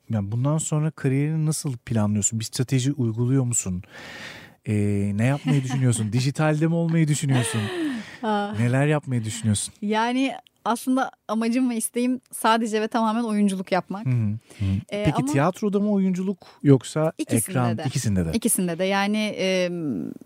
[0.09, 2.39] yani bundan sonra kariyerini nasıl planlıyorsun?
[2.39, 3.83] Bir strateji uyguluyor musun?
[4.65, 4.73] E,
[5.15, 6.13] ne yapmayı düşünüyorsun?
[6.13, 7.61] Dijitalde mi olmayı düşünüyorsun?
[8.59, 9.73] Neler yapmayı düşünüyorsun?
[9.81, 10.33] Yani
[10.65, 14.05] aslında amacım ve isteğim sadece ve tamamen oyunculuk yapmak.
[14.05, 14.37] Hı hı.
[14.89, 17.77] Ee, Peki ama tiyatroda mı oyunculuk yoksa İkisinde ekran?
[17.77, 17.83] de.
[17.87, 18.31] İkisinde de.
[18.33, 19.71] ikisinde de yani e,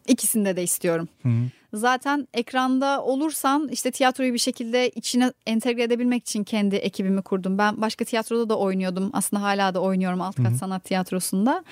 [0.07, 1.07] ikisinde de istiyorum.
[1.23, 1.43] Hı hı.
[1.73, 7.57] Zaten ekranda olursan işte tiyatroyu bir şekilde içine entegre edebilmek için kendi ekibimi kurdum.
[7.57, 9.09] Ben başka tiyatroda da oynuyordum.
[9.13, 11.63] Aslında hala da oynuyorum Alt Kat Sanat Tiyatrosu'nda.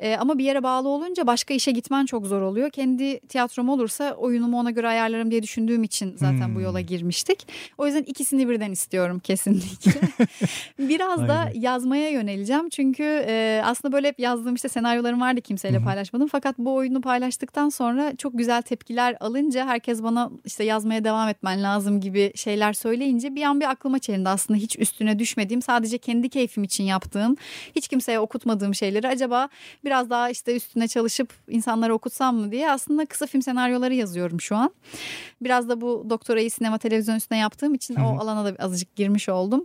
[0.00, 2.70] Ee, ama bir yere bağlı olunca başka işe gitmen çok zor oluyor.
[2.70, 7.46] Kendi tiyatrom olursa oyunumu ona göre ayarlarım diye düşündüğüm için zaten bu yola girmiştik.
[7.78, 9.92] O yüzden ikisini birden istiyorum kesinlikle.
[10.78, 11.60] Biraz da Aynen.
[11.60, 12.68] yazmaya yöneleceğim.
[12.68, 16.28] Çünkü e, aslında böyle hep yazdığım işte senaryolarım vardı kimseyle paylaşmadım.
[16.28, 21.62] Fakat bu oyunu paylaştıktan sonra çok güzel tepkiler alınca herkes bana işte yazmaya devam etmen
[21.62, 26.28] lazım gibi şeyler söyleyince bir an bir aklıma çelindi aslında hiç üstüne düşmediğim sadece kendi
[26.28, 27.36] keyfim için yaptığım
[27.76, 29.48] hiç kimseye okutmadığım şeyleri acaba
[29.84, 34.56] biraz daha işte üstüne çalışıp insanlara okutsam mı diye aslında kısa film senaryoları yazıyorum şu
[34.56, 34.70] an.
[35.40, 39.64] Biraz da bu doktorayı sinema televizyon üstüne yaptığım için o alana da azıcık girmiş oldum.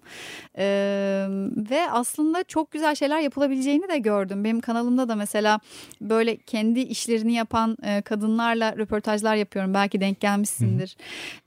[0.58, 1.26] Ee,
[1.70, 4.44] ve aslında çok güzel şeyler yapılabileceğini de gördüm.
[4.44, 5.60] Benim kanalımda da mesela
[6.02, 9.65] böyle kendi işlerini yapan e, kadınlarla röportajlar yapıyorum.
[9.74, 10.98] Belki denk gelmişsindir.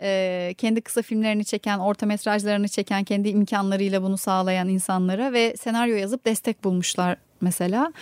[0.01, 5.97] Ee, kendi kısa filmlerini çeken, orta metrajlarını çeken, kendi imkanlarıyla bunu sağlayan insanlara ve senaryo
[5.97, 7.93] yazıp destek bulmuşlar mesela.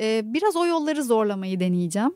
[0.00, 2.14] Ee, biraz o yolları zorlamayı deneyeceğim.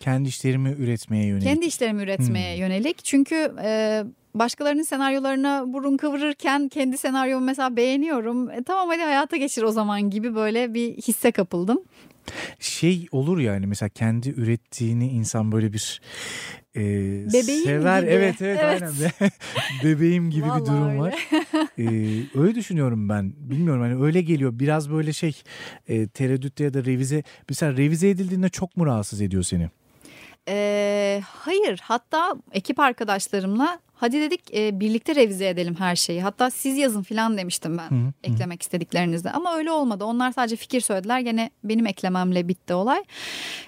[0.00, 1.44] Kendi işlerimi üretmeye yönelik.
[1.44, 3.04] Kendi işlerimi üretmeye yönelik.
[3.04, 4.02] Çünkü e,
[4.34, 8.50] başkalarının senaryolarına burun kıvırırken kendi senaryomu mesela beğeniyorum.
[8.50, 11.80] E, tamam hadi hayata geçir o zaman gibi böyle bir hisse kapıldım.
[12.58, 16.00] Şey olur yani mesela kendi ürettiğini insan böyle bir
[16.78, 18.02] e, Bebeğim sever.
[18.02, 18.10] gibi.
[18.10, 18.82] Evet, evet Evet.
[18.82, 19.30] aynen.
[19.84, 20.98] Bebeğim gibi Vallahi bir durum öyle.
[21.00, 21.28] var.
[21.78, 23.32] Ee, öyle düşünüyorum ben.
[23.36, 24.52] Bilmiyorum hani öyle geliyor.
[24.58, 25.42] Biraz böyle şey
[25.88, 27.22] e, tereddütte ya da revize.
[27.48, 29.70] Mesela revize edildiğinde çok mu rahatsız ediyor seni?
[30.48, 36.22] E, hayır hatta ekip arkadaşlarımla hadi dedik e, birlikte revize edelim her şeyi.
[36.22, 38.12] Hatta siz yazın falan demiştim ben Hı hı.
[38.24, 39.30] eklemek istediklerinizde.
[39.30, 40.04] Ama öyle olmadı.
[40.04, 41.20] Onlar sadece fikir söylediler.
[41.20, 43.04] Gene benim eklememle bitti olay.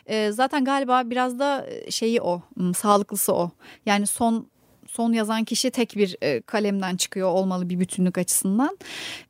[0.06, 2.42] E, zaten galiba biraz da şeyi o,
[2.76, 3.50] sağlıklısı o.
[3.86, 4.50] Yani son
[4.90, 8.78] son yazan kişi tek bir e, kalemden çıkıyor olmalı bir bütünlük açısından.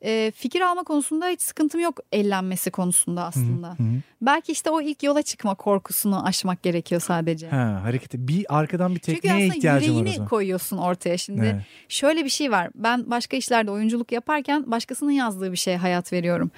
[0.01, 3.67] E, fikir alma konusunda hiç sıkıntım yok ellenmesi konusunda aslında.
[3.67, 4.01] Hı hı.
[4.21, 7.49] Belki işte o ilk yola çıkma korkusunu aşmak gerekiyor sadece.
[7.49, 11.45] Ha, harekete bir arkadan bir tekniğe ihtiyacım var o yüreğini koyuyorsun ortaya şimdi.
[11.45, 11.65] Evet.
[11.89, 12.69] Şöyle bir şey var.
[12.75, 16.51] Ben başka işlerde oyunculuk yaparken başkasının yazdığı bir şeye hayat veriyorum.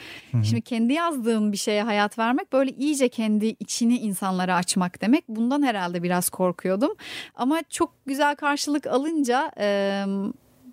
[0.43, 5.23] Şimdi kendi yazdığım bir şeye hayat vermek böyle iyice kendi içini insanlara açmak demek.
[5.27, 6.91] Bundan herhalde biraz korkuyordum.
[7.35, 10.06] Ama çok güzel karşılık alınca e,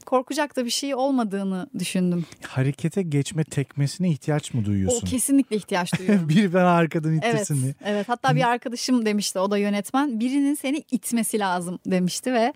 [0.06, 2.24] korkacak da bir şey olmadığını düşündüm.
[2.46, 5.06] Harekete geçme tekmesine ihtiyaç mı O duyuyorsun?
[5.06, 6.28] kesinlikle ihtiyaç duyuyorum.
[6.28, 7.74] bir ben arkadan Evet, ittirsin diye.
[7.84, 8.08] evet.
[8.08, 10.20] Hatta bir arkadaşım demişti, o da yönetmen.
[10.20, 12.52] Birinin seni itmesi lazım demişti ve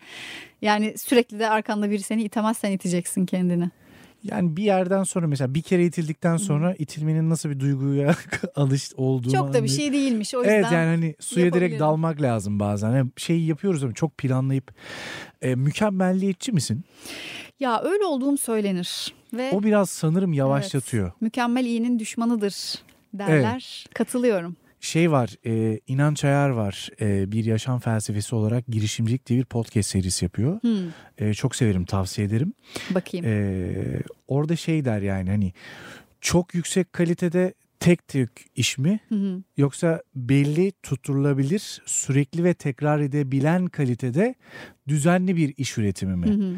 [0.63, 3.71] yani sürekli de arkanda biri seni itemezsen iteceksin kendini.
[4.25, 8.15] Yani bir yerden sonra mesela bir kere itildikten sonra itilmenin nasıl bir duyguya
[8.57, 10.35] alış olduğunu Çok da bir anlayıp- şey değilmiş.
[10.35, 12.91] O yüzden Evet yani hani suya direkt dalmak lazım bazen.
[12.91, 14.75] Yani şeyi yapıyoruz ama çok planlayıp
[15.43, 16.85] e, mükemmelliyetçi misin?
[17.61, 21.05] ya öyle olduğum söylenir ve O biraz sanırım yavaşlatıyor.
[21.07, 22.75] evet, mükemmel iyinin düşmanıdır
[23.15, 23.87] derler.
[23.95, 24.57] Katılıyorum.
[24.85, 26.89] Şey var, e, İnanç Ayar var.
[27.01, 30.61] E, bir yaşam felsefesi olarak girişimcilik diye bir podcast serisi yapıyor.
[30.63, 30.79] Hmm,
[31.19, 32.53] E, çok severim, tavsiye ederim.
[32.91, 33.27] bakayım.
[33.29, 33.73] E,
[34.29, 35.53] orada şey der yani hani
[36.21, 37.55] çok yüksek kalitede
[37.85, 39.43] tek tek iş mi Hı hı.
[39.57, 44.35] yoksa belli tutturulabilir sürekli ve tekrar edebilen kalitede
[44.89, 46.27] düzenli bir iş üretimi mi?
[46.27, 46.57] Hı hı.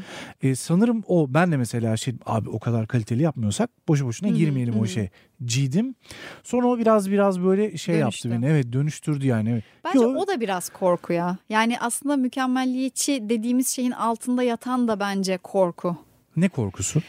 [0.48, 4.32] E, sanırım o ben de mesela şey abi o kadar kaliteli yapmıyorsak boşu boşuna Hı
[4.32, 5.10] hı, girmeyelim hı o işe
[5.44, 5.94] cidim.
[6.42, 8.28] Sonra o biraz biraz böyle şey Dönüştü.
[8.28, 8.50] yaptı beni.
[8.52, 9.50] Evet dönüştürdü yani.
[9.50, 9.64] Evet.
[9.84, 11.38] Bence Yo, o da biraz korku ya.
[11.48, 15.96] Yani aslında mükemmelliyetçi dediğimiz şeyin altında yatan da bence korku.
[16.36, 17.02] ne korkusu?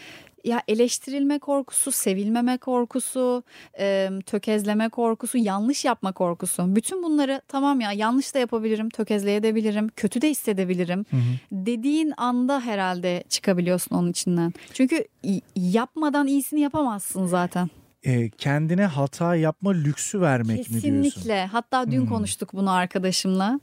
[0.48, 3.44] Ya eleştirilme korkusu, sevilmeme korkusu,
[3.80, 6.76] e, tökezleme korkusu, yanlış yapma korkusu.
[6.76, 11.06] Bütün bunları tamam ya yanlış da yapabilirim, tökezleyebilirim, kötü de hissedebilirim.
[11.10, 11.22] Hı hı.
[11.52, 14.54] Dediğin anda herhalde çıkabiliyorsun onun içinden.
[14.74, 15.06] Çünkü
[15.56, 17.70] yapmadan iyisini yapamazsın zaten
[18.04, 20.90] e, kendine hata yapma lüksü vermek kesinlikle.
[20.90, 21.10] mi diyorsun?
[21.10, 21.46] Kesinlikle.
[21.46, 22.10] Hatta dün hmm.
[22.10, 23.60] konuştuk bunu arkadaşımla.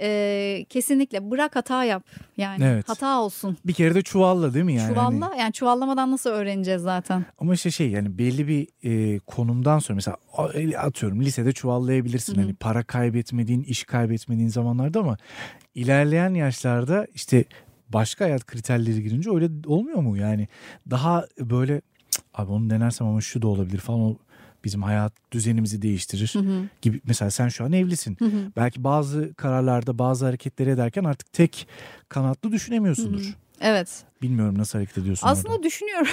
[0.00, 2.04] Ee, kesinlikle bırak hata yap.
[2.36, 2.88] Yani evet.
[2.88, 3.56] hata olsun.
[3.64, 4.88] Bir kere de çuvalla değil mi yani?
[4.88, 5.40] Çuvalla hani...
[5.40, 7.24] yani çuvallamadan nasıl öğreneceğiz zaten?
[7.38, 10.16] Ama işte şey yani belli bir e, konumdan sonra mesela
[10.78, 12.34] atıyorum lisede çuvallayabilirsin.
[12.34, 12.42] Hı-hı.
[12.42, 15.16] Hani para kaybetmediğin, iş kaybetmediğin zamanlarda ama
[15.74, 17.44] ilerleyen yaşlarda işte
[17.88, 20.48] başka hayat kriterleri girince öyle olmuyor mu yani?
[20.90, 21.82] Daha böyle
[22.34, 24.16] abi onu denersem ama şu da olabilir falan
[24.64, 26.62] bizim hayat düzenimizi değiştirir hı hı.
[26.82, 27.00] gibi.
[27.04, 28.16] Mesela sen şu an evlisin.
[28.18, 28.52] Hı hı.
[28.56, 31.68] Belki bazı kararlarda bazı hareketleri ederken artık tek
[32.08, 33.24] kanatlı düşünemiyorsundur.
[33.24, 33.34] Hı hı.
[33.60, 34.02] Evet.
[34.22, 35.62] Bilmiyorum nasıl hareket ediyorsun Aslında orada.
[35.62, 36.12] düşünüyorum.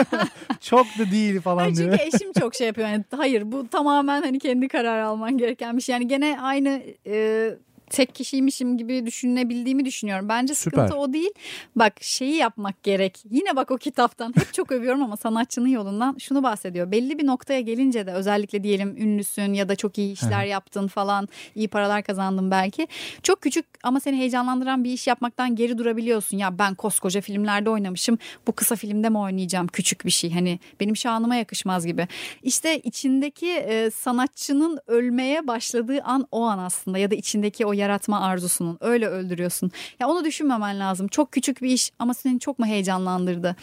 [0.60, 1.98] çok da değil falan hayır, diyor.
[1.98, 2.88] Çünkü eşim çok şey yapıyor.
[2.88, 5.92] Yani, hayır bu tamamen hani kendi karar alman gereken bir şey.
[5.92, 7.50] Yani gene aynı e,
[7.92, 10.28] tek kişiymişim gibi düşünebildiğimi düşünüyorum.
[10.28, 10.96] Bence sıkıntı Süper.
[10.96, 11.30] o değil.
[11.76, 13.24] Bak şeyi yapmak gerek.
[13.30, 16.90] Yine bak o kitaptan hep çok övüyorum ama sanatçının yolundan şunu bahsediyor.
[16.90, 21.28] Belli bir noktaya gelince de özellikle diyelim ünlüsün ya da çok iyi işler yaptın falan
[21.54, 22.88] iyi paralar kazandın belki.
[23.22, 26.38] Çok küçük ama seni heyecanlandıran bir iş yapmaktan geri durabiliyorsun.
[26.38, 28.18] Ya ben koskoca filmlerde oynamışım.
[28.46, 29.66] Bu kısa filmde mi oynayacağım?
[29.66, 30.32] Küçük bir şey.
[30.32, 32.08] Hani benim şanıma yakışmaz gibi.
[32.42, 38.20] İşte içindeki e, sanatçının ölmeye başladığı an o an aslında ya da içindeki o yaratma
[38.20, 38.78] arzusunun.
[38.80, 39.70] Öyle öldürüyorsun.
[40.00, 41.08] Ya onu düşünmemen lazım.
[41.08, 43.56] Çok küçük bir iş ama seni çok mu heyecanlandırdı?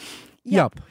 [0.46, 0.76] Yap.
[0.76, 0.88] Yap.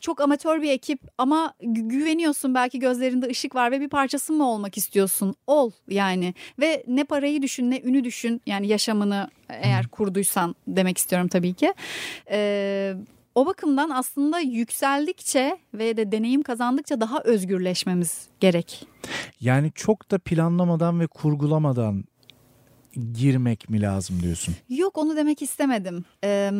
[0.00, 4.76] Çok amatör bir ekip ama güveniyorsun belki gözlerinde ışık var ve bir parçası mı olmak
[4.76, 5.34] istiyorsun?
[5.46, 11.28] Ol yani ve ne parayı düşün ne ünü düşün yani yaşamını eğer kurduysan demek istiyorum
[11.28, 11.74] tabii ki.
[12.30, 12.94] Ee,
[13.34, 18.86] o bakımdan aslında yükseldikçe ve de deneyim kazandıkça daha özgürleşmemiz gerek.
[19.40, 22.04] Yani çok da planlamadan ve kurgulamadan
[23.12, 24.54] girmek mi lazım diyorsun?
[24.68, 26.04] Yok onu demek istemedim.
[26.24, 26.50] Ee,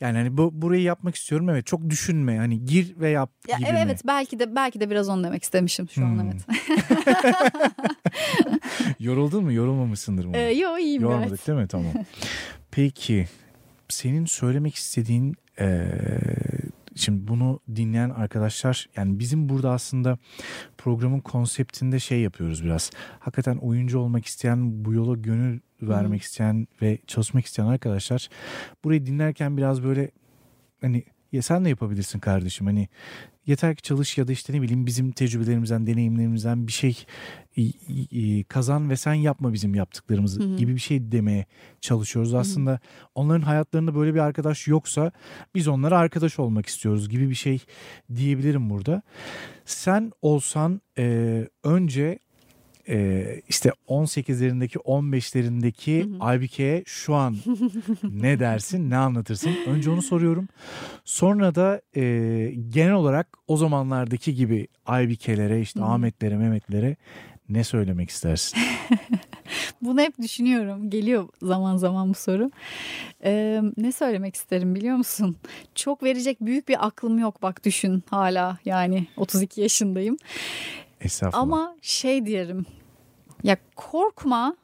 [0.00, 3.68] yani hani bu burayı yapmak istiyorum evet çok düşünme hani gir ve yap ya gibi
[3.68, 3.84] evet, mi?
[3.86, 6.20] Evet belki de belki de biraz onu demek istemişim şu hmm.
[6.20, 6.42] an evet.
[9.00, 9.52] Yoruldun mu?
[9.52, 10.36] Yorulmamışsındır mı?
[10.36, 11.46] Ee, yo iyiyim Yormadık evet.
[11.46, 11.68] değil mi?
[11.68, 11.92] Tamam.
[12.70, 13.28] Peki
[13.88, 15.88] senin söylemek istediğin ee,
[16.98, 20.18] Şimdi bunu dinleyen arkadaşlar yani bizim burada aslında
[20.78, 22.90] programın konseptinde şey yapıyoruz biraz.
[23.18, 28.28] Hakikaten oyuncu olmak isteyen, bu yola gönül vermek isteyen ve çalışmak isteyen arkadaşlar
[28.84, 30.10] burayı dinlerken biraz böyle
[30.80, 32.88] hani ya sen de yapabilirsin kardeşim hani
[33.46, 37.04] yeter ki çalış ya da işte ne bileyim bizim tecrübelerimizden deneyimlerimizden bir şey
[38.48, 40.56] kazan ve sen yapma bizim yaptıklarımızı Hı-hı.
[40.56, 41.46] gibi bir şey demeye
[41.80, 42.32] çalışıyoruz.
[42.32, 42.40] Hı-hı.
[42.40, 42.80] Aslında
[43.14, 45.12] onların hayatlarında böyle bir arkadaş yoksa
[45.54, 47.58] biz onlara arkadaş olmak istiyoruz gibi bir şey
[48.14, 49.02] diyebilirim burada.
[49.64, 52.18] Sen olsan e, önce
[52.88, 57.36] e, işte 18'lerindeki 15'lerindeki Aybike'ye şu an
[58.02, 59.50] ne dersin ne anlatırsın?
[59.66, 60.48] Önce onu soruyorum.
[61.04, 62.02] Sonra da e,
[62.68, 66.96] genel olarak o zamanlardaki gibi Aybike'lere işte Ahmet'lere Mehmet'lere
[67.48, 68.58] ne söylemek istersin?
[69.82, 70.90] Bunu hep düşünüyorum.
[70.90, 72.50] Geliyor zaman zaman bu soru.
[73.24, 75.36] Ee, ne söylemek isterim biliyor musun?
[75.74, 80.16] Çok verecek büyük bir aklım yok bak düşün hala yani 32 yaşındayım.
[81.32, 82.66] Ama şey diyelim
[83.42, 84.56] ya korkma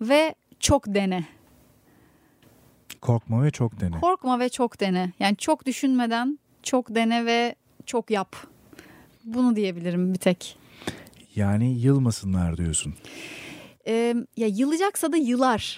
[0.00, 1.24] ve çok dene.
[3.00, 4.00] Korkma ve çok dene.
[4.00, 5.12] Korkma ve çok dene.
[5.20, 7.54] Yani çok düşünmeden çok dene ve
[7.86, 8.36] çok yap.
[9.24, 10.58] Bunu diyebilirim bir tek.
[11.36, 12.94] Yani yılmasınlar diyorsun.
[13.86, 15.76] Ee, ya yılacaksa da yılar.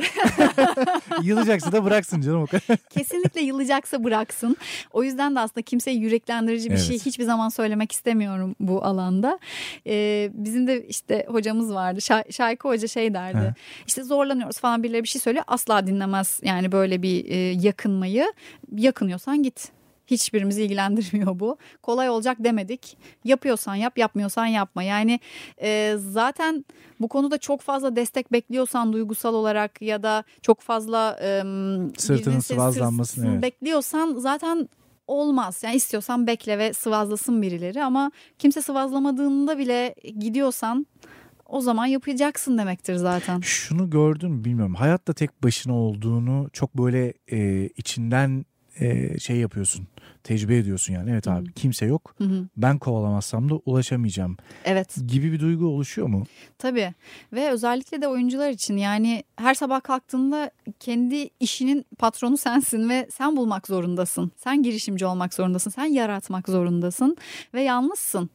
[1.23, 2.79] yılacaksa da bıraksın canım o kadar.
[2.91, 4.57] Kesinlikle yılacaksa bıraksın.
[4.93, 7.03] O yüzden de aslında kimseye yüreklendirici bir şey evet.
[7.03, 9.39] şey hiçbir zaman söylemek istemiyorum bu alanda.
[9.87, 12.01] Ee, bizim de işte hocamız vardı.
[12.01, 13.39] Şay Şayka Hoca şey derdi.
[13.39, 13.55] Ha.
[13.87, 15.45] İşte zorlanıyoruz falan birileri bir şey söylüyor.
[15.49, 18.33] Asla dinlemez yani böyle bir e, yakınmayı.
[18.77, 19.73] Yakınıyorsan git.
[20.07, 21.57] Hiçbirimizi ilgilendirmiyor bu.
[21.83, 22.97] Kolay olacak demedik.
[23.25, 24.83] Yapıyorsan yap, yapmıyorsan yapma.
[24.83, 25.21] Yani
[25.63, 26.65] e, zaten
[27.01, 31.43] bu konuda çok fazla destek bekliyorsan duygusal olarak ya da çok fazla e,
[31.99, 33.43] sırtının sıvazlanmasını evet.
[33.43, 34.69] bekliyorsan zaten
[35.07, 35.63] olmaz.
[35.65, 40.87] Yani istiyorsan bekle ve sıvazlasın birileri ama kimse sıvazlamadığında bile gidiyorsan
[41.47, 43.41] o zaman yapacaksın demektir zaten.
[43.41, 44.75] Şunu gördün mü bilmiyorum.
[44.75, 48.45] Hayatta tek başına olduğunu çok böyle e, içinden
[48.81, 49.87] e, şey yapıyorsun
[50.25, 51.11] Tecrübe ediyorsun yani.
[51.11, 52.15] Evet abi kimse yok.
[52.19, 52.49] Hı hı.
[52.57, 54.97] Ben kovalamazsam da ulaşamayacağım Evet.
[55.07, 56.25] gibi bir duygu oluşuyor mu?
[56.59, 56.95] Tabii
[57.33, 60.51] ve özellikle de oyuncular için yani her sabah kalktığında
[60.81, 64.33] kendi işinin patronu sensin ve sen bulmak zorundasın.
[64.37, 65.71] Sen girişimci olmak zorundasın.
[65.71, 67.17] Sen yaratmak zorundasın
[67.55, 68.31] ve yalnızsın.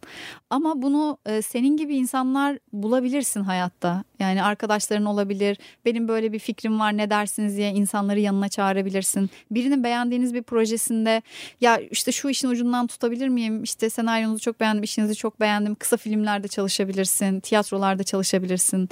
[0.49, 4.03] Ama bunu e, senin gibi insanlar bulabilirsin hayatta.
[4.19, 5.57] Yani arkadaşların olabilir.
[5.85, 9.29] Benim böyle bir fikrim var ne dersiniz diye insanları yanına çağırabilirsin.
[9.51, 11.21] Birinin beğendiğiniz bir projesinde
[11.61, 13.63] ya işte şu işin ucundan tutabilir miyim?
[13.63, 15.75] İşte senaryonuzu çok beğendim, işinizi çok beğendim.
[15.75, 18.89] Kısa filmlerde çalışabilirsin, tiyatrolarda çalışabilirsin.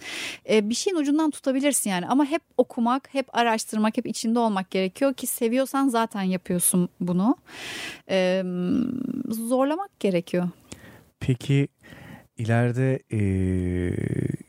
[0.50, 5.14] Ee, bir şeyin ucundan tutabilirsin yani ama hep okumak, hep araştırmak, hep içinde olmak gerekiyor
[5.14, 7.36] ki seviyorsan zaten yapıyorsun bunu.
[8.10, 8.44] Ee,
[9.30, 10.50] zorlamak gerekiyor.
[11.20, 11.68] Peki
[12.38, 13.96] ileride eee,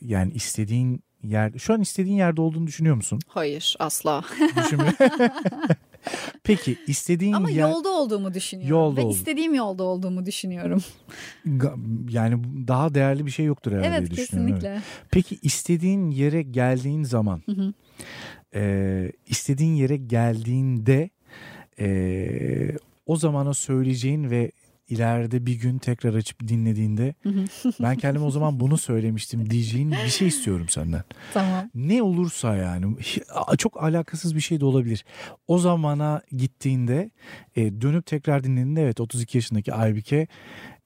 [0.01, 3.21] yani istediğin yer şu an istediğin yerde olduğunu düşünüyor musun?
[3.29, 4.25] Hayır asla.
[4.57, 4.93] Düşünmüyor.
[6.45, 8.71] Peki istediğin Ama yer yolda olduğumu düşünüyorum.
[8.77, 9.15] Yolda Ve oldun.
[9.15, 10.83] istediğim yolda olduğumu düşünüyorum.
[12.11, 14.53] Yani daha değerli bir şey yoktur herhalde evet diye düşünüyorum.
[14.53, 14.63] Evet.
[14.63, 14.83] kesinlikle.
[15.11, 17.73] Peki istediğin yere geldiğin zaman Hı hı.
[18.55, 21.11] eee, istediğin yere geldiğinde
[21.79, 22.77] eee,
[23.07, 24.51] o zamana söyleyeceğin ve
[24.89, 27.15] ileride bir gün tekrar açıp dinlediğinde
[27.81, 31.03] ben kendime o zaman bunu söylemiştim diyeceğin bir şey istiyorum senden.
[31.35, 31.71] tamam.
[31.75, 32.97] Ne olursa yani
[33.59, 35.05] çok alakasız bir şey de olabilir.
[35.49, 37.11] O zamana gittiğinde
[37.57, 40.27] e, dönüp tekrar dinlediğinde evet 32 yaşındaki Aybike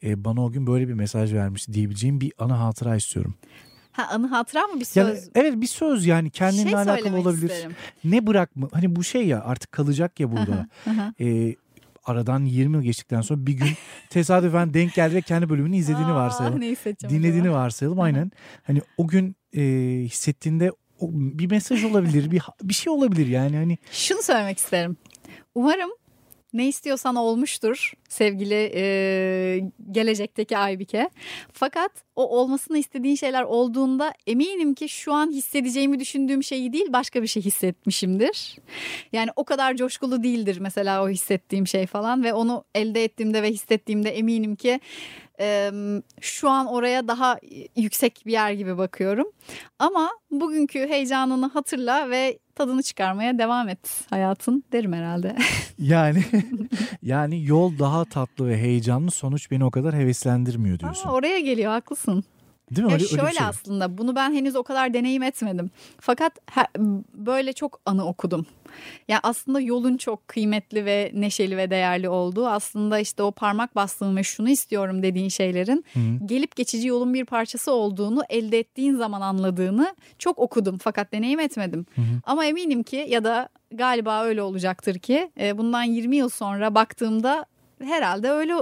[0.02, 3.34] e, bana o gün böyle bir mesaj vermişti diyebileceğim bir ana hatıra istiyorum.
[3.92, 4.96] Ha anı hatıra mı bir söz?
[4.96, 7.50] Yani, evet bir söz yani kendinle şey alakalı olabilir.
[7.50, 7.76] isterim.
[8.04, 10.68] Ne bırakma hani bu şey ya artık kalacak ya burada.
[10.84, 11.24] Hı hı.
[11.24, 11.56] E,
[12.04, 13.68] aradan 20 yıl geçtikten sonra bir gün
[14.10, 16.60] tesadüfen denk geldi ve kendi bölümünü izlediğini Aa, varsayalım.
[17.08, 17.54] dinlediğini acaba?
[17.54, 18.30] varsayalım aynen.
[18.62, 19.62] Hani o gün e,
[20.04, 24.96] hissettiğinde o, bir mesaj olabilir, bir bir şey olabilir yani hani Şunu söylemek isterim.
[25.54, 25.90] Umarım
[26.52, 28.82] ne istiyorsan olmuştur sevgili e,
[29.90, 31.10] gelecekteki Aybike.
[31.52, 37.22] Fakat o olmasını istediğin şeyler olduğunda eminim ki şu an hissedeceğimi düşündüğüm şeyi değil başka
[37.22, 38.56] bir şey hissetmişimdir.
[39.12, 43.50] Yani o kadar coşkulu değildir mesela o hissettiğim şey falan ve onu elde ettiğimde ve
[43.50, 44.80] hissettiğimde eminim ki
[45.40, 45.70] e,
[46.20, 47.38] şu an oraya daha
[47.76, 49.26] yüksek bir yer gibi bakıyorum.
[49.78, 55.36] Ama bugünkü heyecanını hatırla ve tadını çıkarmaya devam et hayatın derim herhalde.
[55.78, 56.24] yani
[57.02, 61.08] yani yol daha tatlı ve heyecanlı sonuç beni o kadar heveslendirmiyor diyorsun.
[61.08, 62.24] Aa, oraya geliyor haklısın.
[62.70, 62.90] Değil mi?
[62.90, 63.46] Ya Öyle, öyle şöyle şey.
[63.46, 65.70] aslında bunu ben henüz o kadar deneyim etmedim.
[66.00, 66.80] Fakat he-
[67.14, 68.46] böyle çok anı okudum.
[69.08, 74.16] Ya aslında yolun çok kıymetli ve neşeli ve değerli olduğu aslında işte o parmak bastığın
[74.16, 76.00] ve şunu istiyorum dediğin şeylerin Hı.
[76.26, 81.86] gelip geçici yolun bir parçası olduğunu elde ettiğin zaman anladığını çok okudum fakat deneyim etmedim.
[81.94, 82.04] Hı hı.
[82.24, 87.46] Ama eminim ki ya da galiba öyle olacaktır ki e, bundan 20 yıl sonra baktığımda
[87.84, 88.54] herhalde öyle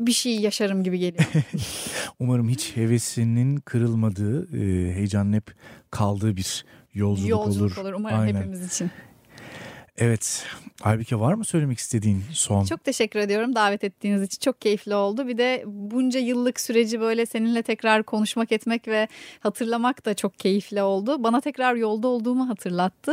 [0.00, 1.24] bir şey yaşarım gibi geliyor.
[2.20, 5.54] Umarım hiç hevesinin kırılmadığı, e, heyecanın hep
[5.90, 6.64] kaldığı bir
[6.94, 7.86] yolculuk, Yolculuk olur.
[7.86, 8.40] olur umarım Aynen.
[8.40, 8.90] hepimiz için.
[9.98, 10.46] Evet.
[10.82, 12.64] Aybike var mı söylemek istediğin son?
[12.64, 14.40] Çok teşekkür ediyorum davet ettiğiniz için.
[14.40, 15.28] Çok keyifli oldu.
[15.28, 19.08] Bir de bunca yıllık süreci böyle seninle tekrar konuşmak etmek ve
[19.40, 21.24] hatırlamak da çok keyifli oldu.
[21.24, 23.12] Bana tekrar yolda olduğumu hatırlattı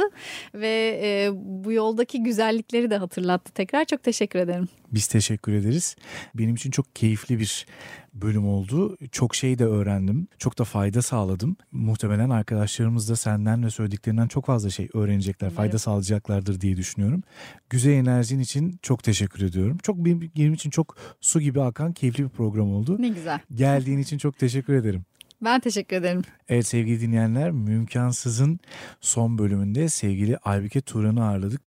[0.54, 3.86] ve e, bu yoldaki güzellikleri de hatırlattı tekrar.
[3.86, 4.68] Çok teşekkür ederim.
[4.92, 5.96] Biz teşekkür ederiz.
[6.36, 7.66] Benim için çok keyifli bir
[8.14, 8.98] bölüm oldu.
[9.12, 10.28] Çok şey de öğrendim.
[10.38, 11.58] Çok da fayda sağladım.
[11.72, 17.24] Muhtemelen arkadaşlarımız da senden ve söylediklerinden çok fazla şey öğrenecekler, fayda sağlayacaklardır diye düşünüyorum.
[17.70, 19.78] Güzel enerjin için çok teşekkür ediyorum.
[19.84, 22.96] Çok benim, benim için çok su gibi akan keyifli bir program oldu.
[23.00, 23.40] Ne güzel.
[23.56, 25.06] Geldiğin için çok teşekkür ederim.
[25.42, 26.22] Ben teşekkür ederim.
[26.50, 28.60] Evet sevgili dinleyenler Mümkansız'ın
[29.02, 31.67] son bölümünde sevgili Aybike Turan'ı ağırladık.